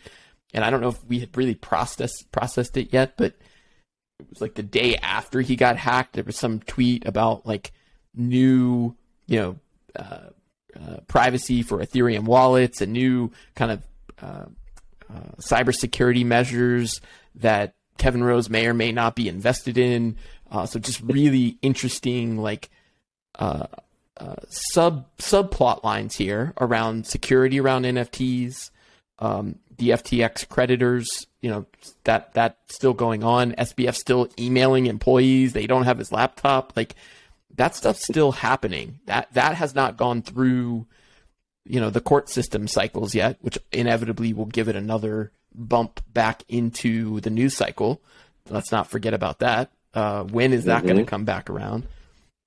and 0.54 0.66
I 0.66 0.70
don't 0.70 0.82
know 0.82 0.90
if 0.90 1.02
we 1.06 1.20
had 1.20 1.36
really 1.38 1.56
processed 1.56 2.30
processed 2.34 2.76
it 2.76 2.92
yet. 2.92 3.14
But 3.16 3.34
it 4.20 4.30
was 4.30 4.42
like 4.42 4.56
the 4.56 4.64
day 4.64 4.98
after 4.98 5.40
he 5.40 5.56
got 5.56 5.78
hacked. 5.78 6.14
There 6.14 6.26
was 6.26 6.36
some 6.36 6.60
tweet 6.60 7.08
about 7.08 7.46
like 7.46 7.72
new, 8.14 8.94
you 9.26 9.40
know, 9.40 9.56
uh, 9.96 10.30
uh, 10.76 10.98
privacy 11.08 11.64
for 11.64 11.80
Ethereum 11.80 12.26
wallets 12.26 12.82
and 12.82 12.92
new 12.92 13.32
kind 13.56 13.72
of 13.72 13.88
uh, 14.22 14.46
uh, 15.10 15.32
cybersecurity 15.40 16.26
measures 16.26 17.00
that 17.36 17.74
Kevin 17.98 18.22
Rose 18.22 18.50
may 18.50 18.68
or 18.68 18.74
may 18.74 18.92
not 18.92 19.16
be 19.16 19.30
invested 19.30 19.78
in. 19.78 20.18
Uh, 20.52 20.66
so 20.66 20.78
just 20.78 21.00
really 21.00 21.58
interesting, 21.62 22.38
like 22.38 22.70
uh, 24.22 24.36
sub 24.50 25.06
subplot 25.18 25.84
lines 25.84 26.16
here 26.16 26.54
around 26.62 27.08
security 27.08 27.60
around 27.60 27.86
NFTs, 27.86 28.70
um, 29.18 29.56
the 29.78 29.90
FTX 29.90 30.48
creditors. 30.48 31.26
You 31.42 31.50
know 31.50 31.66
that 32.04 32.34
that's 32.34 32.76
still 32.76 32.94
going 32.94 33.24
on. 33.24 33.54
SBF 33.54 33.96
still 33.96 34.30
emailing 34.40 34.86
employees. 34.86 35.54
They 35.54 35.66
don't 35.66 35.86
have 35.86 35.98
his 35.98 36.12
laptop. 36.12 36.74
Like 36.76 36.96
that 37.56 37.76
stuff's 37.76 38.04
still 38.04 38.32
happening. 38.32 39.00
That 39.08 39.34
that 39.34 39.56
has 39.56 39.74
not 39.74 39.98
gone 39.98 40.22
through, 40.22 40.86
you 41.66 41.80
know, 41.80 41.90
the 41.90 42.00
court 42.00 42.30
system 42.30 42.68
cycles 42.68 43.16
yet, 43.16 43.38
which 43.42 43.58
inevitably 43.72 44.34
will 44.34 44.46
give 44.46 44.68
it 44.68 44.76
another 44.76 45.32
bump 45.56 46.00
back 46.14 46.44
into 46.48 47.22
the 47.22 47.32
news 47.32 47.58
cycle. 47.58 48.04
Let's 48.50 48.72
not 48.72 48.88
forget 48.88 49.16
about 49.16 49.40
that. 49.40 49.72
Uh, 49.96 50.24
when 50.26 50.54
is 50.54 50.66
that 50.66 50.80
mm-hmm. 50.80 50.88
going 50.88 51.06
to 51.06 51.10
come 51.10 51.26
back 51.26 51.50
around? 51.50 51.88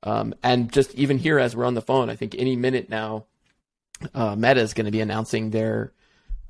Um, 0.04 0.34
and 0.42 0.70
just 0.70 0.94
even 0.94 1.18
here, 1.18 1.38
as 1.38 1.56
we're 1.56 1.64
on 1.64 1.74
the 1.74 1.82
phone, 1.82 2.10
I 2.10 2.16
think 2.16 2.34
any 2.38 2.56
minute 2.56 2.88
now, 2.90 3.24
uh, 4.14 4.36
Meta 4.36 4.60
is 4.60 4.74
going 4.74 4.84
to 4.84 4.92
be 4.92 5.00
announcing 5.00 5.50
their 5.50 5.92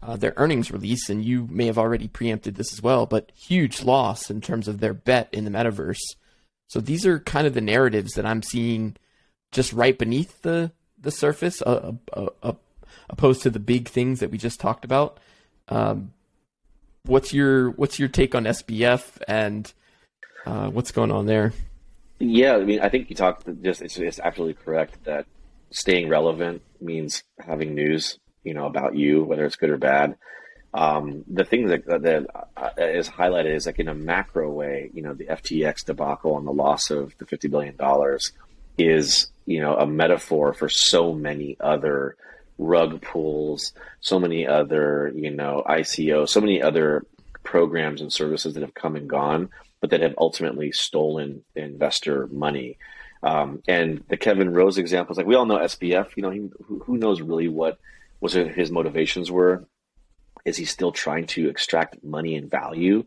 uh, 0.02 0.16
their 0.16 0.34
earnings 0.36 0.70
release, 0.70 1.08
and 1.08 1.24
you 1.24 1.48
may 1.50 1.66
have 1.66 1.78
already 1.78 2.08
preempted 2.08 2.56
this 2.56 2.72
as 2.72 2.82
well. 2.82 3.06
But 3.06 3.30
huge 3.34 3.82
loss 3.82 4.28
in 4.28 4.40
terms 4.40 4.68
of 4.68 4.80
their 4.80 4.92
bet 4.92 5.28
in 5.32 5.44
the 5.44 5.50
metaverse. 5.50 6.00
So 6.66 6.80
these 6.80 7.06
are 7.06 7.20
kind 7.20 7.46
of 7.46 7.54
the 7.54 7.60
narratives 7.60 8.14
that 8.14 8.26
I'm 8.26 8.42
seeing 8.42 8.96
just 9.52 9.72
right 9.72 9.96
beneath 9.96 10.42
the 10.42 10.72
the 11.00 11.12
surface, 11.12 11.62
uh, 11.62 11.92
uh, 12.12 12.26
uh 12.42 12.52
opposed 13.09 13.42
to 13.42 13.50
the 13.50 13.61
big 13.61 13.88
things 13.88 14.20
that 14.20 14.30
we 14.30 14.38
just 14.38 14.59
talked 14.59 14.84
about. 14.84 15.18
Um, 15.68 16.12
what's 17.07 17.32
your 17.32 17.70
what's 17.70 17.98
your 17.98 18.09
take 18.09 18.34
on 18.34 18.44
SBF 18.44 19.22
and 19.28 19.72
uh, 20.44 20.68
what's 20.70 20.90
going 20.90 21.12
on 21.12 21.26
there? 21.26 21.52
Yeah, 22.27 22.57
I 22.57 22.64
mean, 22.64 22.81
I 22.81 22.89
think 22.89 23.11
you 23.11 23.16
talked 23.16 23.47
just 23.62 23.83
it's, 23.83 23.99
it's 23.99 24.18
absolutely 24.18 24.55
correct 24.55 25.05
that 25.05 25.27
staying 25.70 26.09
relevant 26.09 26.62
means 26.81 27.22
having 27.39 27.75
news, 27.75 28.18
you 28.43 28.55
know, 28.55 28.64
about 28.64 28.95
you, 28.95 29.25
whether 29.25 29.45
it's 29.45 29.57
good 29.57 29.68
or 29.68 29.77
bad. 29.77 30.16
Um, 30.72 31.25
the 31.29 31.45
thing 31.45 31.66
that 31.66 31.85
that 31.85 32.27
uh, 32.57 32.70
highlighted 32.77 33.55
is 33.55 33.66
like 33.66 33.79
in 33.79 33.89
a 33.89 33.95
macro 33.95 34.51
way, 34.51 34.91
you 34.95 35.03
know, 35.03 35.12
the 35.12 35.27
FTX 35.27 35.85
debacle 35.85 36.39
and 36.39 36.47
the 36.47 36.53
loss 36.53 36.91
of 36.91 37.12
the 37.18 37.27
fifty 37.27 37.49
billion 37.49 37.77
dollars 37.77 38.33
is 38.79 39.29
you 39.45 39.61
know 39.61 39.77
a 39.77 39.87
metaphor 39.87 40.55
for 40.55 40.70
so 40.70 41.12
many 41.12 41.59
other 41.61 42.16
rug 42.57 43.03
pulls, 43.03 43.75
so 44.01 44.18
many 44.18 44.47
other 44.47 45.12
you 45.14 45.31
know 45.31 45.62
ICO, 45.68 46.27
so 46.27 46.41
many 46.41 46.62
other 46.62 47.05
programs 47.43 48.01
and 48.01 48.11
services 48.11 48.55
that 48.55 48.62
have 48.62 48.75
come 48.75 48.97
and 48.97 49.11
gone, 49.11 49.51
but 49.85 49.91
that 49.91 50.01
have 50.01 50.14
ultimately 50.16 50.72
stolen 50.72 51.45
investor 51.55 52.26
money. 52.28 52.78
Um, 53.22 53.62
and 53.68 54.03
the 54.09 54.16
Kevin 54.16 54.55
Rose 54.55 54.78
example 54.78 55.12
is 55.12 55.18
like 55.18 55.26
we 55.26 55.35
all 55.35 55.45
know 55.45 55.59
SBF. 55.59 56.16
You 56.16 56.22
know, 56.22 56.30
he, 56.30 56.49
who, 56.87 56.97
knows 56.97 57.20
really 57.20 57.49
what 57.49 57.78
was 58.18 58.32
his 58.32 58.70
motivations 58.70 59.30
were? 59.30 59.68
Is 60.47 60.57
he 60.57 60.64
still 60.64 60.91
trying 60.91 61.26
to 61.26 61.51
extract 61.51 62.03
money 62.03 62.35
and 62.35 62.51
value 62.51 63.05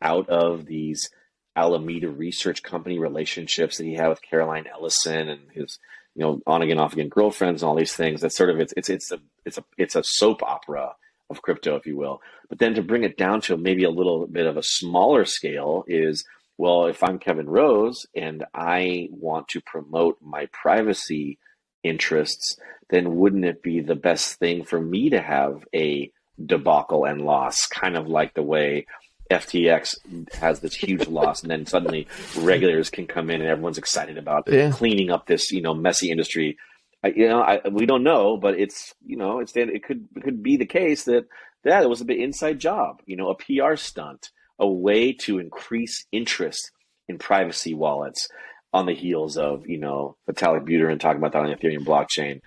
out 0.00 0.28
of 0.28 0.66
these 0.66 1.10
Alameda 1.56 2.08
Research 2.08 2.62
Company 2.62 3.00
relationships 3.00 3.78
that 3.78 3.84
he 3.86 3.94
had 3.94 4.06
with 4.06 4.22
Caroline 4.22 4.68
Ellison 4.72 5.28
and 5.28 5.50
his 5.52 5.80
you 6.14 6.22
know 6.22 6.40
on 6.46 6.62
again 6.62 6.78
off 6.78 6.92
again 6.92 7.08
girlfriends 7.08 7.64
and 7.64 7.68
all 7.68 7.74
these 7.74 7.96
things? 7.96 8.20
That's 8.20 8.36
sort 8.36 8.50
of 8.50 8.60
it's 8.60 8.72
it's 8.76 8.88
it's 8.88 9.10
a 9.10 9.18
it's 9.44 9.58
a 9.58 9.64
it's 9.76 9.96
a 9.96 10.04
soap 10.04 10.44
opera 10.44 10.94
of 11.30 11.42
crypto, 11.42 11.76
if 11.76 11.86
you 11.86 11.96
will. 11.96 12.20
But 12.48 12.58
then 12.58 12.74
to 12.74 12.82
bring 12.82 13.04
it 13.04 13.16
down 13.16 13.40
to 13.42 13.56
maybe 13.56 13.84
a 13.84 13.90
little 13.90 14.26
bit 14.26 14.46
of 14.46 14.56
a 14.56 14.62
smaller 14.62 15.24
scale 15.24 15.84
is 15.86 16.24
well, 16.58 16.84
if 16.86 17.02
I'm 17.02 17.18
Kevin 17.18 17.48
Rose 17.48 18.04
and 18.14 18.44
I 18.52 19.08
want 19.10 19.48
to 19.48 19.62
promote 19.62 20.18
my 20.20 20.46
privacy 20.52 21.38
interests, 21.82 22.58
then 22.90 23.16
wouldn't 23.16 23.46
it 23.46 23.62
be 23.62 23.80
the 23.80 23.94
best 23.94 24.38
thing 24.38 24.64
for 24.64 24.78
me 24.78 25.08
to 25.08 25.22
have 25.22 25.64
a 25.74 26.12
debacle 26.44 27.06
and 27.06 27.22
loss, 27.22 27.66
kind 27.66 27.96
of 27.96 28.08
like 28.08 28.34
the 28.34 28.42
way 28.42 28.86
FTX 29.30 29.94
has 30.34 30.60
this 30.60 30.74
huge 30.74 31.08
loss, 31.08 31.42
and 31.42 31.50
then 31.50 31.64
suddenly 31.64 32.06
regulators 32.38 32.90
can 32.90 33.06
come 33.06 33.30
in 33.30 33.40
and 33.40 33.48
everyone's 33.48 33.78
excited 33.78 34.18
about 34.18 34.44
yeah. 34.46 34.70
cleaning 34.70 35.10
up 35.10 35.26
this 35.26 35.50
you 35.50 35.62
know 35.62 35.74
messy 35.74 36.10
industry. 36.10 36.58
I, 37.02 37.08
you 37.08 37.28
know, 37.28 37.40
I, 37.40 37.66
we 37.68 37.86
don't 37.86 38.02
know, 38.02 38.36
but 38.36 38.58
it's 38.58 38.94
you 39.04 39.16
know 39.16 39.40
it's 39.40 39.52
it 39.56 39.84
could 39.84 40.08
it 40.16 40.22
could 40.22 40.42
be 40.42 40.56
the 40.56 40.66
case 40.66 41.04
that 41.04 41.26
that 41.64 41.88
was 41.88 42.00
a 42.00 42.04
bit 42.04 42.18
inside 42.18 42.58
job, 42.58 43.02
you 43.06 43.16
know, 43.16 43.30
a 43.30 43.34
PR 43.34 43.76
stunt, 43.76 44.30
a 44.58 44.68
way 44.68 45.12
to 45.12 45.38
increase 45.38 46.06
interest 46.12 46.70
in 47.08 47.18
privacy 47.18 47.74
wallets 47.74 48.28
on 48.72 48.86
the 48.86 48.94
heels 48.94 49.36
of 49.36 49.66
you 49.66 49.78
know 49.78 50.16
Vitalik 50.28 50.66
Buterin 50.66 51.00
talking 51.00 51.18
about 51.18 51.32
that 51.32 51.42
on 51.42 51.50
the 51.50 51.56
Ethereum 51.56 51.84
blockchain, 51.84 52.40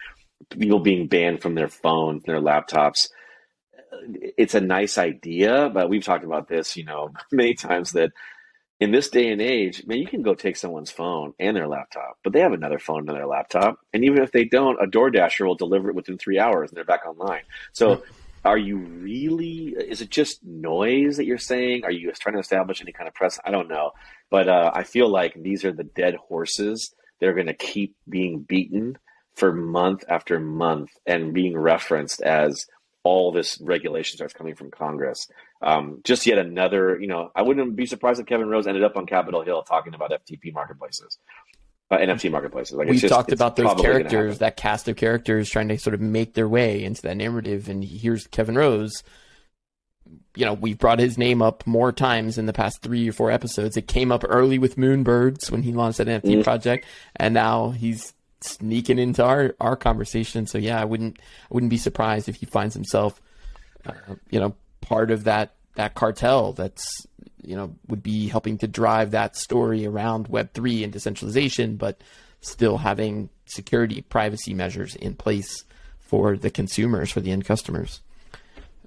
people 0.49 0.79
being 0.79 1.07
banned 1.07 1.41
from 1.41 1.55
their 1.55 1.67
phones, 1.67 2.23
their 2.23 2.41
laptops. 2.41 3.09
It's 4.37 4.55
a 4.55 4.61
nice 4.61 4.97
idea, 4.97 5.69
but 5.73 5.89
we've 5.89 6.03
talked 6.03 6.25
about 6.25 6.47
this, 6.47 6.75
you 6.75 6.83
know, 6.83 7.11
many 7.31 7.53
times 7.53 7.91
that 7.93 8.11
in 8.79 8.91
this 8.91 9.09
day 9.09 9.31
and 9.31 9.41
age, 9.41 9.85
man, 9.85 9.99
you 9.99 10.07
can 10.07 10.21
go 10.21 10.33
take 10.33 10.57
someone's 10.57 10.91
phone 10.91 11.33
and 11.39 11.55
their 11.55 11.67
laptop, 11.67 12.17
but 12.23 12.33
they 12.33 12.39
have 12.39 12.53
another 12.53 12.79
phone 12.79 13.07
and 13.07 13.17
their 13.17 13.27
laptop. 13.27 13.79
And 13.93 14.03
even 14.03 14.21
if 14.21 14.31
they 14.31 14.45
don't, 14.45 14.81
a 14.81 14.87
DoorDasher 14.87 15.45
will 15.45 15.55
deliver 15.55 15.89
it 15.89 15.95
within 15.95 16.17
three 16.17 16.39
hours 16.39 16.69
and 16.69 16.77
they're 16.77 16.83
back 16.83 17.05
online. 17.05 17.43
So 17.71 18.03
are 18.45 18.57
you 18.57 18.77
really, 18.77 19.67
is 19.67 20.01
it 20.01 20.09
just 20.09 20.43
noise 20.43 21.17
that 21.17 21.25
you're 21.25 21.37
saying? 21.37 21.85
Are 21.85 21.91
you 21.91 22.11
trying 22.11 22.33
to 22.33 22.41
establish 22.41 22.81
any 22.81 22.91
kind 22.91 23.07
of 23.07 23.13
press? 23.13 23.39
I 23.45 23.51
don't 23.51 23.69
know. 23.69 23.91
But 24.29 24.49
uh, 24.49 24.71
I 24.73 24.83
feel 24.83 25.07
like 25.07 25.33
these 25.35 25.63
are 25.63 25.71
the 25.71 25.85
dead 25.85 26.15
horses. 26.15 26.93
They're 27.19 27.33
going 27.33 27.47
to 27.47 27.53
keep 27.53 27.95
being 28.09 28.39
beaten 28.41 28.97
for 29.35 29.53
month 29.53 30.03
after 30.09 30.39
month 30.39 30.89
and 31.05 31.33
being 31.33 31.57
referenced 31.57 32.21
as 32.21 32.65
all 33.03 33.31
this 33.31 33.59
regulation 33.61 34.17
starts 34.17 34.33
coming 34.33 34.55
from 34.55 34.71
Congress. 34.71 35.27
Um, 35.61 36.01
just 36.03 36.25
yet 36.25 36.37
another, 36.37 36.99
you 36.99 37.07
know, 37.07 37.31
I 37.35 37.41
wouldn't 37.41 37.75
be 37.75 37.85
surprised 37.85 38.19
if 38.19 38.25
Kevin 38.25 38.47
Rose 38.47 38.65
ended 38.65 38.83
up 38.83 38.95
on 38.95 39.05
Capitol 39.05 39.43
Hill 39.43 39.63
talking 39.63 39.93
about 39.93 40.11
FTP 40.11 40.53
marketplaces. 40.53 41.17
Uh, 41.91 41.97
NFT 41.97 42.31
marketplaces. 42.31 42.75
Like 42.75 42.87
We've 42.87 42.99
just, 42.99 43.13
talked 43.13 43.33
about 43.33 43.55
those 43.55 43.73
characters, 43.79 44.39
that 44.39 44.57
cast 44.57 44.87
of 44.87 44.95
characters 44.95 45.49
trying 45.49 45.67
to 45.67 45.77
sort 45.77 45.93
of 45.93 46.01
make 46.01 46.33
their 46.33 46.47
way 46.47 46.83
into 46.83 47.01
that 47.03 47.17
narrative. 47.17 47.69
And 47.69 47.83
here's 47.83 48.25
Kevin 48.27 48.55
Rose. 48.55 49.03
You 50.35 50.45
know, 50.45 50.53
we've 50.53 50.77
brought 50.77 50.99
his 50.99 51.17
name 51.17 51.41
up 51.41 51.67
more 51.67 51.91
times 51.91 52.37
in 52.37 52.45
the 52.45 52.53
past 52.53 52.81
three 52.81 53.07
or 53.07 53.11
four 53.11 53.31
episodes. 53.31 53.77
It 53.77 53.87
came 53.87 54.11
up 54.11 54.23
early 54.27 54.57
with 54.57 54.77
Moonbirds 54.77 55.51
when 55.51 55.61
he 55.61 55.71
launched 55.71 55.99
that 55.99 56.07
NFT 56.07 56.37
mm. 56.37 56.43
project, 56.43 56.85
and 57.17 57.33
now 57.33 57.71
he's 57.71 58.13
sneaking 58.43 58.99
into 58.99 59.23
our 59.23 59.55
our 59.59 59.75
conversation. 59.75 60.45
So 60.45 60.57
yeah, 60.57 60.79
I 60.79 60.85
wouldn't 60.85 61.19
I 61.19 61.53
wouldn't 61.53 61.69
be 61.69 61.77
surprised 61.77 62.29
if 62.29 62.35
he 62.35 62.45
finds 62.45 62.73
himself, 62.73 63.21
uh, 63.85 63.93
you 64.29 64.39
know, 64.39 64.55
part 64.81 65.11
of 65.11 65.25
that 65.25 65.53
that 65.75 65.95
cartel 65.95 66.53
that's 66.53 67.07
you 67.41 67.55
know 67.55 67.75
would 67.87 68.03
be 68.03 68.27
helping 68.27 68.57
to 68.59 68.67
drive 68.67 69.11
that 69.11 69.35
story 69.35 69.85
around 69.85 70.27
Web 70.27 70.53
three 70.53 70.83
and 70.83 70.93
decentralization, 70.93 71.75
but 71.75 72.01
still 72.41 72.77
having 72.77 73.29
security 73.45 74.01
privacy 74.01 74.53
measures 74.53 74.95
in 74.95 75.15
place 75.15 75.63
for 75.99 76.37
the 76.37 76.49
consumers 76.49 77.11
for 77.11 77.21
the 77.21 77.31
end 77.31 77.45
customers. 77.45 78.01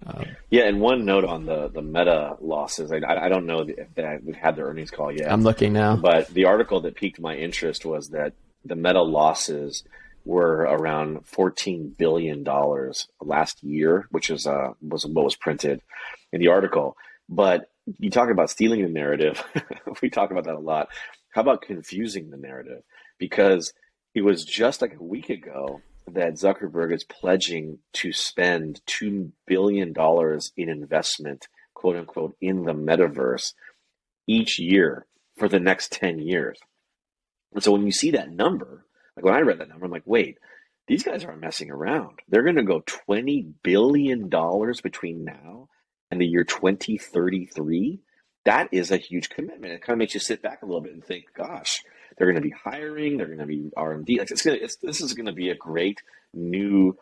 Um, 0.07 0.26
yeah, 0.50 0.64
and 0.64 0.80
one 0.80 1.04
note 1.04 1.24
on 1.24 1.46
the 1.46 1.68
the 1.68 1.82
Meta 1.82 2.36
losses. 2.40 2.92
I, 2.92 2.98
I 2.98 3.28
don't 3.28 3.46
know 3.46 3.61
if 3.61 3.94
they, 3.94 4.18
we've 4.22 4.36
had 4.36 4.54
their 4.57 4.66
earnings 4.66 4.90
call 4.90 5.11
yet. 5.11 5.32
I'm 5.32 5.42
looking 5.42 5.72
now, 5.72 5.96
but 5.96 6.28
the 6.28 6.44
article 6.44 6.80
that 6.82 6.94
piqued 6.94 7.18
my 7.18 7.34
interest 7.34 7.84
was 7.84 8.11
that 8.11 8.34
the 8.66 8.76
Meta 8.76 9.02
losses 9.02 9.84
were 10.24 10.62
around 10.62 11.26
fourteen 11.26 11.94
billion 11.96 12.42
dollars 12.42 13.08
last 13.20 13.62
year, 13.62 14.06
which 14.10 14.30
is 14.30 14.46
uh, 14.46 14.72
was 14.82 15.06
what 15.06 15.24
was 15.24 15.36
printed 15.36 15.80
in 16.32 16.40
the 16.40 16.48
article. 16.48 16.96
But 17.28 17.70
you 17.98 18.10
talk 18.10 18.30
about 18.30 18.50
stealing 18.50 18.82
the 18.82 18.88
narrative. 18.88 19.42
we 20.02 20.10
talk 20.10 20.30
about 20.30 20.44
that 20.44 20.56
a 20.56 20.60
lot. 20.60 20.88
How 21.30 21.42
about 21.42 21.62
confusing 21.62 22.30
the 22.30 22.36
narrative? 22.36 22.82
Because 23.18 23.72
it 24.14 24.22
was 24.22 24.44
just 24.44 24.82
like 24.82 24.94
a 24.98 25.02
week 25.02 25.30
ago 25.30 25.80
that 26.12 26.34
Zuckerberg 26.34 26.94
is 26.94 27.04
pledging 27.04 27.78
to 27.94 28.12
spend 28.12 28.80
two 28.86 29.32
billion 29.46 29.92
dollars 29.92 30.52
in 30.56 30.68
investment, 30.68 31.48
quote 31.74 31.96
unquote, 31.96 32.36
in 32.40 32.64
the 32.64 32.72
metaverse 32.72 33.52
each 34.26 34.58
year 34.58 35.06
for 35.36 35.48
the 35.48 35.60
next 35.60 35.92
ten 35.92 36.18
years. 36.18 36.58
And 37.57 37.64
so 37.64 37.72
when 37.72 37.86
you 37.86 37.90
see 37.90 38.11
that 38.11 38.30
number, 38.30 38.84
like 39.16 39.24
when 39.24 39.34
I 39.34 39.40
read 39.40 39.59
that 39.61 39.70
number, 39.70 39.86
I'm 39.86 39.90
like, 39.90 40.02
wait, 40.04 40.36
these 40.88 41.02
guys 41.02 41.24
aren't 41.24 41.40
messing 41.40 41.70
around. 41.70 42.18
They're 42.28 42.42
going 42.42 42.57
to 42.57 42.62
go 42.62 42.82
$20 42.82 43.54
billion 43.62 44.28
between 44.28 45.24
now 45.24 45.70
and 46.11 46.20
the 46.20 46.26
year 46.26 46.44
2033. 46.44 48.00
That 48.44 48.68
is 48.72 48.90
a 48.90 48.98
huge 48.98 49.30
commitment. 49.30 49.72
It 49.72 49.80
kind 49.80 49.94
of 49.94 49.98
makes 49.98 50.12
you 50.12 50.20
sit 50.20 50.42
back 50.42 50.62
a 50.62 50.66
little 50.66 50.82
bit 50.82 50.92
and 50.92 51.02
think, 51.02 51.24
gosh, 51.34 51.82
they're 52.18 52.30
going 52.30 52.42
to 52.42 52.46
be 52.46 52.54
hiring. 52.62 53.16
They're 53.16 53.26
going 53.26 53.38
to 53.38 53.46
be 53.46 53.70
R 53.74 53.92
and 53.92 54.04
D. 54.04 54.18
Like 54.18 54.30
it's 54.30 54.42
going 54.42 54.59
to, 54.59 54.62
it's, 54.62 54.76
this 54.76 55.00
is 55.00 55.14
going 55.14 55.24
to 55.24 55.32
be 55.32 55.48
a 55.48 55.57
great 55.57 56.02
new 56.34 56.94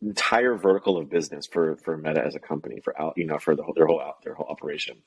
entire 0.00 0.54
vertical 0.54 0.98
of 0.98 1.10
business 1.10 1.46
for 1.46 1.76
for 1.76 1.96
Meta 1.96 2.24
as 2.24 2.34
a 2.34 2.40
company 2.40 2.80
for 2.80 3.00
out 3.00 3.14
you 3.16 3.26
know 3.26 3.38
for 3.38 3.54
the, 3.54 3.64
their 3.76 3.86
whole 3.86 4.02
their 4.22 4.34
whole 4.34 4.46
operation. 4.46 5.02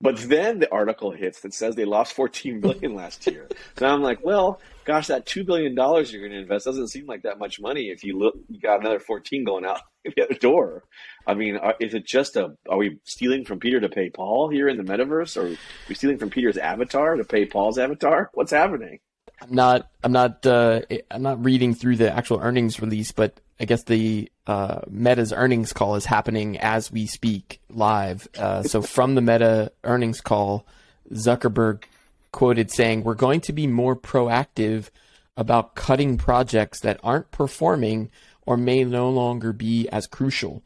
But 0.00 0.18
then 0.18 0.58
the 0.58 0.70
article 0.70 1.10
hits 1.10 1.40
that 1.40 1.54
says 1.54 1.74
they 1.74 1.86
lost 1.86 2.12
14 2.12 2.60
billion 2.62 2.94
last 2.94 3.26
year. 3.26 3.48
so 3.78 3.86
I'm 3.86 4.02
like, 4.02 4.24
well, 4.24 4.60
gosh, 4.84 5.06
that 5.06 5.26
two 5.26 5.44
billion 5.44 5.74
dollars 5.74 6.12
you're 6.12 6.20
going 6.20 6.32
to 6.32 6.38
invest 6.38 6.66
doesn't 6.66 6.88
seem 6.88 7.06
like 7.06 7.22
that 7.22 7.38
much 7.38 7.60
money 7.60 7.88
if 7.88 8.04
you 8.04 8.18
look, 8.18 8.34
you 8.48 8.60
got 8.60 8.80
another 8.80 9.00
14 9.00 9.44
going 9.44 9.64
out 9.64 9.80
the 10.04 10.22
other 10.22 10.34
door. 10.34 10.84
I 11.26 11.34
mean, 11.34 11.56
are, 11.56 11.74
is 11.80 11.94
it 11.94 12.06
just 12.06 12.36
a? 12.36 12.56
Are 12.68 12.76
we 12.76 12.98
stealing 13.04 13.44
from 13.44 13.58
Peter 13.58 13.80
to 13.80 13.88
pay 13.88 14.10
Paul 14.10 14.48
here 14.48 14.68
in 14.68 14.76
the 14.76 14.84
metaverse, 14.84 15.36
or 15.36 15.52
are 15.52 15.56
we 15.88 15.94
stealing 15.94 16.18
from 16.18 16.30
Peter's 16.30 16.56
avatar 16.56 17.16
to 17.16 17.24
pay 17.24 17.46
Paul's 17.46 17.78
avatar? 17.78 18.30
What's 18.34 18.52
happening? 18.52 19.00
I'm 19.40 19.54
not. 19.54 19.88
I'm 20.04 20.12
not. 20.12 20.46
Uh, 20.46 20.82
I'm 21.10 21.22
not 21.22 21.44
reading 21.44 21.74
through 21.74 21.96
the 21.96 22.12
actual 22.12 22.38
earnings 22.40 22.80
release, 22.80 23.12
but 23.12 23.40
I 23.58 23.64
guess 23.64 23.82
the 23.84 24.30
uh, 24.46 24.80
Meta's 24.88 25.32
earnings 25.32 25.72
call 25.72 25.96
is 25.96 26.04
happening 26.04 26.58
as 26.58 26.92
we 26.92 27.06
speak 27.06 27.60
live. 27.68 28.28
Uh, 28.38 28.62
so 28.62 28.80
from 28.80 29.14
the 29.14 29.20
Meta 29.20 29.72
earnings 29.82 30.20
call, 30.20 30.66
Zuckerberg 31.12 31.84
quoted 32.32 32.70
saying, 32.70 33.02
"We're 33.02 33.14
going 33.14 33.40
to 33.42 33.52
be 33.52 33.66
more 33.66 33.96
proactive 33.96 34.90
about 35.36 35.74
cutting 35.74 36.16
projects 36.16 36.80
that 36.80 37.00
aren't 37.02 37.30
performing 37.30 38.10
or 38.46 38.56
may 38.56 38.84
no 38.84 39.10
longer 39.10 39.52
be 39.52 39.88
as 39.88 40.06
crucial." 40.06 40.62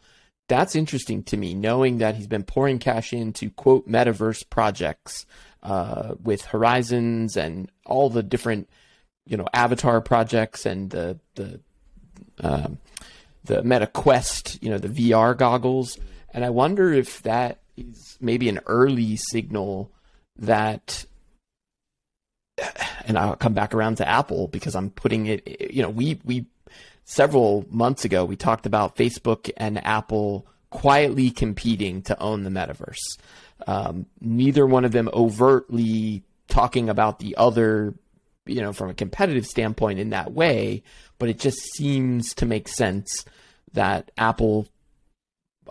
That's 0.49 0.75
interesting 0.75 1.23
to 1.25 1.37
me, 1.37 1.55
knowing 1.55 1.99
that 1.99 2.17
he's 2.17 2.27
been 2.27 2.43
pouring 2.43 2.81
cash 2.81 3.13
into 3.13 3.51
quote 3.51 3.89
metaverse 3.89 4.49
projects 4.51 5.25
uh, 5.63 6.15
with 6.23 6.45
Horizons 6.47 7.37
and 7.37 7.71
all 7.87 8.11
the 8.11 8.23
different, 8.23 8.69
you 9.27 9.37
know, 9.37 9.47
avatar 9.55 10.01
projects 10.01 10.67
and 10.67 10.91
the 10.91 11.19
the 11.37 11.61
um, 12.41 12.79
the 13.45 13.63
Meta 13.63 13.87
Quest, 13.87 14.63
you 14.63 14.71
know, 14.71 14.79
the 14.79 14.89
VR 14.89 15.37
goggles, 15.37 15.99
and 16.33 16.45
I 16.45 16.51
wonder 16.51 16.93
if 16.93 17.23
that 17.23 17.61
is 17.77 18.17
maybe 18.21 18.49
an 18.49 18.61
early 18.67 19.17
signal 19.17 19.91
that. 20.37 21.05
And 23.07 23.19
I'll 23.19 23.37
come 23.37 23.55
back 23.55 23.75
around 23.75 23.97
to 23.97 24.09
Apple 24.09 24.47
because 24.47 24.75
I'm 24.75 24.91
putting 24.91 25.27
it. 25.27 25.73
You 25.73 25.83
know, 25.83 25.89
we 25.89 26.21
we 26.25 26.47
several 27.05 27.65
months 27.71 28.05
ago 28.05 28.25
we 28.25 28.37
talked 28.37 28.67
about 28.67 28.97
Facebook 28.97 29.51
and 29.57 29.85
Apple 29.85 30.47
quietly 30.71 31.31
competing 31.31 32.03
to 32.03 32.21
own 32.21 32.45
the 32.45 32.51
metaverse. 32.51 33.19
Um, 33.67 34.07
neither 34.21 34.67
one 34.67 34.85
of 34.85 34.93
them 34.93 35.09
overtly 35.13 36.23
talking 36.49 36.89
about 36.89 37.19
the 37.19 37.37
other 37.37 37.95
you 38.51 38.61
know, 38.61 38.73
from 38.73 38.91
a 38.91 38.95
competitive 38.95 39.47
standpoint 39.47 39.99
in 39.99 40.11
that 40.11 40.33
way, 40.33 40.83
but 41.19 41.29
it 41.29 41.39
just 41.39 41.59
seems 41.75 42.35
to 42.35 42.47
make 42.47 42.69
sense 42.69 43.25
that 43.73 44.11
Apple 44.19 44.67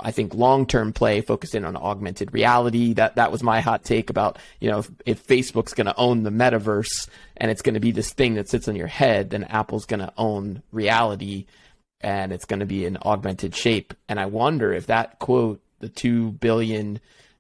I 0.01 0.11
think 0.11 0.34
long 0.34 0.65
term 0.65 0.93
play 0.93 1.21
focused 1.21 1.55
in 1.55 1.65
on 1.65 1.75
augmented 1.75 2.34
reality. 2.34 2.93
That 2.93 3.15
that 3.15 3.32
was 3.32 3.43
my 3.43 3.59
hot 3.59 3.84
take 3.84 4.09
about 4.09 4.38
you 4.59 4.69
know 4.69 4.80
if, 4.80 4.91
if 5.05 5.27
Facebook's 5.27 5.73
going 5.73 5.88
to 5.88 5.97
own 5.97 6.23
the 6.23 6.30
metaverse 6.30 7.09
and 7.38 7.51
it's 7.51 7.61
going 7.61 7.73
to 7.73 7.80
be 7.80 7.91
this 7.91 8.13
thing 8.13 8.36
that 8.36 8.49
sits 8.49 8.67
on 8.67 8.75
your 8.75 8.88
head, 8.88 9.32
then 9.32 9.43
Apple's 9.45 9.86
going 9.86 9.99
to 9.99 10.13
own 10.17 10.63
reality 10.71 11.45
and 12.01 12.32
it's 12.32 12.45
going 12.45 12.61
to 12.61 12.65
be 12.65 12.86
an 12.86 12.97
augmented 13.03 13.55
shape. 13.55 13.93
And 14.07 14.19
I 14.19 14.27
wonder 14.27 14.71
if 14.71 14.88
that 14.88 15.19
quote, 15.19 15.61
the 15.80 15.89
two 15.89 16.32
billion 16.32 16.99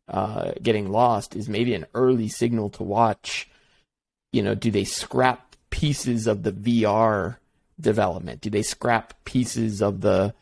uh, 0.09 0.51
getting 0.61 0.91
lost, 0.91 1.35
is 1.35 1.47
maybe 1.47 1.73
an 1.73 1.85
early 1.93 2.27
signal 2.27 2.69
to 2.71 2.83
watch. 2.83 3.48
You 4.31 4.43
know, 4.43 4.55
do 4.55 4.71
they 4.71 4.83
scrap 4.83 5.55
pieces 5.69 6.27
of 6.27 6.43
the 6.43 6.51
VR 6.51 7.37
development? 7.79 8.41
Do 8.41 8.49
they 8.49 8.61
scrap 8.61 9.13
pieces 9.25 9.81
of 9.81 10.01
the 10.01 10.33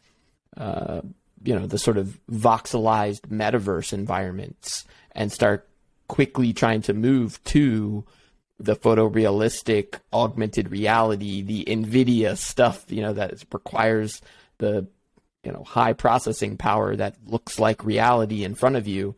uh, 0.56 1.02
you 1.44 1.58
know 1.58 1.68
the 1.68 1.78
sort 1.78 1.98
of 1.98 2.20
voxelized 2.32 3.22
metaverse 3.30 3.94
environments 3.94 4.86
and 5.12 5.32
start 5.32 5.68
quickly 6.08 6.54
trying 6.54 6.82
to 6.82 6.94
move 6.94 7.44
to 7.46 8.06
the 8.60 8.76
photorealistic 8.76 10.00
augmented 10.12 10.72
reality, 10.72 11.42
the 11.42 11.64
NVIDIA 11.66 12.36
stuff, 12.38 12.86
you 12.90 13.02
know, 13.02 13.14
that 13.14 13.44
requires 13.52 14.22
the, 14.58 14.88
you 15.44 15.52
know, 15.52 15.64
high 15.64 15.94
processing 15.94 16.58
power 16.58 16.96
that 16.96 17.16
looks 17.28 17.60
like 17.60 17.86
reality 17.86 18.44
in 18.44 18.56
front 18.56 18.76
of 18.76 18.88
you. 18.88 19.16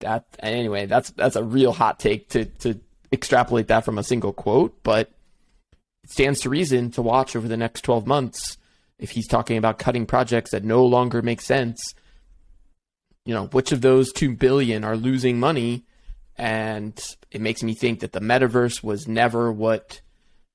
That 0.00 0.24
anyway, 0.40 0.86
that's 0.86 1.10
that's 1.10 1.36
a 1.36 1.44
real 1.44 1.72
hot 1.72 2.00
take 2.00 2.30
to 2.30 2.46
to 2.46 2.80
extrapolate 3.14 3.68
that 3.68 3.84
from 3.84 3.98
a 3.98 4.02
single 4.02 4.32
quote, 4.32 4.82
but 4.82 5.10
it 6.04 6.10
stands 6.10 6.40
to 6.40 6.50
reason 6.50 6.90
to 6.92 7.02
watch 7.02 7.34
over 7.34 7.48
the 7.48 7.56
next 7.56 7.82
12 7.82 8.06
months 8.06 8.58
if 8.98 9.10
he's 9.10 9.26
talking 9.26 9.56
about 9.56 9.78
cutting 9.78 10.06
projects 10.06 10.50
that 10.50 10.64
no 10.64 10.84
longer 10.84 11.22
make 11.22 11.40
sense. 11.40 11.94
You 13.24 13.34
know, 13.34 13.46
which 13.46 13.72
of 13.72 13.80
those 13.80 14.12
2 14.12 14.36
billion 14.36 14.84
are 14.84 14.96
losing 14.96 15.40
money 15.40 15.84
and 16.36 17.00
it 17.30 17.40
makes 17.40 17.62
me 17.62 17.74
think 17.74 18.00
that 18.00 18.12
the 18.12 18.20
metaverse 18.20 18.82
was 18.82 19.08
never 19.08 19.50
what 19.52 20.00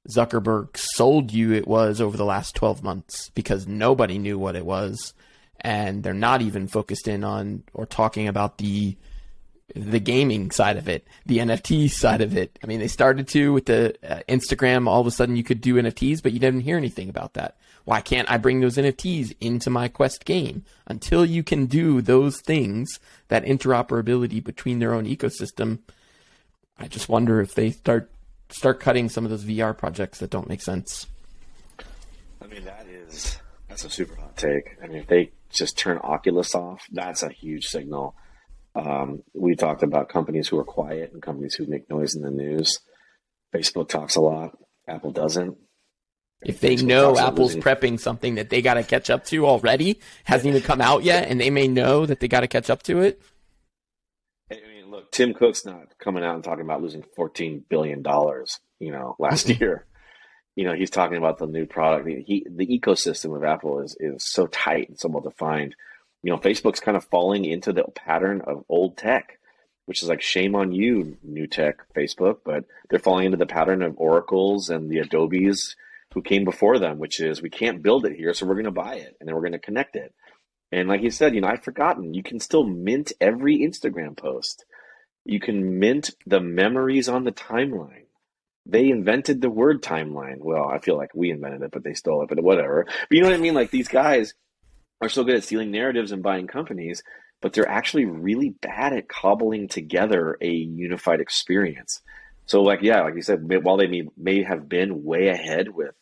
Zuckerberg 0.10 0.78
sold 0.78 1.32
you 1.32 1.54
it 1.54 1.68
was 1.68 2.02
over 2.02 2.18
the 2.18 2.26
last 2.26 2.56
12 2.56 2.84
months 2.84 3.30
because 3.32 3.68
nobody 3.68 4.18
knew 4.18 4.38
what 4.38 4.56
it 4.56 4.66
was 4.66 5.14
and 5.62 6.04
they're 6.04 6.14
not 6.14 6.42
even 6.42 6.68
focused 6.68 7.08
in 7.08 7.24
on 7.24 7.64
or 7.74 7.86
talking 7.86 8.28
about 8.28 8.58
the 8.58 8.98
the 9.76 10.00
gaming 10.00 10.52
side 10.52 10.78
of 10.78 10.88
it, 10.88 11.08
the 11.26 11.40
NFT 11.40 11.90
side 11.90 12.22
of 12.22 12.36
it. 12.36 12.58
I 12.64 12.68
mean, 12.68 12.80
they 12.80 12.88
started 12.88 13.28
to 13.30 13.54
with 13.54 13.66
the 13.66 13.96
uh, 14.04 14.22
Instagram. 14.28 14.88
All 14.88 15.02
of 15.02 15.08
a 15.08 15.12
sudden, 15.12 15.36
you 15.36 15.44
could 15.44 15.62
do 15.62 15.76
NFTs, 15.76 16.22
but 16.22 16.32
you 16.32 16.40
didn't 16.40 16.62
hear 16.62 16.78
anything 16.78 17.10
about 17.10 17.34
that. 17.34 17.58
Why 17.86 18.02
can't 18.02 18.30
I 18.30 18.38
bring 18.38 18.60
those 18.60 18.78
NFTs 18.78 19.36
into 19.40 19.70
my 19.70 19.88
Quest 19.88 20.26
game? 20.26 20.64
Until 20.88 21.26
you 21.26 21.44
can 21.44 21.66
do 21.66 22.02
those 22.02 22.40
things, 22.42 23.00
that 23.30 23.46
interoperability 23.46 24.44
between 24.44 24.80
their 24.80 24.94
own 24.94 25.06
ecosystem, 25.06 25.80
I 26.78 26.88
just 26.88 27.10
wonder 27.10 27.42
if 27.42 27.56
they 27.56 27.72
start 27.72 28.12
start 28.52 28.80
cutting 28.80 29.10
some 29.10 29.26
of 29.26 29.32
those 29.32 29.46
VR 29.46 29.78
projects 29.78 30.20
that 30.20 30.32
don't 30.32 30.50
make 30.50 30.62
sense. 30.62 31.06
I 32.42 32.48
mean, 32.48 32.66
that 32.66 32.88
is 32.88 33.38
that's 33.68 33.86
a 33.86 33.90
super 33.90 34.16
hot 34.16 34.36
take. 34.38 34.78
I 34.84 34.88
mean, 34.88 34.98
if 34.98 35.08
they 35.08 35.32
just 35.50 35.78
turn 35.78 36.00
Oculus 36.00 36.56
off, 36.56 36.86
that's 36.92 37.24
a 37.24 37.30
huge 37.30 37.66
signal. 37.66 38.16
Um, 38.80 39.24
we 39.34 39.56
talked 39.56 39.84
about 39.84 40.10
companies 40.10 40.48
who 40.48 40.58
are 40.58 40.64
quiet 40.64 41.12
and 41.12 41.22
companies 41.22 41.56
who 41.56 41.66
make 41.66 41.90
noise 41.90 42.16
in 42.16 42.22
the 42.22 42.32
news. 42.32 42.80
Facebook 43.54 43.90
talks 43.90 44.16
a 44.16 44.22
lot. 44.22 44.58
Apple 44.88 45.12
doesn't 45.12 45.58
if 46.42 46.62
they 46.62 46.78
know 46.78 47.18
Apple's 47.18 47.56
prepping 47.56 48.00
something 48.00 48.36
that 48.36 48.50
they 48.50 48.62
got 48.62 48.76
to 48.76 48.84
catch 48.84 49.10
up 49.10 49.26
to 49.26 49.46
already, 49.46 50.00
hasn't 50.24 50.48
even 50.48 50.62
come 50.62 50.80
out 50.80 51.04
yet, 51.04 51.28
and 51.28 51.40
they 51.40 51.50
may 51.50 51.68
know 51.68 52.06
that 52.06 52.20
they 52.20 52.28
got 52.28 52.42
to 52.42 52.48
catch 52.48 52.70
up 52.70 52.84
to 52.84 53.02
it. 53.02 53.22
I 54.50 54.56
mean, 54.56 54.90
look, 54.90 55.12
Tim 55.12 55.34
Cook's 55.34 55.66
not 55.66 55.98
coming 56.00 56.24
out 56.24 56.36
and 56.36 56.44
talking 56.44 56.64
about 56.64 56.82
losing 56.82 57.04
fourteen 57.16 57.64
billion 57.70 58.02
dollars. 58.02 58.60
You 58.80 58.92
know, 58.92 59.16
last 59.20 59.50
year. 59.50 59.86
You 60.56 60.66
know, 60.66 60.74
he's 60.74 60.90
talking 60.90 61.18
about 61.18 61.38
the 61.38 61.48
new 61.48 61.66
product. 61.66 62.08
He, 62.08 62.46
the 62.50 62.68
ecosystem 62.68 63.36
of 63.36 63.44
Apple 63.44 63.82
is 63.82 63.96
is 64.00 64.26
so 64.26 64.48
tight 64.48 64.90
and 64.90 65.00
so 65.00 65.10
well 65.10 65.22
defined. 65.22 65.76
You 66.24 66.32
know, 66.32 66.38
Facebook's 66.38 66.80
kind 66.80 66.98
of 66.98 67.06
falling 67.06 67.46
into 67.46 67.72
the 67.72 67.84
pattern 67.96 68.42
of 68.42 68.66
old 68.68 68.98
tech, 68.98 69.40
which 69.86 70.04
is 70.04 70.10
like 70.10 70.22
shame 70.22 70.56
on 70.56 70.72
you, 70.72 71.18
new 71.24 71.48
tech, 71.48 71.78
Facebook. 71.96 72.40
But 72.44 72.66
they're 72.90 73.00
falling 73.00 73.26
into 73.26 73.38
the 73.38 73.46
pattern 73.46 73.82
of 73.82 73.98
Oracles 73.98 74.70
and 74.70 74.90
the 74.90 75.00
Adobes 75.00 75.76
who 76.14 76.22
came 76.22 76.44
before 76.44 76.80
them, 76.80 76.98
which 76.98 77.20
is 77.20 77.42
we 77.42 77.50
can't 77.50 77.84
build 77.84 78.06
it 78.06 78.16
here, 78.16 78.34
so 78.34 78.46
we're 78.46 78.56
going 78.56 78.66
to 78.66 78.72
buy 78.72 78.96
it 78.96 79.16
and 79.20 79.28
then 79.28 79.36
we're 79.36 79.42
going 79.42 79.52
to 79.54 79.60
connect 79.60 79.96
it. 79.96 80.14
And 80.72 80.88
like 80.88 81.02
you 81.02 81.12
said, 81.12 81.34
you 81.34 81.42
know, 81.42 81.48
I've 81.48 81.64
forgotten 81.64 82.14
you 82.14 82.24
can 82.24 82.40
still 82.40 82.64
mint 82.64 83.12
every 83.20 83.60
Instagram 83.60 84.18
post. 84.18 84.66
You 85.26 85.40
can 85.40 85.80
mint 85.80 86.12
the 86.26 86.40
memories 86.40 87.10
on 87.10 87.24
the 87.24 87.32
timeline. 87.32 88.06
They 88.66 88.90
invented 88.90 89.42
the 89.42 89.50
word 89.50 89.82
timeline. 89.82 90.40
Well, 90.40 90.68
I 90.68 90.80
feel 90.80 90.98
like 90.98 91.14
we 91.16 91.32
invented 91.32 91.64
it, 91.64 91.72
but 91.72 91.84
they 91.84 91.94
stole 91.94 92.24
it, 92.24 92.30
but 92.30 92.42
whatever. 92.44 92.86
But 92.86 93.16
you 93.16 93.22
know 93.22 93.30
what 93.30 93.38
I 93.38 93.42
mean? 93.42 93.56
Like 93.56 93.72
these 93.72 93.88
guys 93.88 94.34
are 95.02 95.10
so 95.10 95.24
good 95.24 95.36
at 95.36 95.44
stealing 95.44 95.72
narratives 95.72 96.12
and 96.12 96.24
buying 96.24 96.48
companies, 96.48 97.04
but 97.42 97.54
they're 97.54 97.70
actually 97.70 98.06
really 98.06 98.50
bad 98.50 98.94
at 98.94 99.08
cobbling 99.08 99.68
together 99.68 100.38
a 100.42 100.50
unified 100.50 101.22
experience. 101.22 102.02
So, 102.46 102.62
like, 102.62 102.82
yeah, 102.82 103.02
like 103.02 103.16
you 103.16 103.22
said, 103.22 103.48
while 103.64 103.78
they 103.78 103.88
may, 103.88 104.08
may 104.18 104.44
have 104.44 104.68
been 104.68 105.04
way 105.04 105.28
ahead 105.28 105.70
with 105.70 105.96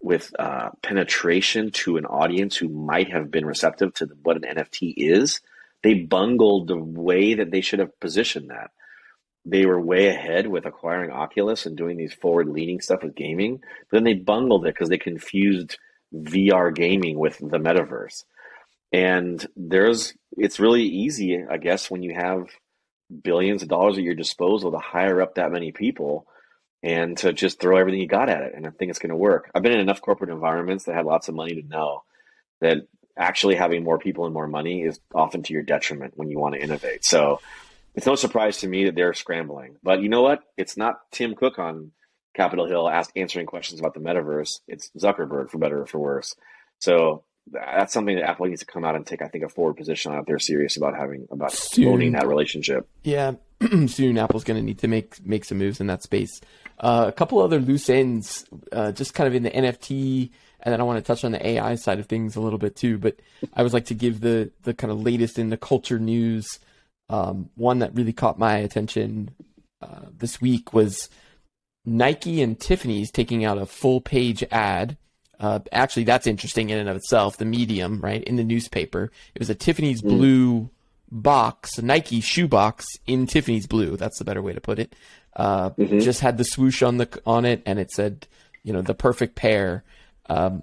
with 0.00 0.34
uh, 0.38 0.68
penetration 0.82 1.70
to 1.70 1.96
an 1.96 2.04
audience 2.04 2.58
who 2.58 2.68
might 2.68 3.10
have 3.10 3.30
been 3.30 3.46
receptive 3.46 3.94
to 3.94 4.06
what 4.22 4.36
an 4.36 4.56
NFT 4.56 4.92
is, 4.98 5.40
they 5.82 5.94
bungled 5.94 6.68
the 6.68 6.76
way 6.76 7.32
that 7.32 7.50
they 7.50 7.62
should 7.62 7.78
have 7.78 7.98
positioned 8.00 8.50
that. 8.50 8.70
They 9.46 9.64
were 9.64 9.80
way 9.80 10.08
ahead 10.08 10.46
with 10.46 10.66
acquiring 10.66 11.10
Oculus 11.10 11.64
and 11.64 11.74
doing 11.74 11.96
these 11.96 12.12
forward 12.12 12.50
leaning 12.50 12.82
stuff 12.82 13.02
with 13.02 13.14
gaming, 13.14 13.62
but 13.90 13.96
then 13.96 14.04
they 14.04 14.12
bungled 14.12 14.66
it 14.66 14.74
because 14.74 14.90
they 14.90 14.98
confused 14.98 15.78
VR 16.14 16.74
gaming 16.74 17.18
with 17.18 17.38
the 17.38 17.58
metaverse. 17.58 18.24
And 18.92 19.44
there's, 19.56 20.14
it's 20.36 20.60
really 20.60 20.84
easy, 20.84 21.44
I 21.50 21.56
guess, 21.56 21.90
when 21.90 22.02
you 22.02 22.14
have 22.14 22.48
billions 23.22 23.62
of 23.62 23.68
dollars 23.68 23.98
at 23.98 24.04
your 24.04 24.14
disposal 24.14 24.70
to 24.70 24.78
hire 24.78 25.20
up 25.20 25.34
that 25.34 25.52
many 25.52 25.72
people 25.72 26.26
and 26.82 27.16
to 27.18 27.32
just 27.32 27.60
throw 27.60 27.76
everything 27.76 28.00
you 28.00 28.06
got 28.06 28.28
at 28.28 28.42
it. 28.42 28.52
And 28.54 28.66
I 28.66 28.70
think 28.70 28.90
it's 28.90 28.98
going 28.98 29.10
to 29.10 29.16
work. 29.16 29.50
I've 29.54 29.62
been 29.62 29.72
in 29.72 29.80
enough 29.80 30.00
corporate 30.00 30.30
environments 30.30 30.84
that 30.84 30.94
have 30.94 31.06
lots 31.06 31.28
of 31.28 31.34
money 31.34 31.60
to 31.60 31.66
know 31.66 32.02
that 32.60 32.78
actually 33.16 33.54
having 33.54 33.82
more 33.82 33.98
people 33.98 34.26
and 34.26 34.34
more 34.34 34.46
money 34.46 34.82
is 34.82 35.00
often 35.14 35.42
to 35.44 35.52
your 35.52 35.62
detriment 35.62 36.12
when 36.16 36.28
you 36.28 36.38
want 36.38 36.54
to 36.54 36.60
innovate. 36.60 37.04
So 37.04 37.40
it's 37.94 38.06
no 38.06 38.16
surprise 38.16 38.58
to 38.58 38.68
me 38.68 38.84
that 38.84 38.94
they're 38.94 39.14
scrambling. 39.14 39.76
But 39.82 40.02
you 40.02 40.08
know 40.08 40.22
what? 40.22 40.42
It's 40.56 40.76
not 40.76 40.96
Tim 41.10 41.34
Cook 41.34 41.58
on 41.58 41.92
Capitol 42.34 42.66
Hill 42.66 42.88
ask, 42.88 43.10
answering 43.16 43.46
questions 43.46 43.80
about 43.80 43.94
the 43.94 44.00
metaverse. 44.00 44.60
It's 44.66 44.90
Zuckerberg, 44.98 45.50
for 45.50 45.58
better 45.58 45.82
or 45.82 45.86
for 45.86 45.98
worse. 45.98 46.34
So 46.78 47.24
that's 47.50 47.92
something 47.92 48.16
that 48.16 48.28
Apple 48.28 48.46
needs 48.46 48.60
to 48.60 48.66
come 48.66 48.84
out 48.84 48.96
and 48.96 49.06
take, 49.06 49.22
I 49.22 49.28
think, 49.28 49.44
a 49.44 49.48
forward 49.48 49.76
position 49.76 50.12
on 50.12 50.18
if 50.18 50.26
they're 50.26 50.38
serious 50.38 50.76
about 50.76 50.96
having 50.96 51.26
about 51.30 51.52
soon, 51.52 51.88
owning 51.88 52.12
that 52.12 52.26
relationship. 52.26 52.88
Yeah, 53.02 53.32
soon 53.86 54.18
Apple's 54.18 54.44
going 54.44 54.58
to 54.58 54.64
need 54.64 54.78
to 54.80 54.88
make 54.88 55.24
make 55.24 55.44
some 55.44 55.58
moves 55.58 55.80
in 55.80 55.86
that 55.88 56.02
space. 56.02 56.40
Uh, 56.78 57.04
a 57.08 57.12
couple 57.12 57.40
other 57.40 57.60
loose 57.60 57.88
ends, 57.88 58.44
uh, 58.72 58.92
just 58.92 59.14
kind 59.14 59.28
of 59.28 59.34
in 59.34 59.42
the 59.42 59.50
NFT, 59.50 60.30
and 60.60 60.72
then 60.72 60.80
I 60.80 60.84
want 60.84 60.98
to 60.98 61.06
touch 61.06 61.24
on 61.24 61.32
the 61.32 61.46
AI 61.46 61.76
side 61.76 62.00
of 62.00 62.06
things 62.06 62.34
a 62.34 62.40
little 62.40 62.58
bit 62.58 62.76
too. 62.76 62.98
But 62.98 63.20
I 63.52 63.58
always 63.58 63.74
like 63.74 63.86
to 63.86 63.94
give 63.94 64.20
the 64.20 64.50
the 64.62 64.74
kind 64.74 64.90
of 64.90 65.00
latest 65.00 65.38
in 65.38 65.50
the 65.50 65.56
culture 65.56 65.98
news. 65.98 66.58
Um, 67.10 67.50
one 67.54 67.80
that 67.80 67.94
really 67.94 68.14
caught 68.14 68.38
my 68.38 68.56
attention 68.56 69.30
uh, 69.82 70.06
this 70.16 70.40
week 70.40 70.72
was 70.72 71.10
Nike 71.86 72.40
and 72.42 72.58
Tiffany's 72.58 73.10
taking 73.10 73.44
out 73.44 73.58
a 73.58 73.66
full 73.66 74.00
page 74.00 74.42
ad 74.50 74.96
uh, 75.40 75.58
actually, 75.72 76.04
that's 76.04 76.26
interesting 76.26 76.70
in 76.70 76.78
and 76.78 76.88
of 76.88 76.96
itself. 76.96 77.36
The 77.36 77.44
medium, 77.44 78.00
right, 78.00 78.22
in 78.22 78.36
the 78.36 78.44
newspaper, 78.44 79.10
it 79.34 79.38
was 79.38 79.50
a 79.50 79.54
Tiffany's 79.54 80.02
mm. 80.02 80.08
blue 80.08 80.70
box, 81.10 81.78
a 81.78 81.82
Nike 81.82 82.20
shoe 82.20 82.48
box 82.48 82.86
in 83.06 83.26
Tiffany's 83.26 83.66
blue. 83.66 83.96
That's 83.96 84.18
the 84.18 84.24
better 84.24 84.42
way 84.42 84.52
to 84.52 84.60
put 84.60 84.78
it. 84.78 84.94
Uh, 85.36 85.70
mm-hmm. 85.70 85.98
Just 85.98 86.20
had 86.20 86.38
the 86.38 86.44
swoosh 86.44 86.82
on 86.82 86.98
the 86.98 87.20
on 87.26 87.44
it, 87.44 87.62
and 87.66 87.78
it 87.78 87.90
said, 87.90 88.26
you 88.62 88.72
know, 88.72 88.82
the 88.82 88.94
perfect 88.94 89.34
pair. 89.34 89.82
Um, 90.26 90.62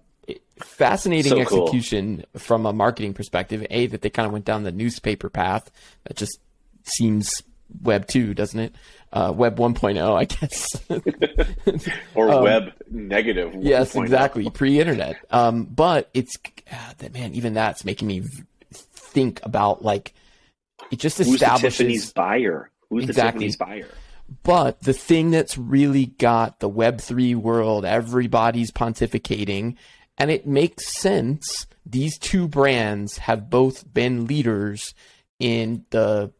fascinating 0.57 1.33
so 1.33 1.39
execution 1.39 2.25
cool. 2.31 2.39
from 2.39 2.65
a 2.65 2.73
marketing 2.73 3.13
perspective. 3.13 3.65
A 3.69 3.87
that 3.87 4.01
they 4.01 4.09
kind 4.09 4.25
of 4.25 4.31
went 4.31 4.45
down 4.45 4.63
the 4.63 4.71
newspaper 4.71 5.29
path. 5.29 5.69
That 6.05 6.15
just 6.15 6.39
seems 6.83 7.43
Web 7.83 8.07
two, 8.07 8.33
doesn't 8.33 8.59
it? 8.59 8.75
Uh, 9.13 9.33
Web 9.35 9.57
1.0, 9.57 10.15
I 10.15 10.25
guess. 10.25 11.89
or 12.15 12.29
um, 12.29 12.43
Web 12.43 12.73
negative. 12.89 13.53
1. 13.53 13.63
Yes, 13.63 13.95
exactly. 13.95 14.49
Pre-internet. 14.49 15.17
Um, 15.29 15.65
but 15.65 16.09
it's 16.13 16.33
uh, 16.71 16.93
that 16.99 17.13
man. 17.13 17.33
Even 17.33 17.53
that's 17.53 17.83
making 17.85 18.07
me 18.07 18.23
think 18.71 19.39
about 19.43 19.83
like 19.83 20.13
it 20.91 20.99
just 20.99 21.19
establishes 21.19 21.61
Who's 21.61 21.77
the 21.77 21.83
Tiffany's 21.83 22.13
buyer. 22.13 22.69
Who's 22.89 23.03
exactly. 23.05 23.47
the 23.47 23.53
Tiffany's 23.53 23.57
buyer? 23.57 23.95
But 24.43 24.81
the 24.81 24.93
thing 24.93 25.31
that's 25.31 25.57
really 25.57 26.05
got 26.05 26.61
the 26.61 26.69
Web3 26.69 27.35
world, 27.35 27.83
everybody's 27.83 28.71
pontificating, 28.71 29.75
and 30.17 30.31
it 30.31 30.47
makes 30.47 30.87
sense 30.87 31.67
these 31.85 32.17
two 32.17 32.47
brands 32.47 33.17
have 33.17 33.49
both 33.49 33.91
been 33.93 34.25
leaders 34.25 34.93
in 35.39 35.85
the 35.89 36.31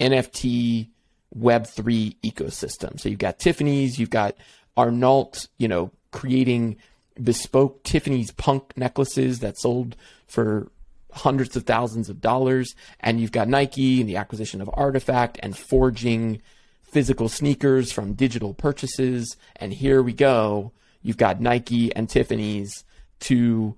NFT 0.00 0.88
Web3 1.36 2.16
ecosystem. 2.24 2.98
So 2.98 3.08
you've 3.08 3.18
got 3.18 3.38
Tiffany's, 3.38 3.98
you've 3.98 4.10
got 4.10 4.36
Arnault, 4.76 5.46
you 5.58 5.68
know, 5.68 5.90
creating 6.10 6.76
bespoke 7.22 7.82
Tiffany's 7.82 8.30
punk 8.32 8.76
necklaces 8.76 9.40
that 9.40 9.58
sold 9.58 9.96
for 10.26 10.70
hundreds 11.12 11.56
of 11.56 11.64
thousands 11.64 12.08
of 12.08 12.20
dollars. 12.20 12.74
And 13.00 13.20
you've 13.20 13.32
got 13.32 13.48
Nike 13.48 14.00
and 14.00 14.08
the 14.08 14.16
acquisition 14.16 14.60
of 14.60 14.68
RTFKT 14.68 15.38
and 15.40 15.56
forging 15.56 16.40
physical 16.82 17.28
sneakers 17.28 17.92
from 17.92 18.14
digital 18.14 18.54
purchases. 18.54 19.36
And 19.56 19.72
here 19.72 20.02
we 20.02 20.12
go. 20.12 20.72
You've 21.02 21.16
got 21.16 21.40
Nike 21.40 21.94
and 21.94 22.08
Tiffany's 22.08 22.84
to, 23.20 23.76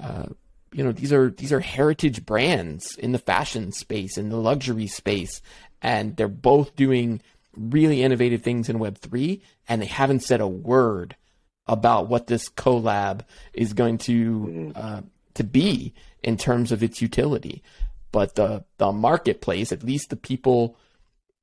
uh, 0.00 0.26
you 0.72 0.82
know, 0.82 0.92
these 0.92 1.12
are 1.12 1.30
these 1.30 1.52
are 1.52 1.60
heritage 1.60 2.24
brands 2.24 2.96
in 2.96 3.12
the 3.12 3.18
fashion 3.18 3.72
space, 3.72 4.16
in 4.16 4.30
the 4.30 4.36
luxury 4.36 4.86
space, 4.86 5.42
and 5.82 6.16
they're 6.16 6.28
both 6.28 6.76
doing 6.76 7.20
really 7.56 8.02
innovative 8.02 8.42
things 8.42 8.68
in 8.68 8.78
Web 8.78 8.98
three, 8.98 9.42
and 9.68 9.82
they 9.82 9.86
haven't 9.86 10.22
said 10.22 10.40
a 10.40 10.46
word 10.46 11.16
about 11.66 12.08
what 12.08 12.26
this 12.26 12.48
collab 12.48 13.20
is 13.52 13.72
going 13.72 13.98
to 13.98 14.72
uh, 14.74 15.00
to 15.34 15.44
be 15.44 15.94
in 16.22 16.36
terms 16.36 16.72
of 16.72 16.82
its 16.82 17.02
utility. 17.02 17.62
But 18.10 18.36
the 18.36 18.64
the 18.78 18.92
marketplace, 18.92 19.72
at 19.72 19.82
least 19.82 20.10
the 20.10 20.16
people 20.16 20.76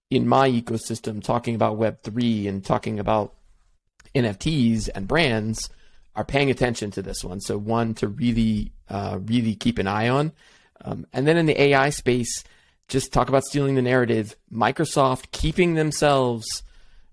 in 0.09 0.27
my 0.27 0.49
ecosystem 0.49 1.23
talking 1.23 1.55
about 1.55 1.77
Web 1.77 2.01
three 2.03 2.47
and 2.47 2.63
talking 2.63 2.99
about 2.99 3.35
NFTs 4.15 4.89
and 4.95 5.07
brands, 5.07 5.69
are 6.15 6.25
paying 6.25 6.49
attention 6.49 6.91
to 6.91 7.01
this 7.01 7.23
one. 7.23 7.39
So 7.41 7.57
one 7.57 7.93
to 7.95 8.07
really 8.07 8.71
uh, 8.89 9.19
really 9.21 9.55
keep 9.55 9.77
an 9.77 9.87
eye 9.87 10.09
on, 10.09 10.31
um, 10.83 11.05
and 11.13 11.27
then 11.27 11.37
in 11.37 11.45
the 11.45 11.61
AI 11.61 11.89
space, 11.89 12.43
just 12.89 13.13
talk 13.13 13.29
about 13.29 13.45
stealing 13.45 13.75
the 13.75 13.81
narrative. 13.81 14.35
Microsoft 14.51 15.31
keeping 15.31 15.75
themselves 15.75 16.63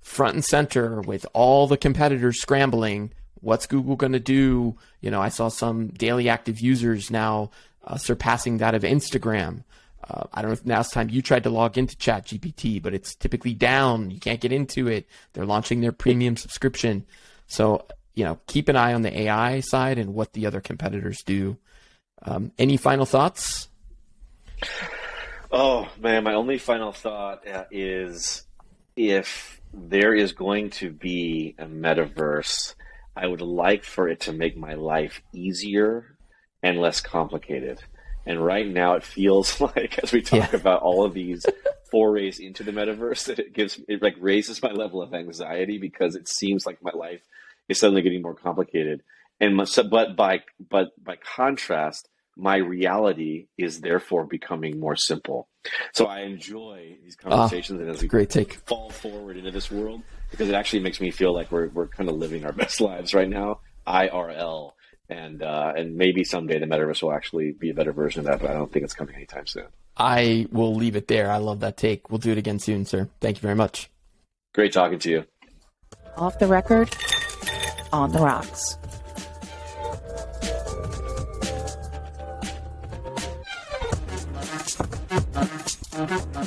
front 0.00 0.34
and 0.34 0.44
center 0.44 1.00
with 1.02 1.26
all 1.32 1.66
the 1.66 1.76
competitors 1.76 2.40
scrambling. 2.40 3.12
What's 3.40 3.66
Google 3.66 3.96
going 3.96 4.12
to 4.12 4.20
do? 4.20 4.76
You 5.00 5.10
know, 5.10 5.20
I 5.20 5.28
saw 5.28 5.48
some 5.48 5.88
daily 5.88 6.28
active 6.28 6.60
users 6.60 7.10
now 7.10 7.50
uh, 7.84 7.96
surpassing 7.98 8.58
that 8.58 8.74
of 8.74 8.82
Instagram. 8.82 9.64
Uh, 10.08 10.24
I 10.32 10.40
don't 10.40 10.50
know 10.50 10.54
if 10.54 10.66
last 10.66 10.92
time 10.92 11.10
you 11.10 11.20
tried 11.20 11.42
to 11.44 11.50
log 11.50 11.76
into 11.76 11.96
ChatGPT, 11.96 12.82
but 12.82 12.94
it's 12.94 13.14
typically 13.14 13.54
down. 13.54 14.10
You 14.10 14.20
can't 14.20 14.40
get 14.40 14.52
into 14.52 14.88
it. 14.88 15.06
They're 15.32 15.46
launching 15.46 15.80
their 15.80 15.92
premium 15.92 16.36
subscription. 16.36 17.04
So, 17.48 17.86
you 18.14 18.24
know, 18.24 18.38
keep 18.46 18.68
an 18.68 18.76
eye 18.76 18.94
on 18.94 19.02
the 19.02 19.20
AI 19.22 19.60
side 19.60 19.98
and 19.98 20.14
what 20.14 20.32
the 20.32 20.46
other 20.46 20.60
competitors 20.60 21.22
do. 21.24 21.56
Um, 22.22 22.52
any 22.58 22.76
final 22.76 23.04
thoughts? 23.04 23.68
Oh, 25.58 25.88
man, 25.98 26.22
my 26.22 26.34
only 26.34 26.58
final 26.58 26.92
thought 26.92 27.48
uh, 27.48 27.64
is 27.70 28.44
if 28.94 29.58
there 29.72 30.14
is 30.14 30.32
going 30.32 30.68
to 30.72 30.90
be 30.90 31.54
a 31.58 31.64
metaverse, 31.64 32.74
I 33.16 33.26
would 33.26 33.40
like 33.40 33.82
for 33.82 34.06
it 34.06 34.20
to 34.20 34.34
make 34.34 34.54
my 34.54 34.74
life 34.74 35.22
easier 35.32 36.18
and 36.62 36.78
less 36.78 37.00
complicated. 37.00 37.82
And 38.26 38.44
right 38.44 38.68
now, 38.68 38.96
it 38.96 39.02
feels 39.02 39.58
like, 39.62 39.98
as 40.02 40.12
we 40.12 40.20
talk 40.20 40.52
yeah. 40.52 40.58
about 40.58 40.82
all 40.82 41.06
of 41.06 41.14
these 41.14 41.46
forays 41.90 42.38
into 42.38 42.62
the 42.62 42.72
metaverse, 42.72 43.24
that 43.24 43.38
it 43.38 43.54
gives 43.54 43.80
it 43.88 44.02
like 44.02 44.16
raises 44.20 44.62
my 44.62 44.72
level 44.72 45.00
of 45.00 45.14
anxiety 45.14 45.78
because 45.78 46.16
it 46.16 46.28
seems 46.28 46.66
like 46.66 46.82
my 46.82 46.92
life 46.92 47.22
is 47.70 47.80
suddenly 47.80 48.02
getting 48.02 48.20
more 48.20 48.34
complicated. 48.34 49.02
And 49.40 49.56
but 49.56 50.16
by 50.16 50.42
but 50.68 51.02
by 51.02 51.16
contrast, 51.16 52.10
my 52.36 52.56
reality 52.56 53.46
is 53.56 53.80
therefore 53.80 54.26
becoming 54.26 54.78
more 54.78 54.96
simple. 54.96 55.48
So 55.92 56.06
I 56.06 56.20
enjoy 56.20 56.96
these 57.02 57.16
ah, 57.24 57.30
conversations, 57.30 57.80
and 57.80 57.90
as 57.90 58.02
we 58.02 58.08
great 58.08 58.30
take. 58.30 58.54
fall 58.66 58.90
forward 58.90 59.36
into 59.36 59.50
this 59.50 59.70
world, 59.70 60.02
because 60.30 60.48
it 60.48 60.54
actually 60.54 60.80
makes 60.80 61.00
me 61.00 61.10
feel 61.10 61.32
like 61.32 61.50
we're 61.50 61.68
we're 61.68 61.88
kind 61.88 62.08
of 62.08 62.16
living 62.16 62.44
our 62.44 62.52
best 62.62 62.80
lives 62.80 63.14
right 63.14 63.28
now, 63.28 63.60
IRL, 63.86 64.72
and 65.08 65.42
uh, 65.42 65.72
and 65.76 65.96
maybe 65.96 66.24
someday 66.24 66.58
the 66.58 66.66
metaverse 66.66 67.02
will 67.02 67.12
actually 67.12 67.52
be 67.52 67.70
a 67.70 67.74
better 67.74 67.92
version 67.92 68.20
of 68.20 68.26
that, 68.26 68.40
but 68.40 68.50
I 68.50 68.54
don't 68.54 68.72
think 68.72 68.84
it's 68.84 68.94
coming 68.94 69.14
anytime 69.14 69.46
soon. 69.46 69.66
I 69.96 70.46
will 70.52 70.74
leave 70.74 70.94
it 70.94 71.08
there. 71.08 71.30
I 71.30 71.38
love 71.38 71.60
that 71.60 71.78
take. 71.78 72.10
We'll 72.10 72.18
do 72.18 72.30
it 72.32 72.38
again 72.38 72.58
soon, 72.58 72.84
sir. 72.84 73.08
Thank 73.20 73.38
you 73.38 73.40
very 73.40 73.54
much. 73.54 73.90
Great 74.54 74.72
talking 74.72 74.98
to 75.00 75.10
you. 75.10 75.24
Off 76.16 76.38
the 76.38 76.46
record, 76.46 76.94
on 77.92 78.12
the 78.12 78.18
rocks. 78.18 78.76
Uh-huh. 85.98 86.46